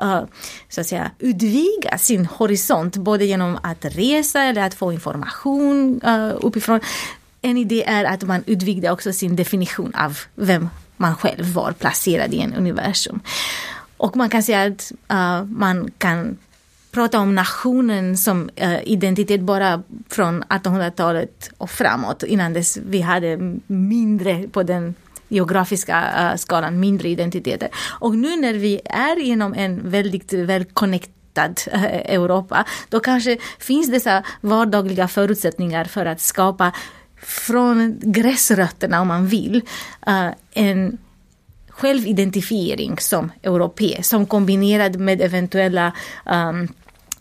eh, 0.00 0.22
så 0.68 0.80
att 0.80 0.86
säga, 0.86 1.10
utviga 1.18 1.98
sin 1.98 2.26
horisont 2.26 2.96
både 2.96 3.24
genom 3.24 3.58
att 3.62 3.84
resa 3.84 4.42
eller 4.42 4.62
att 4.62 4.74
få 4.74 4.92
information 4.92 6.00
eh, 6.04 6.32
uppifrån. 6.40 6.80
En 7.42 7.56
idé 7.56 7.84
är 7.86 8.04
att 8.04 8.22
man 8.22 8.42
utvidgade 8.46 8.92
också 8.92 9.12
sin 9.12 9.36
definition 9.36 9.94
av 9.94 10.18
vem 10.34 10.68
man 11.00 11.16
själv 11.16 11.52
var 11.52 11.72
placerad 11.72 12.34
i 12.34 12.40
en 12.40 12.54
universum. 12.54 13.20
Och 13.96 14.16
man 14.16 14.30
kan 14.30 14.42
säga 14.42 14.62
att 14.62 14.92
uh, 15.12 15.44
man 15.44 15.90
kan 15.98 16.38
prata 16.92 17.18
om 17.18 17.34
nationen 17.34 18.16
som 18.16 18.50
uh, 18.62 18.78
identitet 18.84 19.40
bara 19.40 19.82
från 20.08 20.44
1800-talet 20.44 21.50
och 21.58 21.70
framåt. 21.70 22.22
Innan 22.22 22.52
dess 22.52 22.76
vi 22.76 23.00
hade 23.00 23.58
mindre 23.66 24.48
på 24.48 24.62
den 24.62 24.94
geografiska 25.28 26.04
uh, 26.20 26.36
skalan, 26.36 26.80
mindre 26.80 27.08
identiteter. 27.08 27.68
Och 28.00 28.14
nu 28.14 28.36
när 28.36 28.54
vi 28.54 28.80
är 28.84 29.18
inom 29.18 29.54
en 29.54 29.90
väldigt 29.90 30.32
välconnectad 30.32 31.54
Europa, 32.04 32.64
då 32.88 33.00
kanske 33.00 33.38
finns 33.58 33.90
dessa 33.90 34.22
vardagliga 34.40 35.08
förutsättningar 35.08 35.84
för 35.84 36.06
att 36.06 36.20
skapa 36.20 36.72
från 37.22 38.00
gräsrötterna 38.02 39.00
om 39.00 39.08
man 39.08 39.26
vill, 39.26 39.62
eh, 40.06 40.28
en 40.54 40.98
självidentifiering 41.68 42.98
som 42.98 43.32
europé, 43.42 44.02
som 44.02 44.26
kombinerad 44.26 45.00
med 45.00 45.20
eventuella 45.20 45.92
um, 46.24 46.68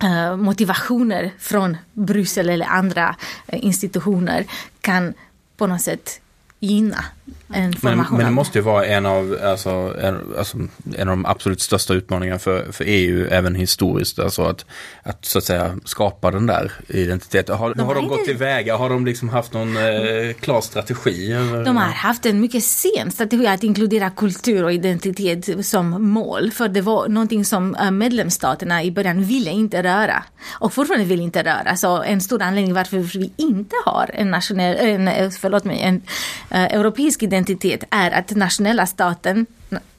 uh, 0.03 0.37
motivationer 0.37 1.33
från 1.39 1.77
Bryssel 1.93 2.49
eller 2.49 2.65
andra 2.65 3.15
eh, 3.47 3.65
institutioner 3.65 4.45
kan 4.81 5.13
på 5.57 5.67
något 5.67 5.81
sätt 5.81 6.21
gynna 6.59 7.05
en 7.53 7.73
Men, 7.81 8.05
men 8.11 8.25
det 8.25 8.31
måste 8.31 8.57
ju 8.57 8.63
vara 8.63 8.85
en 8.85 9.05
av, 9.05 9.37
alltså, 9.43 9.69
en, 10.01 10.19
alltså, 10.37 10.57
en 10.97 11.09
av 11.09 11.17
de 11.17 11.25
absolut 11.25 11.61
största 11.61 11.93
utmaningarna 11.93 12.39
för, 12.39 12.71
för 12.71 12.85
EU, 12.87 13.27
även 13.31 13.55
historiskt. 13.55 14.19
Alltså 14.19 14.43
att, 14.43 14.65
att 15.03 15.25
så 15.25 15.37
att 15.37 15.43
säga 15.43 15.75
skapa 15.85 16.31
den 16.31 16.47
där 16.47 16.71
identiteten. 16.87 17.57
Har 17.57 17.73
de, 17.73 17.81
har 17.81 17.95
de 17.95 18.07
gått 18.07 18.19
inte- 18.19 18.31
tillväga? 18.31 18.77
Har 18.77 18.89
de 18.89 19.05
liksom 19.05 19.29
haft 19.29 19.53
någon 19.53 19.77
eh, 19.77 20.33
klar 20.39 20.61
strategi? 20.61 21.31
Eller? 21.33 21.65
De 21.65 21.77
har 21.77 21.85
haft 21.85 22.25
en 22.25 22.41
mycket 22.41 22.63
sen 22.63 23.11
strategi 23.11 23.47
att 23.47 23.63
inkludera 23.63 24.09
kultur 24.09 24.63
och 24.63 24.73
identitet 24.73 25.65
som 25.65 26.09
mål. 26.09 26.51
För 26.51 26.67
det 26.67 26.81
var 26.81 27.07
någonting 27.07 27.45
som 27.45 27.75
eh, 27.75 27.91
medlemsstaterna 27.91 28.83
i 28.83 28.91
början 28.91 29.23
ville 29.23 29.51
inte 29.51 29.83
röra. 29.83 30.23
Och 30.51 30.73
fortfarande 30.73 31.05
vill 31.05 31.19
inte 31.21 31.43
röra. 31.43 31.75
Så 31.75 32.01
en 32.01 32.21
stor 32.21 32.41
anledning 32.41 32.73
varför 32.73 32.97
vi 32.97 33.31
inte 33.37 33.75
har 33.85 34.11
en, 34.13 34.31
nationell, 34.31 34.75
en, 34.75 35.07
eh, 35.07 35.29
förlåt 35.29 35.63
mig, 35.63 35.79
en 35.81 36.01
eh, 36.49 36.63
europeisk 36.63 37.18
identitet 37.23 37.83
är 37.89 38.11
att 38.11 38.35
nationella 38.35 38.85
staten, 38.85 39.45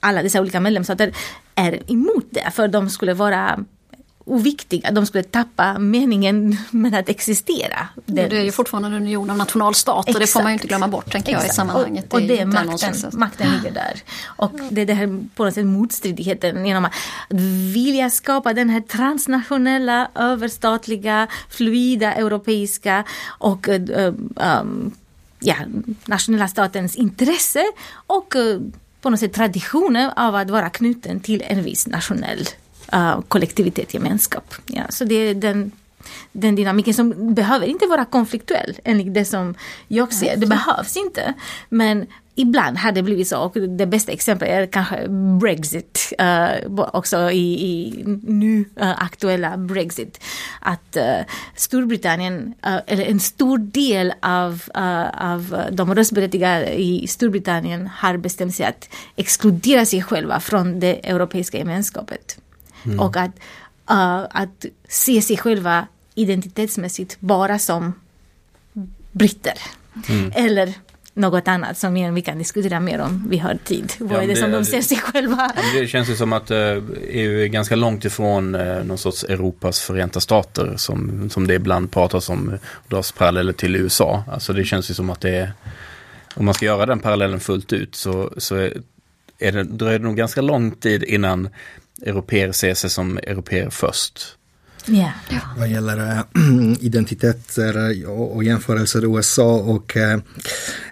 alla 0.01 0.23
dessa 0.23 0.41
olika 0.41 0.61
medlemsstater, 0.61 1.13
är 1.55 1.93
emot 1.93 2.27
det. 2.31 2.51
För 2.51 2.69
de 2.69 2.91
skulle 2.91 3.15
vara 3.15 3.65
oviktiga. 4.31 4.91
De 4.91 5.07
skulle 5.07 5.25
tappa 5.25 5.79
meningen 5.79 6.57
med 6.71 6.95
att 6.95 7.09
existera. 7.09 7.89
Det, 8.07 8.27
det 8.27 8.39
är 8.39 8.43
ju 8.43 8.53
fortfarande 8.53 8.89
en 8.89 8.95
union 8.95 9.31
av 9.31 9.37
nationalstater, 9.37 10.21
det 10.21 10.27
får 10.27 10.43
man 10.43 10.51
ju 10.51 10.53
inte 10.53 10.65
Exakt. 10.65 10.69
glömma 10.69 10.89
bort 10.89 11.13
tänker 11.13 11.33
jag 11.33 11.43
i 11.43 11.45
Exakt. 11.45 11.57
sammanhanget. 11.57 12.07
Och, 12.07 12.15
och 12.15 12.21
är 12.21 12.29
det 12.29 12.39
är 12.39 12.43
inte 12.43 12.63
någon 12.63 12.67
makten, 12.67 13.11
makten 13.13 13.53
ligger 13.53 13.71
där. 13.71 14.03
Och 14.25 14.53
det 14.71 14.81
är 14.81 14.87
det 14.87 14.95
här 14.95 15.25
på 15.35 15.45
något 15.45 15.55
sätt 15.55 15.67
motstridigheten 15.67 16.67
genom 16.67 16.85
att 16.85 16.93
vilja 17.75 18.11
skapa 18.11 18.53
den 18.53 18.71
här 18.71 18.81
transnationella, 18.81 20.09
överstatliga, 20.15 21.27
fluida 21.49 22.15
europeiska 22.15 23.05
och 23.39 23.69
eh, 23.69 24.15
um, 24.61 24.95
ja, 25.41 25.55
nationella 26.07 26.49
statens 26.49 26.97
intresse 26.97 27.65
och 28.07 28.37
eh, 28.37 28.61
på 29.01 29.11
något 29.11 29.21
sätt 29.21 29.33
traditioner 29.33 30.13
av 30.17 30.35
att 30.35 30.51
vara 30.51 30.71
knuten 30.71 31.21
till 31.21 31.43
en 31.47 31.63
viss 31.63 31.87
nationell 31.87 32.49
eh, 32.93 32.99
uh, 32.99 33.21
kollektivitet, 33.29 33.95
gemenskap. 33.95 34.55
Ja, 34.67 34.83
så 34.89 35.05
det 35.05 35.15
är 35.15 35.35
den 35.35 35.73
den 36.33 36.55
dynamiken 36.55 36.95
som 36.95 37.35
behöver 37.35 37.67
inte 37.67 37.87
vara 37.87 38.05
konfliktuell 38.05 38.79
enligt 38.85 39.15
det 39.15 39.25
som 39.25 39.55
jag 39.89 40.13
ser. 40.13 40.37
Det 40.37 40.47
behövs 40.47 40.97
inte. 40.97 41.35
Men 41.69 42.07
ibland 42.35 42.79
har 42.79 42.93
det 42.93 43.03
blivit 43.03 43.29
så 43.29 43.39
och 43.39 43.53
det 43.53 43.87
bästa 43.87 44.13
exemplet 44.13 44.51
är 44.51 44.67
kanske 44.67 45.09
Brexit. 45.41 46.13
Uh, 46.21 46.81
också 46.93 47.31
i, 47.31 47.67
i 47.67 48.05
nu 48.23 48.65
uh, 48.81 49.03
aktuella 49.03 49.57
Brexit. 49.57 50.25
Att 50.61 50.97
uh, 50.97 51.27
Storbritannien, 51.55 52.55
eller 52.87 53.05
en 53.05 53.21
stor 53.21 53.59
del 53.59 54.13
av, 54.23 54.63
av 55.15 55.65
de 55.71 55.95
röstberättigade 55.95 56.81
i 56.81 57.07
Storbritannien 57.07 57.87
har 57.87 58.17
bestämt 58.17 58.55
sig 58.55 58.67
att 58.67 58.89
exkludera 59.17 59.87
sig 59.87 60.03
själva 60.03 60.41
från 60.41 60.81
det 60.81 61.09
europeiska 61.11 61.59
gemenskapet. 61.59 62.39
Mm. 62.85 63.01
Och 63.01 63.17
att, 63.17 63.31
att 64.31 64.65
se 64.89 65.23
sig 65.23 65.37
själva 65.37 65.87
identitetsmässigt 66.15 67.17
bara 67.21 67.59
som 67.59 67.93
britter. 69.13 69.55
Mm. 70.09 70.33
Eller 70.35 70.75
något 71.15 71.49
annat 71.49 71.79
som 71.79 72.15
vi 72.15 72.23
kan 72.23 72.39
diskutera 72.39 72.81
mer 72.81 73.01
om 73.01 73.27
vi 73.31 73.39
har 73.39 73.59
tid. 73.65 73.93
Vad 73.99 74.13
ja, 74.13 74.23
är 74.23 74.27
det, 74.27 74.35
det 74.35 74.41
som 74.41 74.51
de 74.51 74.65
ser 74.65 74.83
sig 74.83 74.97
själva? 74.97 75.53
Det 75.75 75.87
känns 75.87 76.11
ju 76.11 76.17
som 76.17 76.33
att 76.33 76.51
EU 76.51 77.41
är 77.41 77.47
ganska 77.47 77.77
långt 77.77 78.05
ifrån 78.05 78.53
någon 78.85 78.99
sorts 78.99 79.25
Europas 79.25 79.81
förenta 79.81 80.21
stater 80.21 80.75
som, 80.77 81.31
som 81.31 81.47
det 81.47 81.55
ibland 81.55 81.93
pratas 81.93 82.29
om, 82.29 82.59
dras 82.89 83.13
paralleller 83.13 83.53
till 83.53 83.77
USA. 83.77 84.25
Alltså 84.33 84.53
det 84.53 84.65
känns 84.65 84.91
ju 84.91 84.95
som 84.95 85.11
att 85.11 85.21
det 85.21 85.37
är, 85.37 85.53
om 86.35 86.45
man 86.45 86.55
ska 86.55 86.67
göra 86.67 86.87
den 86.87 87.01
parallellen 87.01 87.41
fullt 87.41 87.73
ut 87.73 87.95
så, 87.95 88.33
så 88.37 88.71
är, 89.41 89.49
är 89.49 89.53
det, 89.53 89.65
dröjer 89.65 89.99
det 89.99 90.05
nog 90.05 90.17
ganska 90.17 90.41
lång 90.41 90.71
tid 90.71 91.03
innan 91.03 91.49
europeer 92.03 92.53
ser 92.53 92.75
sig 92.75 92.91
som 92.91 93.19
europeer 93.19 93.71
först. 93.71 94.37
Yeah. 94.89 95.11
Ja. 95.29 95.41
Vad 95.59 95.69
gäller 95.69 96.17
äh, 96.17 96.23
identiteter 96.81 98.09
och, 98.09 98.37
och 98.37 98.45
jämförelser 98.45 99.05
USA 99.05 99.55
och 99.55 99.97
äh, 99.97 100.21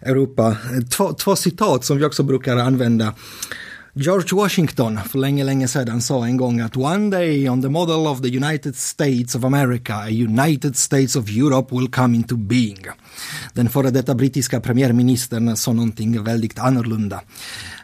Europa. 0.02 0.56
Två, 0.90 1.12
två 1.12 1.36
citat 1.36 1.84
som 1.84 1.98
vi 1.98 2.04
också 2.04 2.22
brukar 2.22 2.56
använda. 2.56 3.14
George 4.00 4.36
Washington 4.36 4.98
för 5.08 5.18
länge, 5.18 5.44
länge 5.44 5.68
sedan 5.68 6.02
sa 6.02 6.24
en 6.24 6.36
gång 6.36 6.60
att 6.60 6.76
one 6.76 7.10
day 7.10 7.48
on 7.48 7.62
the 7.62 7.68
model 7.68 8.06
of 8.06 8.22
the 8.22 8.28
United 8.28 8.76
States 8.76 9.34
of 9.34 9.44
America, 9.44 9.94
a 9.94 10.10
United 10.10 10.76
States 10.76 11.16
of 11.16 11.28
Europe 11.28 11.74
will 11.74 11.90
come 11.90 12.16
into 12.16 12.36
being. 12.36 12.86
Den 13.52 13.68
före 13.68 13.90
detta 13.90 14.14
brittiska 14.14 14.60
premiärministern 14.60 15.56
sa 15.56 15.72
någonting 15.72 16.22
väldigt 16.22 16.58
annorlunda. 16.58 17.20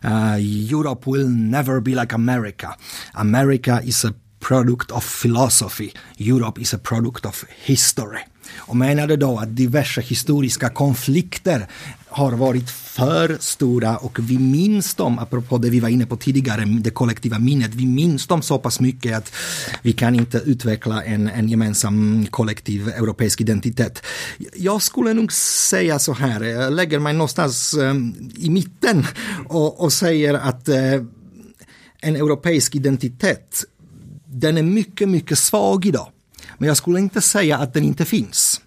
Uh, 0.05 0.73
Europe 0.73 1.11
will 1.11 1.29
never 1.29 1.81
be 1.81 1.91
like 1.91 2.15
America. 2.15 2.75
America 3.13 3.81
is 3.85 4.05
a 4.05 4.13
product 4.49 4.91
of 4.91 5.23
philosophy. 5.23 5.93
Europe 6.19 6.61
is 6.61 6.75
a 6.75 6.79
product 6.79 7.27
of 7.27 7.45
history. 7.65 8.21
Och 8.57 8.77
menade 8.77 9.17
då 9.17 9.39
att 9.39 9.57
diverse 9.57 10.01
historiska 10.01 10.69
konflikter 10.69 11.67
har 12.09 12.33
varit 12.33 12.71
för 12.71 13.37
stora 13.41 13.97
och 13.97 14.19
vi 14.19 14.39
minns 14.39 14.95
dem, 14.95 15.19
apropå 15.19 15.59
det 15.59 15.71
vi 15.71 15.81
var 15.81 15.89
inne 15.89 16.07
på 16.07 16.17
tidigare, 16.17 16.65
det 16.65 16.91
kollektiva 16.91 17.39
minnet, 17.39 17.75
vi 17.75 17.87
minns 17.87 18.27
dem 18.27 18.43
så 18.43 18.59
pass 18.59 18.81
mycket 18.81 19.17
att 19.17 19.33
vi 19.83 19.93
kan 19.93 20.15
inte 20.15 20.39
utveckla 20.39 21.03
en, 21.03 21.29
en 21.29 21.49
gemensam 21.49 22.27
kollektiv 22.31 22.89
europeisk 22.89 23.41
identitet. 23.41 24.03
Jag 24.55 24.83
skulle 24.83 25.15
nog 25.15 25.33
säga 25.33 25.99
så 25.99 26.13
här, 26.13 26.45
jag 26.45 26.73
lägger 26.73 26.99
mig 26.99 27.13
någonstans 27.13 27.75
ehm, 27.75 28.15
i 28.37 28.51
mitten 28.51 29.07
och, 29.49 29.81
och 29.81 29.93
säger 29.93 30.35
att 30.35 30.69
eh, 30.69 31.03
en 32.01 32.17
europeisk 32.17 32.75
identitet 32.75 33.65
den 34.27 34.59
är 34.59 34.63
mycket, 34.63 35.09
mycket 35.09 35.39
svag 35.39 35.87
idag. 35.87 36.09
Men 36.59 36.69
jag 36.69 36.77
skulle 36.77 36.99
inte 36.99 37.21
säga 37.21 37.59
att 37.59 37.75
den 37.75 37.85
inte 37.85 38.05
finns. 38.05 38.61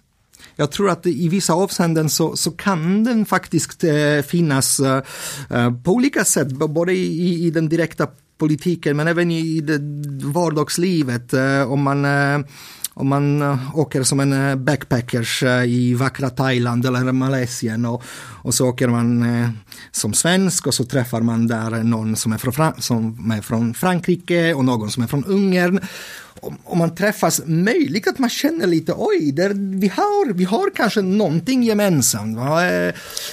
Jag 0.56 0.70
tror 0.70 0.90
att 0.90 1.06
i 1.06 1.28
vissa 1.28 1.52
avseenden 1.52 2.10
så, 2.10 2.36
så 2.36 2.50
kan 2.50 3.04
den 3.04 3.26
faktiskt 3.26 3.84
eh, 3.84 4.22
finnas 4.26 4.80
eh, 4.80 5.02
eh 5.50 5.70
på 5.84 5.92
olika 5.92 6.24
sätt, 6.24 6.48
både 6.48 6.92
i, 6.92 7.46
i 7.46 7.50
den 7.50 7.68
direkta 7.68 8.06
politiken 8.38 8.96
men 8.96 9.08
även 9.08 9.30
i 9.30 9.60
det 9.60 9.80
vardagslivet. 10.26 11.32
Eh, 11.32 11.72
om 11.72 11.82
man 11.82 12.04
eh, 12.04 12.38
om 12.94 13.08
man 13.08 13.42
eh, 13.42 13.78
åker 13.78 14.02
som 14.02 14.20
en 14.20 14.64
backpackers 14.64 15.42
i 15.66 15.94
vackra 15.94 16.30
Thailand 16.30 16.86
eller 16.86 17.12
Malaysia 17.12 17.90
och, 17.90 18.02
och 18.42 18.54
så 18.54 18.68
åker 18.68 18.88
man 18.88 19.24
som 19.90 20.12
svensk 20.14 20.66
och 20.66 20.74
så 20.74 20.84
träffar 20.84 21.20
man 21.20 21.46
där 21.46 21.70
någon 21.82 22.16
som 22.16 22.32
är 22.32 22.38
från, 22.38 22.72
som 22.78 23.30
är 23.30 23.40
från 23.40 23.74
Frankrike 23.74 24.54
och 24.54 24.64
någon 24.64 24.90
som 24.90 25.02
är 25.02 25.06
från 25.06 25.24
Ungern 25.24 25.80
om 26.64 26.78
man 26.78 26.94
träffas, 26.94 27.40
möjligt 27.46 28.08
att 28.08 28.18
man 28.18 28.30
känner 28.30 28.66
lite, 28.66 28.94
oj, 28.96 29.32
där, 29.32 29.78
vi, 29.80 29.88
har, 29.88 30.32
vi 30.32 30.44
har 30.44 30.70
kanske 30.70 31.00
någonting 31.00 31.62
gemensamt. 31.62 32.38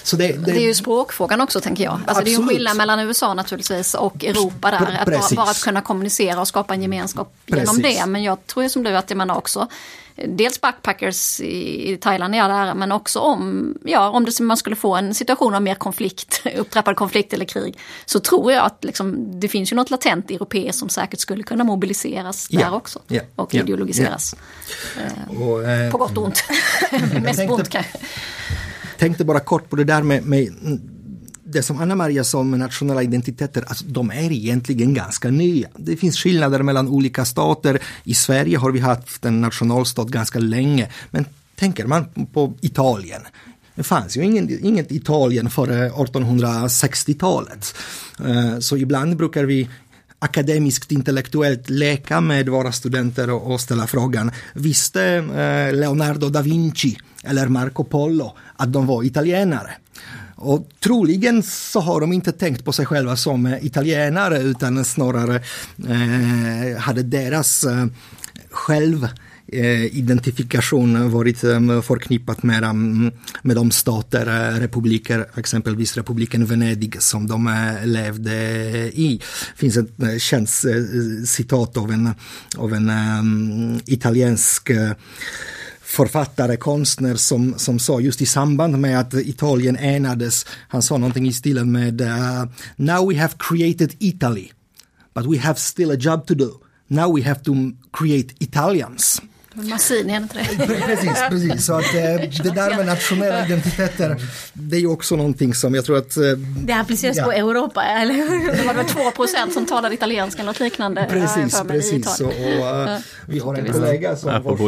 Så 0.04 0.16
det, 0.16 0.28
det, 0.28 0.38
det 0.38 0.52
är 0.52 0.68
ju 0.68 0.74
språkfrågan 0.74 1.42
också, 1.42 1.62
tänker 1.62 1.84
jag. 1.84 2.00
Alltså, 2.08 2.24
det 2.24 2.30
är 2.30 2.32
ju 2.32 2.42
en 2.42 2.48
skillnad 2.48 2.78
mellan 2.78 3.00
USA 3.00 3.34
naturligtvis 3.34 3.94
och 3.94 4.26
Europa 4.26 4.72
där. 4.72 4.98
Att 5.00 5.06
bara, 5.06 5.36
bara, 5.36 5.50
att 5.50 5.62
kunna 5.62 5.82
kommunicera 5.82 6.42
och 6.42 6.48
skapa 6.48 6.74
en 6.74 6.82
gemenskap 6.82 7.34
Precis. 7.46 7.60
genom 7.60 7.82
det. 7.82 8.06
Men 8.06 8.24
jag 8.24 8.48
tror 8.48 8.68
som 8.68 8.84
du 8.84 8.98
att 8.98 9.16
menar 9.16 9.36
också 9.36 9.68
dels 10.16 10.62
backpackers 10.62 11.42
i, 11.42 11.92
i 11.92 11.98
Thailand 11.98 12.36
i 12.36 12.40
all 12.40 12.52
ära, 12.52 12.74
men 12.74 12.92
också 12.92 13.20
om, 13.20 13.74
ja, 13.84 14.10
om 14.10 14.26
det, 14.26 14.40
man 14.40 14.58
skulle 14.58 14.76
få 14.76 14.96
en 14.96 15.14
situation 15.14 15.54
av 15.56 15.62
mer 15.62 15.76
konflikt, 15.76 16.42
upptrappad 16.58 16.96
konflikt 16.96 17.34
eller 17.34 17.46
krig, 17.46 17.78
så 18.06 18.20
tror 18.20 18.52
jag 18.52 18.66
att 18.66 18.84
liksom, 18.84 19.40
det 19.40 19.48
finns 19.48 19.72
ju 19.72 19.76
något 19.76 19.90
latent 19.90 20.32
europeer 20.32 20.72
som 20.72 20.90
säkert 20.90 21.20
skulle 21.20 21.44
kunna 21.44 21.64
mobiliseras 21.64 22.48
där 22.48 22.74
också 22.74 23.00
ja. 23.08 23.22
och 23.36 23.54
ja. 23.54 23.62
ideologiseras. 23.64 24.36
Eh, 24.98 25.42
och, 25.42 25.64
eh, 25.64 25.92
på 25.92 25.98
gott 25.98 26.18
och 26.18 26.24
ont. 26.24 26.44
Mest 27.22 27.40
ont 27.40 27.70
kanske. 27.70 27.98
Tänkte 28.98 29.26
bara 29.26 29.40
kort 29.40 29.70
på 29.70 29.76
det 29.76 29.84
där 29.84 30.02
med, 30.02 30.26
med 30.26 30.48
det 31.48 31.64
som 31.64 31.82
Anna-Maria 31.82 32.24
sa 32.24 32.40
om 32.40 32.52
nationella 32.52 33.04
identiteter, 33.04 33.64
alltså, 33.68 33.86
de 33.88 34.12
är 34.12 34.32
egentligen 34.32 34.94
ganska 34.94 35.30
nya. 35.30 35.68
Det 35.78 35.98
finns 35.98 36.18
skillnader 36.18 36.64
mellan 36.64 36.88
olika 36.88 37.26
stater. 37.26 37.80
I 38.04 38.14
Sverige 38.14 38.58
har 38.58 38.72
vi 38.72 38.80
haft 38.80 39.26
en 39.26 39.42
nationalstat 39.42 40.08
ganska 40.08 40.40
länge, 40.40 40.90
men 41.12 41.26
tänker 41.56 41.86
man 41.86 42.06
på 42.34 42.54
Italien, 42.62 43.22
det 43.76 43.84
fanns 43.84 44.18
ju 44.18 44.24
ingen, 44.24 44.66
inget 44.66 44.92
Italien 44.92 45.50
före 45.50 45.90
1860-talet. 45.90 47.76
Eh, 48.26 48.60
så 48.60 48.78
ibland 48.78 49.18
brukar 49.18 49.44
vi 49.44 49.70
akademiskt 50.20 50.92
intellektuellt 50.92 51.70
leka 51.70 52.22
med 52.22 52.50
våra 52.50 52.72
studenter 52.72 53.30
och, 53.30 53.54
och 53.54 53.62
ställa 53.62 53.88
frågan, 53.88 54.32
visste 54.54 55.04
eh, 55.14 55.74
Leonardo 55.76 56.30
da 56.30 56.42
Vinci 56.42 56.98
eller 57.24 57.48
Marco 57.48 57.84
Polo 57.84 58.36
att 58.56 58.74
de 58.74 58.86
var 58.86 59.04
italienare? 59.04 59.72
Och 60.36 60.70
troligen 60.80 61.44
så 61.44 61.80
har 61.80 62.02
de 62.02 62.14
inte 62.14 62.32
tänkt 62.32 62.66
på 62.66 62.72
sig 62.72 62.86
själva 62.86 63.16
som 63.16 63.46
eh, 63.46 63.66
italienare 63.66 64.40
utan 64.40 64.86
snarare 64.86 65.36
eh, 65.88 66.78
hade 66.78 67.04
deras 67.04 67.64
eh, 67.64 67.86
själv 68.50 69.08
eh, 69.48 69.98
identifikation 69.98 71.12
varit 71.12 71.44
eh, 71.44 71.82
förknippat 71.82 72.44
med, 72.44 72.64
med 73.42 73.56
de 73.56 73.72
stater, 73.72 74.52
republiker, 74.60 75.26
exempelvis 75.36 75.98
republiken 75.98 76.46
Venedig 76.46 77.02
som 77.02 77.28
de 77.28 77.74
levde 77.84 78.36
i. 78.94 79.22
Det 79.56 79.60
finns 79.60 79.78
ett 79.78 80.22
känt 80.22 80.50
citat 81.28 81.78
av 81.78 81.92
en, 81.92 82.10
av 82.58 82.74
en 82.74 82.90
um, 82.90 83.80
italiensk 83.86 84.72
författare, 85.86 86.58
konstnär 86.58 87.16
som, 87.16 87.54
som 87.58 87.80
sa 87.80 88.00
just 88.00 88.22
i 88.22 88.26
samband 88.26 88.78
med 88.78 89.00
att 89.00 89.14
Italien 89.14 89.78
enades, 89.78 90.46
han 90.70 90.82
sa 90.82 90.98
någonting 90.98 91.28
i 91.28 91.34
stilen 91.34 91.72
med 91.72 92.02
uh, 92.02 92.46
Now 92.76 93.10
we 93.10 93.20
have 93.20 93.34
created 93.38 93.96
Italy, 94.00 94.52
but 95.14 95.26
we 95.26 95.40
have 95.40 95.60
still 95.60 95.92
a 95.92 95.98
job 96.00 96.28
to 96.28 96.34
do. 96.34 96.50
Now 96.88 97.16
we 97.16 97.24
have 97.24 97.40
to 97.44 97.54
create 97.92 98.34
Italians. 98.40 99.22
Massini, 99.56 100.14
är 100.14 100.18
inte 100.18 100.38
det? 100.38 100.66
precis, 100.86 101.24
precis. 101.30 101.66
Så 101.66 101.74
att 101.74 101.96
eh, 101.96 102.44
det 102.44 102.56
där 102.56 102.78
med 102.78 102.86
nationella 102.86 103.46
identiteter, 103.46 104.22
det 104.54 104.76
är 104.76 104.80
ju 104.80 104.88
också 104.88 105.16
någonting 105.16 105.54
som 105.54 105.76
jag 105.76 105.86
tror 105.86 105.98
att... 105.98 106.18
Eh, 106.18 106.24
det 106.66 106.74
appliceras 106.74 107.18
ja. 107.18 107.24
på 107.24 107.32
Europa, 107.32 107.84
eller 107.84 108.14
hur? 108.14 108.52
Det 108.52 108.64
var 108.68 108.74
väl 108.74 108.86
2 108.86 109.12
procent 109.12 109.54
som 109.54 109.66
talade 109.66 109.96
italienska 109.96 110.42
eller 110.42 110.52
något 110.52 110.60
liknande. 110.60 111.08
Precis, 111.10 111.62
precis. 111.68 112.22
Och, 112.22 112.28
och 112.28 112.90
vi 113.26 113.40
har 113.40 113.56
en 113.56 113.74
kollega 113.74 114.16
som... 114.16 114.44
Vars, 114.44 114.60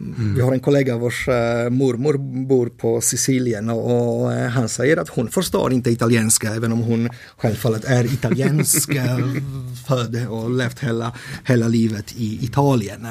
mm. 0.00 0.34
Vi 0.34 0.40
har 0.40 0.52
en 0.52 0.60
kollega 0.60 0.96
vars 0.96 1.28
uh, 1.28 1.70
mormor 1.70 2.44
bor 2.46 2.68
på 2.68 3.00
Sicilien 3.00 3.70
och, 3.70 4.30
uh, 4.30 4.46
han 4.48 4.68
säger 4.68 4.96
att 4.96 5.08
hon 5.08 5.28
förstår 5.28 5.72
inte 5.72 5.90
italienska 5.90 6.54
även 6.54 6.72
om 6.72 6.80
hon 6.80 7.08
självfallet 7.36 7.84
är 7.84 8.04
italiensk 8.04 8.90
född 9.88 10.26
och 10.28 10.50
levt 10.50 10.80
hela, 10.80 11.12
hela 11.44 11.68
livet 11.68 12.14
i 12.16 12.44
Italien. 12.44 13.06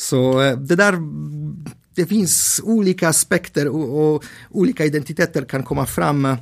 Så 0.00 0.42
eh, 0.42 0.56
det 0.56 0.76
där, 0.76 0.94
det 1.94 2.06
finns 2.06 2.60
olika 2.64 3.08
aspekter 3.08 3.68
och, 3.68 4.14
och 4.14 4.24
olika 4.50 4.84
identiteter 4.84 5.44
kan 5.44 5.62
komma 5.62 5.86
fram 5.86 6.24
eh, 6.24 6.36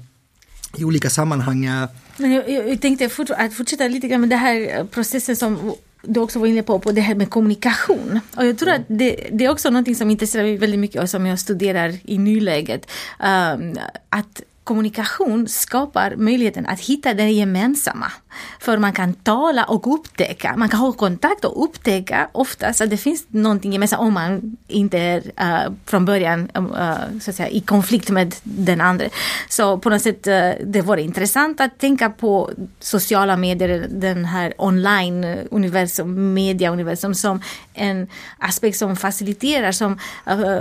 i 0.76 0.84
olika 0.84 1.10
sammanhang. 1.10 1.70
Men 2.16 2.32
jag, 2.32 2.50
jag 2.50 2.80
tänkte 2.80 3.08
fort, 3.08 3.30
att 3.30 3.54
fortsätta 3.54 3.88
lite 3.88 4.08
grann 4.08 4.20
med 4.20 4.30
den 4.30 4.38
här 4.38 4.84
processen 4.84 5.36
som 5.36 5.74
du 6.02 6.20
också 6.20 6.38
var 6.38 6.46
inne 6.46 6.62
på, 6.62 6.78
på 6.78 6.92
det 6.92 7.00
här 7.00 7.14
med 7.14 7.30
kommunikation. 7.30 8.20
Och 8.36 8.46
jag 8.46 8.58
tror 8.58 8.70
att 8.70 8.82
det, 8.86 9.28
det 9.32 9.44
är 9.44 9.50
också 9.50 9.70
någonting 9.70 9.94
som 9.94 10.10
intresserar 10.10 10.42
mig 10.42 10.56
väldigt 10.56 10.80
mycket 10.80 11.02
och 11.02 11.10
som 11.10 11.26
jag 11.26 11.38
studerar 11.38 11.94
i 12.04 12.18
nuläget. 12.18 12.90
Um, 13.18 13.76
att 14.08 14.42
kommunikation 14.68 15.48
skapar 15.48 16.16
möjligheten 16.16 16.66
att 16.66 16.80
hitta 16.80 17.14
det 17.14 17.30
gemensamma. 17.30 18.12
För 18.60 18.78
man 18.78 18.92
kan 18.92 19.14
tala 19.14 19.64
och 19.64 19.94
upptäcka, 19.94 20.56
man 20.56 20.68
kan 20.68 20.80
ha 20.80 20.92
kontakt 20.92 21.44
och 21.44 21.64
upptäcka 21.64 22.28
oftast 22.32 22.80
att 22.80 22.90
det 22.90 22.96
finns 22.96 23.26
någonting 23.28 23.72
gemensamt 23.72 24.02
om 24.02 24.14
man 24.14 24.56
inte 24.68 24.98
är 24.98 25.18
uh, 25.18 25.72
från 25.84 26.04
början 26.04 26.50
uh, 26.56 27.18
så 27.20 27.30
att 27.30 27.36
säga, 27.36 27.48
i 27.48 27.60
konflikt 27.60 28.10
med 28.10 28.34
den 28.42 28.80
andra. 28.80 29.04
Så 29.48 29.78
på 29.78 29.90
något 29.90 30.02
sätt, 30.02 30.26
uh, 30.26 30.66
det 30.66 30.82
vore 30.82 31.02
intressant 31.02 31.60
att 31.60 31.78
tänka 31.78 32.10
på 32.10 32.50
sociala 32.80 33.36
medier, 33.36 33.86
den 33.90 34.24
här 34.24 34.54
online-universum, 34.58 36.34
media-universum 36.34 37.14
som 37.14 37.40
en 37.74 38.06
aspekt 38.38 38.78
som 38.78 38.96
faciliterar, 38.96 39.72
som 39.72 39.98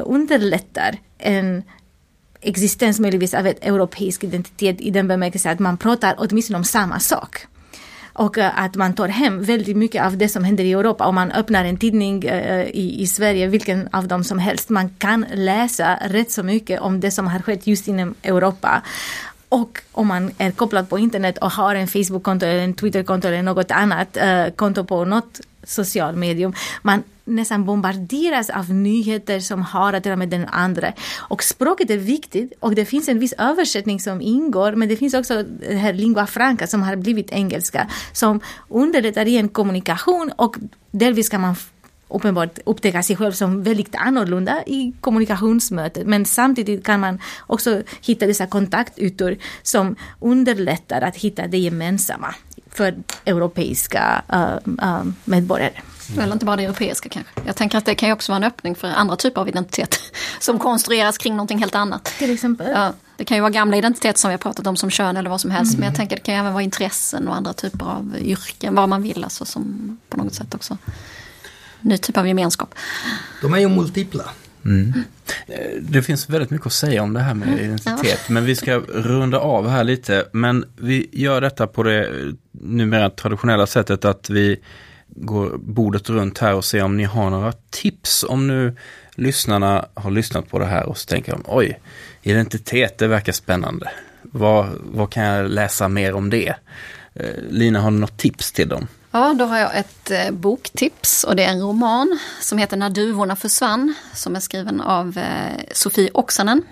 underlättar 0.05 0.97
en 1.17 1.63
existens 2.41 2.99
möjligtvis 2.99 3.33
av 3.33 3.47
ett 3.47 3.65
europeisk 3.65 4.23
identitet 4.23 4.81
i 4.81 4.89
den 4.89 5.07
bemärkelsen 5.07 5.51
att 5.51 5.59
man 5.59 5.77
pratar 5.77 6.15
åtminstone 6.17 6.57
om 6.57 6.63
samma 6.63 6.99
sak. 6.99 7.47
Och 8.13 8.37
eh, 8.37 8.59
att 8.59 8.75
man 8.75 8.93
tar 8.93 9.07
hem 9.07 9.43
väldigt 9.43 9.77
mycket 9.77 10.05
av 10.05 10.17
det 10.17 10.29
som 10.29 10.43
händer 10.43 10.63
i 10.63 10.71
Europa. 10.71 11.05
Om 11.05 11.15
man 11.15 11.31
öppnar 11.31 11.65
en 11.65 11.77
tidning 11.77 12.23
eh, 12.23 12.65
i, 12.67 13.01
i 13.01 13.07
Sverige, 13.07 13.47
vilken 13.47 13.89
av 13.91 14.07
dem 14.07 14.23
som 14.23 14.39
helst, 14.39 14.69
man 14.69 14.89
kan 14.89 15.25
läsa 15.33 15.99
rätt 16.01 16.31
så 16.31 16.43
mycket 16.43 16.81
om 16.81 16.99
det 16.99 17.11
som 17.11 17.27
har 17.27 17.39
skett 17.39 17.67
just 17.67 17.87
inom 17.87 18.15
Europa. 18.23 18.81
Och 19.49 19.81
om 19.91 20.07
man 20.07 20.31
är 20.37 20.51
kopplad 20.51 20.89
på 20.89 20.99
internet 20.99 21.37
och 21.37 21.51
har 21.51 21.75
en 21.75 21.87
Facebook-konto 21.87 22.45
eller 22.45 22.63
en 22.63 22.73
Twitter-konto 22.73 23.27
eller 23.27 23.41
något 23.41 23.71
annat 23.71 24.17
eh, 24.17 24.47
konto 24.55 24.83
på 24.83 25.05
något 25.05 25.41
social 25.63 26.15
medium, 26.15 26.53
man 26.81 27.03
nästan 27.27 27.65
bombarderas 27.65 28.49
av 28.49 28.69
nyheter 28.69 29.39
som 29.39 29.61
har 29.61 29.93
att 29.93 30.05
göra 30.05 30.15
med 30.15 30.29
den 30.29 30.45
andra. 30.45 30.93
Och 31.17 31.43
språket 31.43 31.89
är 31.89 31.97
viktigt 31.97 32.53
och 32.59 32.75
det 32.75 32.85
finns 32.85 33.09
en 33.09 33.19
viss 33.19 33.33
översättning 33.37 33.99
som 33.99 34.21
ingår 34.21 34.71
men 34.71 34.89
det 34.89 34.97
finns 34.97 35.13
också 35.13 35.43
det 35.43 35.75
här 35.75 35.93
lingua 35.93 36.27
franca 36.27 36.67
som 36.67 36.83
har 36.83 36.95
blivit 36.95 37.31
engelska 37.31 37.87
som 38.13 38.39
underlättar 38.69 39.25
i 39.25 39.37
en 39.37 39.49
kommunikation 39.49 40.31
och 40.35 40.55
delvis 40.91 41.29
kan 41.29 41.41
man 41.41 41.55
uppenbart 42.09 42.59
upptäcka 42.65 43.03
sig 43.03 43.15
själv 43.15 43.31
som 43.31 43.63
väldigt 43.63 43.95
annorlunda 43.95 44.63
i 44.67 44.93
kommunikationsmötet. 45.01 46.07
Men 46.07 46.25
samtidigt 46.25 46.83
kan 46.85 46.99
man 46.99 47.19
också 47.47 47.83
hitta 48.01 48.27
dessa 48.27 48.47
kontaktytor 48.47 49.37
som 49.63 49.95
underlättar 50.19 51.01
att 51.01 51.15
hitta 51.15 51.47
det 51.47 51.57
gemensamma 51.57 52.35
för 52.71 52.95
europeiska 53.25 54.21
uh, 54.33 54.73
uh, 54.83 55.03
medborgare. 55.25 55.81
Mm. 56.09 56.23
Eller 56.23 56.33
inte 56.33 56.45
bara 56.45 56.55
det 56.55 56.63
europeiska 56.63 57.09
kanske. 57.09 57.31
Jag 57.45 57.55
tänker 57.55 57.77
att 57.77 57.85
det 57.85 57.95
kan 57.95 58.09
ju 58.09 58.13
också 58.13 58.31
vara 58.31 58.37
en 58.37 58.43
öppning 58.43 58.75
för 58.75 58.87
andra 58.87 59.15
typer 59.15 59.41
av 59.41 59.49
identitet 59.49 59.99
som 60.39 60.59
konstrueras 60.59 61.17
kring 61.17 61.33
någonting 61.33 61.59
helt 61.59 61.75
annat. 61.75 62.05
Till 62.05 62.33
exempel? 62.33 62.67
Ja, 62.71 62.93
det 63.17 63.25
kan 63.25 63.37
ju 63.37 63.41
vara 63.41 63.51
gamla 63.51 63.77
identiteter 63.77 64.19
som 64.19 64.29
vi 64.29 64.33
har 64.33 64.37
pratat 64.37 64.67
om 64.67 64.77
som 64.77 64.89
kön 64.89 65.17
eller 65.17 65.29
vad 65.29 65.41
som 65.41 65.51
helst. 65.51 65.73
Mm. 65.73 65.79
Men 65.79 65.87
jag 65.87 65.95
tänker 65.95 66.15
att 66.15 66.21
det 66.21 66.25
kan 66.25 66.35
ju 66.35 66.39
även 66.39 66.53
vara 66.53 66.63
intressen 66.63 67.27
och 67.27 67.35
andra 67.35 67.53
typer 67.53 67.85
av 67.85 68.15
yrken, 68.19 68.75
vad 68.75 68.89
man 68.89 69.01
vill 69.01 69.23
alltså 69.23 69.45
som 69.45 69.97
på 70.09 70.17
något 70.17 70.33
sätt 70.33 70.55
också. 70.55 70.77
Ny 71.81 71.97
typ 71.97 72.17
av 72.17 72.27
gemenskap. 72.27 72.75
De 73.41 73.53
är 73.53 73.57
ju 73.57 73.69
multipla. 73.69 74.23
Mm. 74.65 74.93
Det 75.81 76.03
finns 76.03 76.29
väldigt 76.29 76.49
mycket 76.49 76.67
att 76.67 76.73
säga 76.73 77.03
om 77.03 77.13
det 77.13 77.19
här 77.19 77.33
med 77.33 77.47
mm. 77.47 77.59
identitet, 77.59 78.19
ja. 78.27 78.33
men 78.33 78.45
vi 78.45 78.55
ska 78.55 78.77
runda 78.77 79.39
av 79.39 79.69
här 79.69 79.83
lite. 79.83 80.25
Men 80.33 80.65
vi 80.77 81.09
gör 81.11 81.41
detta 81.41 81.67
på 81.67 81.83
det 81.83 82.11
numera 82.51 83.09
traditionella 83.09 83.67
sättet 83.67 84.05
att 84.05 84.29
vi 84.29 84.59
går 85.15 85.57
bordet 85.57 86.09
runt 86.09 86.37
här 86.37 86.53
och 86.53 86.65
ser 86.65 86.83
om 86.83 86.97
ni 86.97 87.03
har 87.03 87.29
några 87.29 87.53
tips. 87.69 88.23
Om 88.23 88.47
nu 88.47 88.75
lyssnarna 89.15 89.85
har 89.93 90.11
lyssnat 90.11 90.49
på 90.49 90.59
det 90.59 90.65
här 90.65 90.85
och 90.85 90.97
så 90.97 91.05
tänker 91.05 91.31
de 91.31 91.43
oj, 91.45 91.79
identitet, 92.21 92.97
det 92.97 93.07
verkar 93.07 93.33
spännande. 93.33 93.89
Vad, 94.21 94.67
vad 94.79 95.09
kan 95.09 95.23
jag 95.23 95.49
läsa 95.49 95.87
mer 95.87 96.13
om 96.13 96.29
det? 96.29 96.55
Eh, 97.13 97.25
Lina, 97.49 97.79
har 97.79 97.91
du 97.91 97.97
något 97.97 98.17
tips 98.17 98.51
till 98.51 98.69
dem? 98.69 98.87
Ja, 99.11 99.33
då 99.33 99.45
har 99.45 99.57
jag 99.57 99.77
ett 99.77 100.11
eh, 100.11 100.31
boktips 100.31 101.23
och 101.23 101.35
det 101.35 101.43
är 101.43 101.51
en 101.51 101.61
roman 101.61 102.19
som 102.41 102.57
heter 102.57 102.77
När 102.77 102.89
duvorna 102.89 103.35
försvann 103.35 103.93
som 104.13 104.35
är 104.35 104.39
skriven 104.39 104.81
av 104.81 105.17
eh, 105.17 105.63
Sofie 105.71 106.09
Oksanen, 106.13 106.63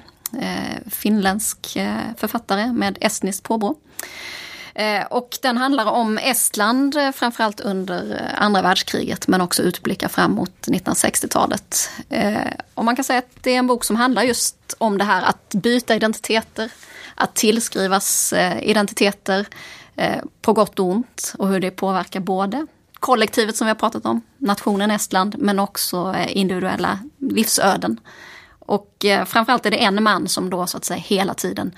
finländsk 0.89 1.77
författare 2.17 2.73
med 2.73 2.97
estniskt 3.01 3.43
påbrå. 3.43 3.75
Eh, 4.75 5.05
och 5.05 5.37
den 5.41 5.57
handlar 5.57 5.85
om 5.85 6.17
Estland 6.17 6.95
eh, 6.95 7.11
framförallt 7.11 7.59
under 7.59 8.13
eh, 8.13 8.43
andra 8.43 8.61
världskriget 8.61 9.27
men 9.27 9.41
också 9.41 9.63
utblickar 9.63 10.07
framåt 10.07 10.67
1960-talet. 10.67 11.89
Och 12.73 12.85
man 12.85 12.95
kan 12.95 13.05
säga 13.05 13.19
att 13.19 13.43
det 13.43 13.51
är 13.51 13.59
en 13.59 13.67
bok 13.67 13.83
som 13.83 13.95
handlar 13.95 14.23
just 14.23 14.75
om 14.77 14.97
det 14.97 15.03
här 15.03 15.21
att 15.21 15.49
byta 15.49 15.95
identiteter, 15.95 16.71
att 17.15 17.35
tillskrivas 17.35 18.33
identiteter 18.61 19.45
på 20.41 20.53
gott 20.53 20.79
och 20.79 20.85
ont 20.85 21.33
och 21.37 21.47
hur 21.47 21.59
det 21.59 21.71
påverkar 21.71 22.19
både 22.19 22.67
kollektivet 22.93 23.55
som 23.57 23.65
vi 23.65 23.69
har 23.69 23.75
pratat 23.75 24.05
om, 24.05 24.21
nationen 24.37 24.91
Estland, 24.91 25.35
men 25.37 25.59
också 25.59 26.15
individuella 26.27 26.99
livsöden. 27.17 27.99
Och 28.59 29.05
framförallt 29.25 29.65
är 29.65 29.71
det 29.71 29.83
en 29.83 30.03
man 30.03 30.27
som 30.27 30.49
då 30.49 30.67
så 30.67 30.77
att 30.77 30.85
säga 30.85 30.99
hela 30.99 31.33
tiden 31.33 31.71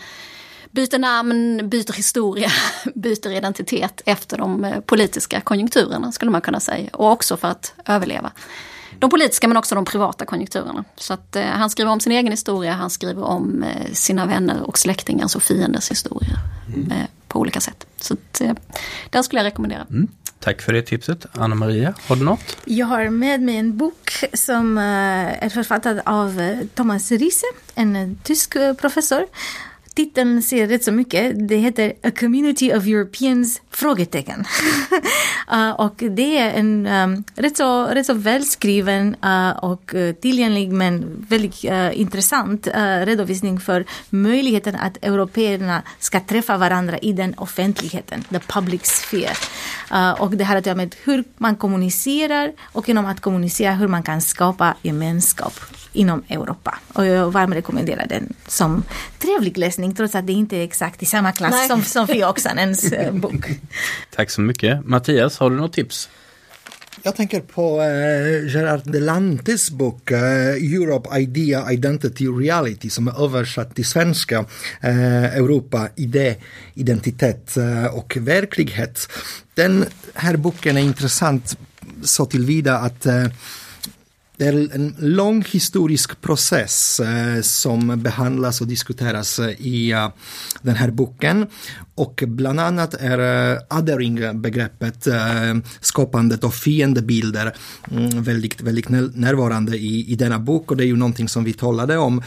byter 0.78 0.99
namn, 0.99 1.69
byter 1.69 1.93
historia, 1.93 2.51
byter 2.95 3.32
identitet 3.32 4.01
efter 4.05 4.38
de 4.38 4.65
eh, 4.65 4.80
politiska 4.80 5.41
konjunkturerna 5.41 6.11
skulle 6.11 6.32
man 6.32 6.41
kunna 6.41 6.59
säga. 6.59 6.89
Och 6.93 7.11
också 7.11 7.38
för 7.38 7.47
att 7.47 7.73
överleva. 7.86 8.32
De 8.99 9.09
politiska 9.09 9.47
men 9.47 9.57
också 9.57 9.75
de 9.75 9.86
privata 9.86 10.25
konjunkturerna. 10.25 10.84
Så 10.95 11.13
att 11.13 11.36
eh, 11.36 11.43
han 11.43 11.69
skriver 11.69 11.91
om 11.91 11.99
sin 11.99 12.11
egen 12.11 12.32
historia, 12.32 12.73
han 12.73 12.89
skriver 12.89 13.23
om 13.23 13.63
eh, 13.63 13.91
sina 13.93 14.25
vänner 14.25 14.61
och 14.61 14.78
släktingars 14.78 15.36
och 15.36 15.43
fienders 15.43 15.91
historia. 15.91 16.38
Mm. 16.75 16.91
Eh, 16.91 17.07
på 17.28 17.39
olika 17.39 17.59
sätt. 17.59 17.86
Så 17.97 18.13
att, 18.13 18.41
eh, 18.41 18.53
den 19.09 19.23
skulle 19.23 19.39
jag 19.39 19.45
rekommendera. 19.45 19.86
Mm. 19.89 20.07
Tack 20.39 20.61
för 20.61 20.73
det 20.73 20.82
tipset. 20.82 21.25
Anna-Maria, 21.32 21.93
har 22.07 22.15
du 22.15 22.23
något? 22.23 22.57
Jag 22.65 22.86
har 22.86 23.09
med 23.09 23.41
mig 23.41 23.57
en 23.57 23.78
bok 23.78 24.23
som 24.34 24.78
eh, 24.78 25.43
är 25.43 25.49
författad 25.49 26.01
av 26.05 26.57
Thomas 26.75 27.11
Riese, 27.11 27.45
en 27.75 28.17
tysk 28.23 28.57
professor 28.82 29.25
titeln 29.98 30.41
säger 30.41 30.68
rätt 30.68 30.84
så 30.84 30.91
mycket. 30.91 31.48
Det 31.48 31.58
heter 31.58 31.93
A 32.04 32.12
Community 32.20 32.74
of 32.74 32.86
Europeans? 32.86 33.62
Frågetecken. 33.70 34.45
uh, 35.52 35.70
och 35.86 35.95
det 35.98 36.38
är 36.38 36.52
en 36.52 36.88
um, 36.88 37.24
rätt, 37.36 37.58
så, 37.58 37.86
rätt 37.86 38.06
så 38.06 38.14
välskriven 38.14 39.16
uh, 39.26 39.50
och 39.50 39.95
eh, 39.95 40.14
tillgänglig 40.14 40.72
men 40.72 41.26
väldigt 41.30 41.66
uh, 41.66 42.00
intressant 42.00 42.68
eh, 42.68 43.06
redovisning 43.06 43.60
för 43.60 43.86
möjligheten 44.10 44.76
att 44.76 44.98
européerna 45.06 45.82
ska 46.00 46.20
träffa 46.20 46.58
varandra 46.58 46.98
i 46.98 47.14
den 47.14 47.34
offentligheten, 47.38 48.24
the 48.30 48.39
public 48.39 48.86
sphere. 48.86 49.36
Ah, 49.89 50.14
och 50.14 50.32
det 50.32 50.43
har 50.43 50.56
att 50.56 50.66
göra 50.66 50.78
med 50.78 50.95
hur 51.04 51.24
man 51.38 51.56
kommunicerar 51.56 52.54
och 52.74 52.88
genom 52.88 53.06
att 53.06 53.22
kommunicera 53.22 53.74
hur 53.74 53.88
man 53.88 54.04
kan 54.04 54.22
skapa 54.22 54.76
gemenskap 54.82 55.54
inom 55.98 56.24
Europa. 56.30 56.80
Och 56.93 57.06
jag 57.06 57.32
varmt 57.32 57.56
rekommenderar 57.56 58.08
den 58.08 58.34
som 58.48 58.84
trevlig 59.20 59.58
läsning 59.58 59.95
trots 59.95 60.16
att 60.16 60.28
det 60.28 60.34
inte 60.34 60.58
är 60.58 60.64
exakt 60.64 61.04
i 61.04 61.06
samma 61.06 61.32
klass 61.32 61.52
Nej. 61.52 61.68
som 61.68 61.84
Sofie 61.84 62.30
Oksanens 62.30 62.91
eh, 62.91 63.14
bok. 63.14 63.45
Tack 64.16 64.30
så 64.30 64.41
mycket. 64.41 64.86
Mattias, 64.86 65.38
har 65.38 65.50
du 65.50 65.56
något 65.56 65.74
tips? 65.74 66.10
Jag 67.04 67.16
tänker 67.16 67.39
på 67.41 67.82
eh, 67.82 68.54
Gerard 68.54 68.91
Delantes 68.91 69.72
bok 69.72 70.12
eh, 70.12 70.74
Europe 70.74 71.20
Idea, 71.20 71.72
Identity, 71.72 72.28
Reality 72.28 72.89
som 72.89 73.08
är 73.08 73.24
översatt 73.24 73.76
till 73.76 73.86
svenska. 73.86 74.45
Eh, 74.82 75.38
Europa, 75.38 75.89
idé, 75.95 76.36
identitet 76.74 77.58
eh, 77.58 77.86
och 77.86 78.18
verklighet. 78.20 79.10
Den 79.54 79.86
här 80.14 80.38
boken 80.38 80.78
är 80.78 80.82
intressant 80.82 81.58
så 82.04 82.26
tillvida 82.26 82.78
att 82.78 83.06
eh, 83.06 83.26
det 84.38 84.48
är 84.48 84.76
en 84.76 84.96
lång 85.00 85.44
historisk 85.52 86.22
process 86.22 87.00
eh, 87.00 87.42
som 87.42 88.02
behandlas 88.04 88.62
och 88.62 88.68
diskuteras 88.68 89.40
eh, 89.40 89.50
i 89.50 89.94
uh, 89.94 90.10
den 90.62 90.76
här 90.76 90.92
boken. 90.92 91.48
Och 91.96 92.24
bland 92.28 92.60
annat 92.60 92.94
är 92.94 93.20
uh, 93.20 93.60
othering-begreppet, 93.70 95.08
uh, 95.08 95.62
skapandet 95.80 96.44
av 96.44 96.50
fiendebilder, 96.50 97.56
mm, 97.92 98.24
väldigt, 98.24 98.62
väldigt 98.62 98.90
närvarande 99.16 99.78
i, 99.78 100.12
i 100.12 100.16
denna 100.16 100.40
bok. 100.40 100.72
Och 100.72 100.78
det 100.78 100.84
är 100.84 100.88
ju 100.88 100.98
någonting 100.98 101.30
som 101.30 101.44
vi 101.44 101.54
talade 101.54 101.98
om. 101.98 102.24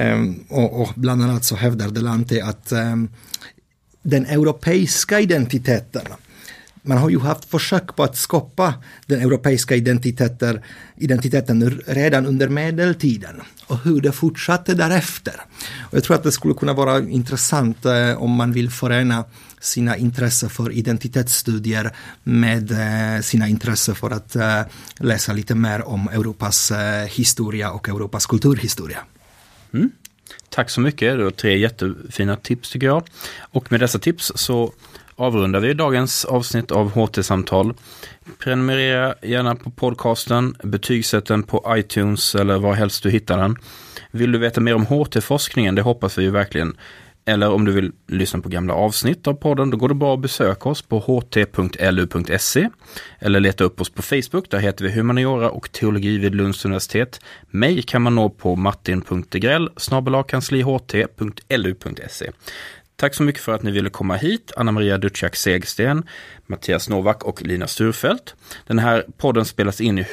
Um, 0.00 0.44
och, 0.48 0.82
och, 0.82 0.88
bland 0.94 1.22
annat 1.22 1.44
så 1.44 1.56
hävdar 1.56 1.88
Delante 1.88 2.44
att 2.44 2.72
um, 2.72 3.08
den 4.02 4.26
europeiska 4.26 5.20
identiteten 5.20 6.04
man 6.82 6.98
har 6.98 7.10
ju 7.10 7.18
haft 7.18 7.44
försök 7.44 7.96
på 7.96 8.02
att 8.02 8.16
skapa 8.16 8.74
den 9.06 9.20
europeiska 9.20 9.76
identiteten, 9.76 10.60
identiteten 10.96 11.80
redan 11.86 12.26
under 12.26 12.48
medeltiden 12.48 13.40
och 13.66 13.78
hur 13.78 14.00
det 14.00 14.12
fortsatte 14.12 14.74
därefter. 14.74 15.34
Och 15.80 15.96
jag 15.96 16.04
tror 16.04 16.16
att 16.16 16.22
det 16.22 16.32
skulle 16.32 16.54
kunna 16.54 16.72
vara 16.72 16.98
intressant 16.98 17.84
eh, 17.84 18.22
om 18.22 18.30
man 18.30 18.52
vill 18.52 18.70
förena 18.70 19.24
sina 19.60 19.96
intressen 19.96 20.50
för 20.50 20.72
identitetsstudier 20.72 21.90
med 22.22 22.70
eh, 22.70 23.20
sina 23.20 23.48
intressen 23.48 23.94
för 23.94 24.10
att 24.10 24.36
eh, 24.36 24.62
läsa 24.96 25.32
lite 25.32 25.54
mer 25.54 25.88
om 25.88 26.08
Europas 26.08 26.70
eh, 26.70 27.06
historia 27.06 27.70
och 27.70 27.88
Europas 27.88 28.26
kulturhistoria. 28.26 28.98
Mm. 29.74 29.90
Tack 30.48 30.70
så 30.70 30.80
mycket, 30.80 31.18
det 31.18 31.24
var 31.24 31.30
tre 31.30 31.58
jättefina 31.58 32.36
tips 32.36 32.70
tycker 32.70 32.86
jag. 32.86 33.04
Och 33.40 33.72
med 33.72 33.80
dessa 33.80 33.98
tips 33.98 34.32
så 34.34 34.72
avrundar 35.16 35.60
vi 35.60 35.74
dagens 35.74 36.24
avsnitt 36.24 36.70
av 36.70 36.90
HT-samtal. 36.90 37.74
Prenumerera 38.38 39.14
gärna 39.22 39.54
på 39.54 39.70
podcasten, 39.70 40.56
betygsätt 40.62 41.26
den 41.26 41.42
på 41.42 41.74
iTunes 41.76 42.34
eller 42.34 42.58
var 42.58 42.74
helst 42.74 43.02
du 43.02 43.10
hittar 43.10 43.38
den. 43.38 43.56
Vill 44.10 44.32
du 44.32 44.38
veta 44.38 44.60
mer 44.60 44.74
om 44.74 44.86
HT-forskningen, 44.86 45.74
det 45.74 45.82
hoppas 45.82 46.18
vi 46.18 46.22
ju 46.22 46.30
verkligen, 46.30 46.76
eller 47.24 47.50
om 47.50 47.64
du 47.64 47.72
vill 47.72 47.92
lyssna 48.08 48.40
på 48.40 48.48
gamla 48.48 48.74
avsnitt 48.74 49.26
av 49.26 49.34
podden, 49.34 49.70
då 49.70 49.76
går 49.76 49.88
det 49.88 49.94
bra 49.94 50.14
att 50.14 50.20
besöka 50.20 50.68
oss 50.68 50.82
på 50.82 51.00
ht.lu.se 51.00 52.68
eller 53.18 53.40
leta 53.40 53.64
upp 53.64 53.80
oss 53.80 53.90
på 53.90 54.02
Facebook, 54.02 54.50
där 54.50 54.58
heter 54.58 54.84
vi 54.84 54.92
Humaniora 54.92 55.50
och 55.50 55.72
teologi 55.72 56.18
vid 56.18 56.34
Lunds 56.34 56.64
universitet. 56.64 57.20
Mig 57.50 57.82
kan 57.82 58.02
man 58.02 58.14
nå 58.14 58.30
på 58.30 58.56
martin.degrell 58.56 59.70
kansliht.lu.se. 60.28 62.30
Tack 63.02 63.14
så 63.14 63.22
mycket 63.22 63.42
för 63.42 63.52
att 63.52 63.62
ni 63.62 63.70
ville 63.70 63.90
komma 63.90 64.16
hit, 64.16 64.52
Anna 64.56 64.72
Maria 64.72 64.98
Dutschak 64.98 65.36
Segsten, 65.36 66.06
Mattias 66.46 66.88
Novak 66.88 67.24
och 67.24 67.42
Lina 67.42 67.66
Sturfelt. 67.66 68.34
Den 68.66 68.78
här 68.78 69.06
podden 69.16 69.44
spelas 69.44 69.80
in 69.80 69.98
i 69.98 70.06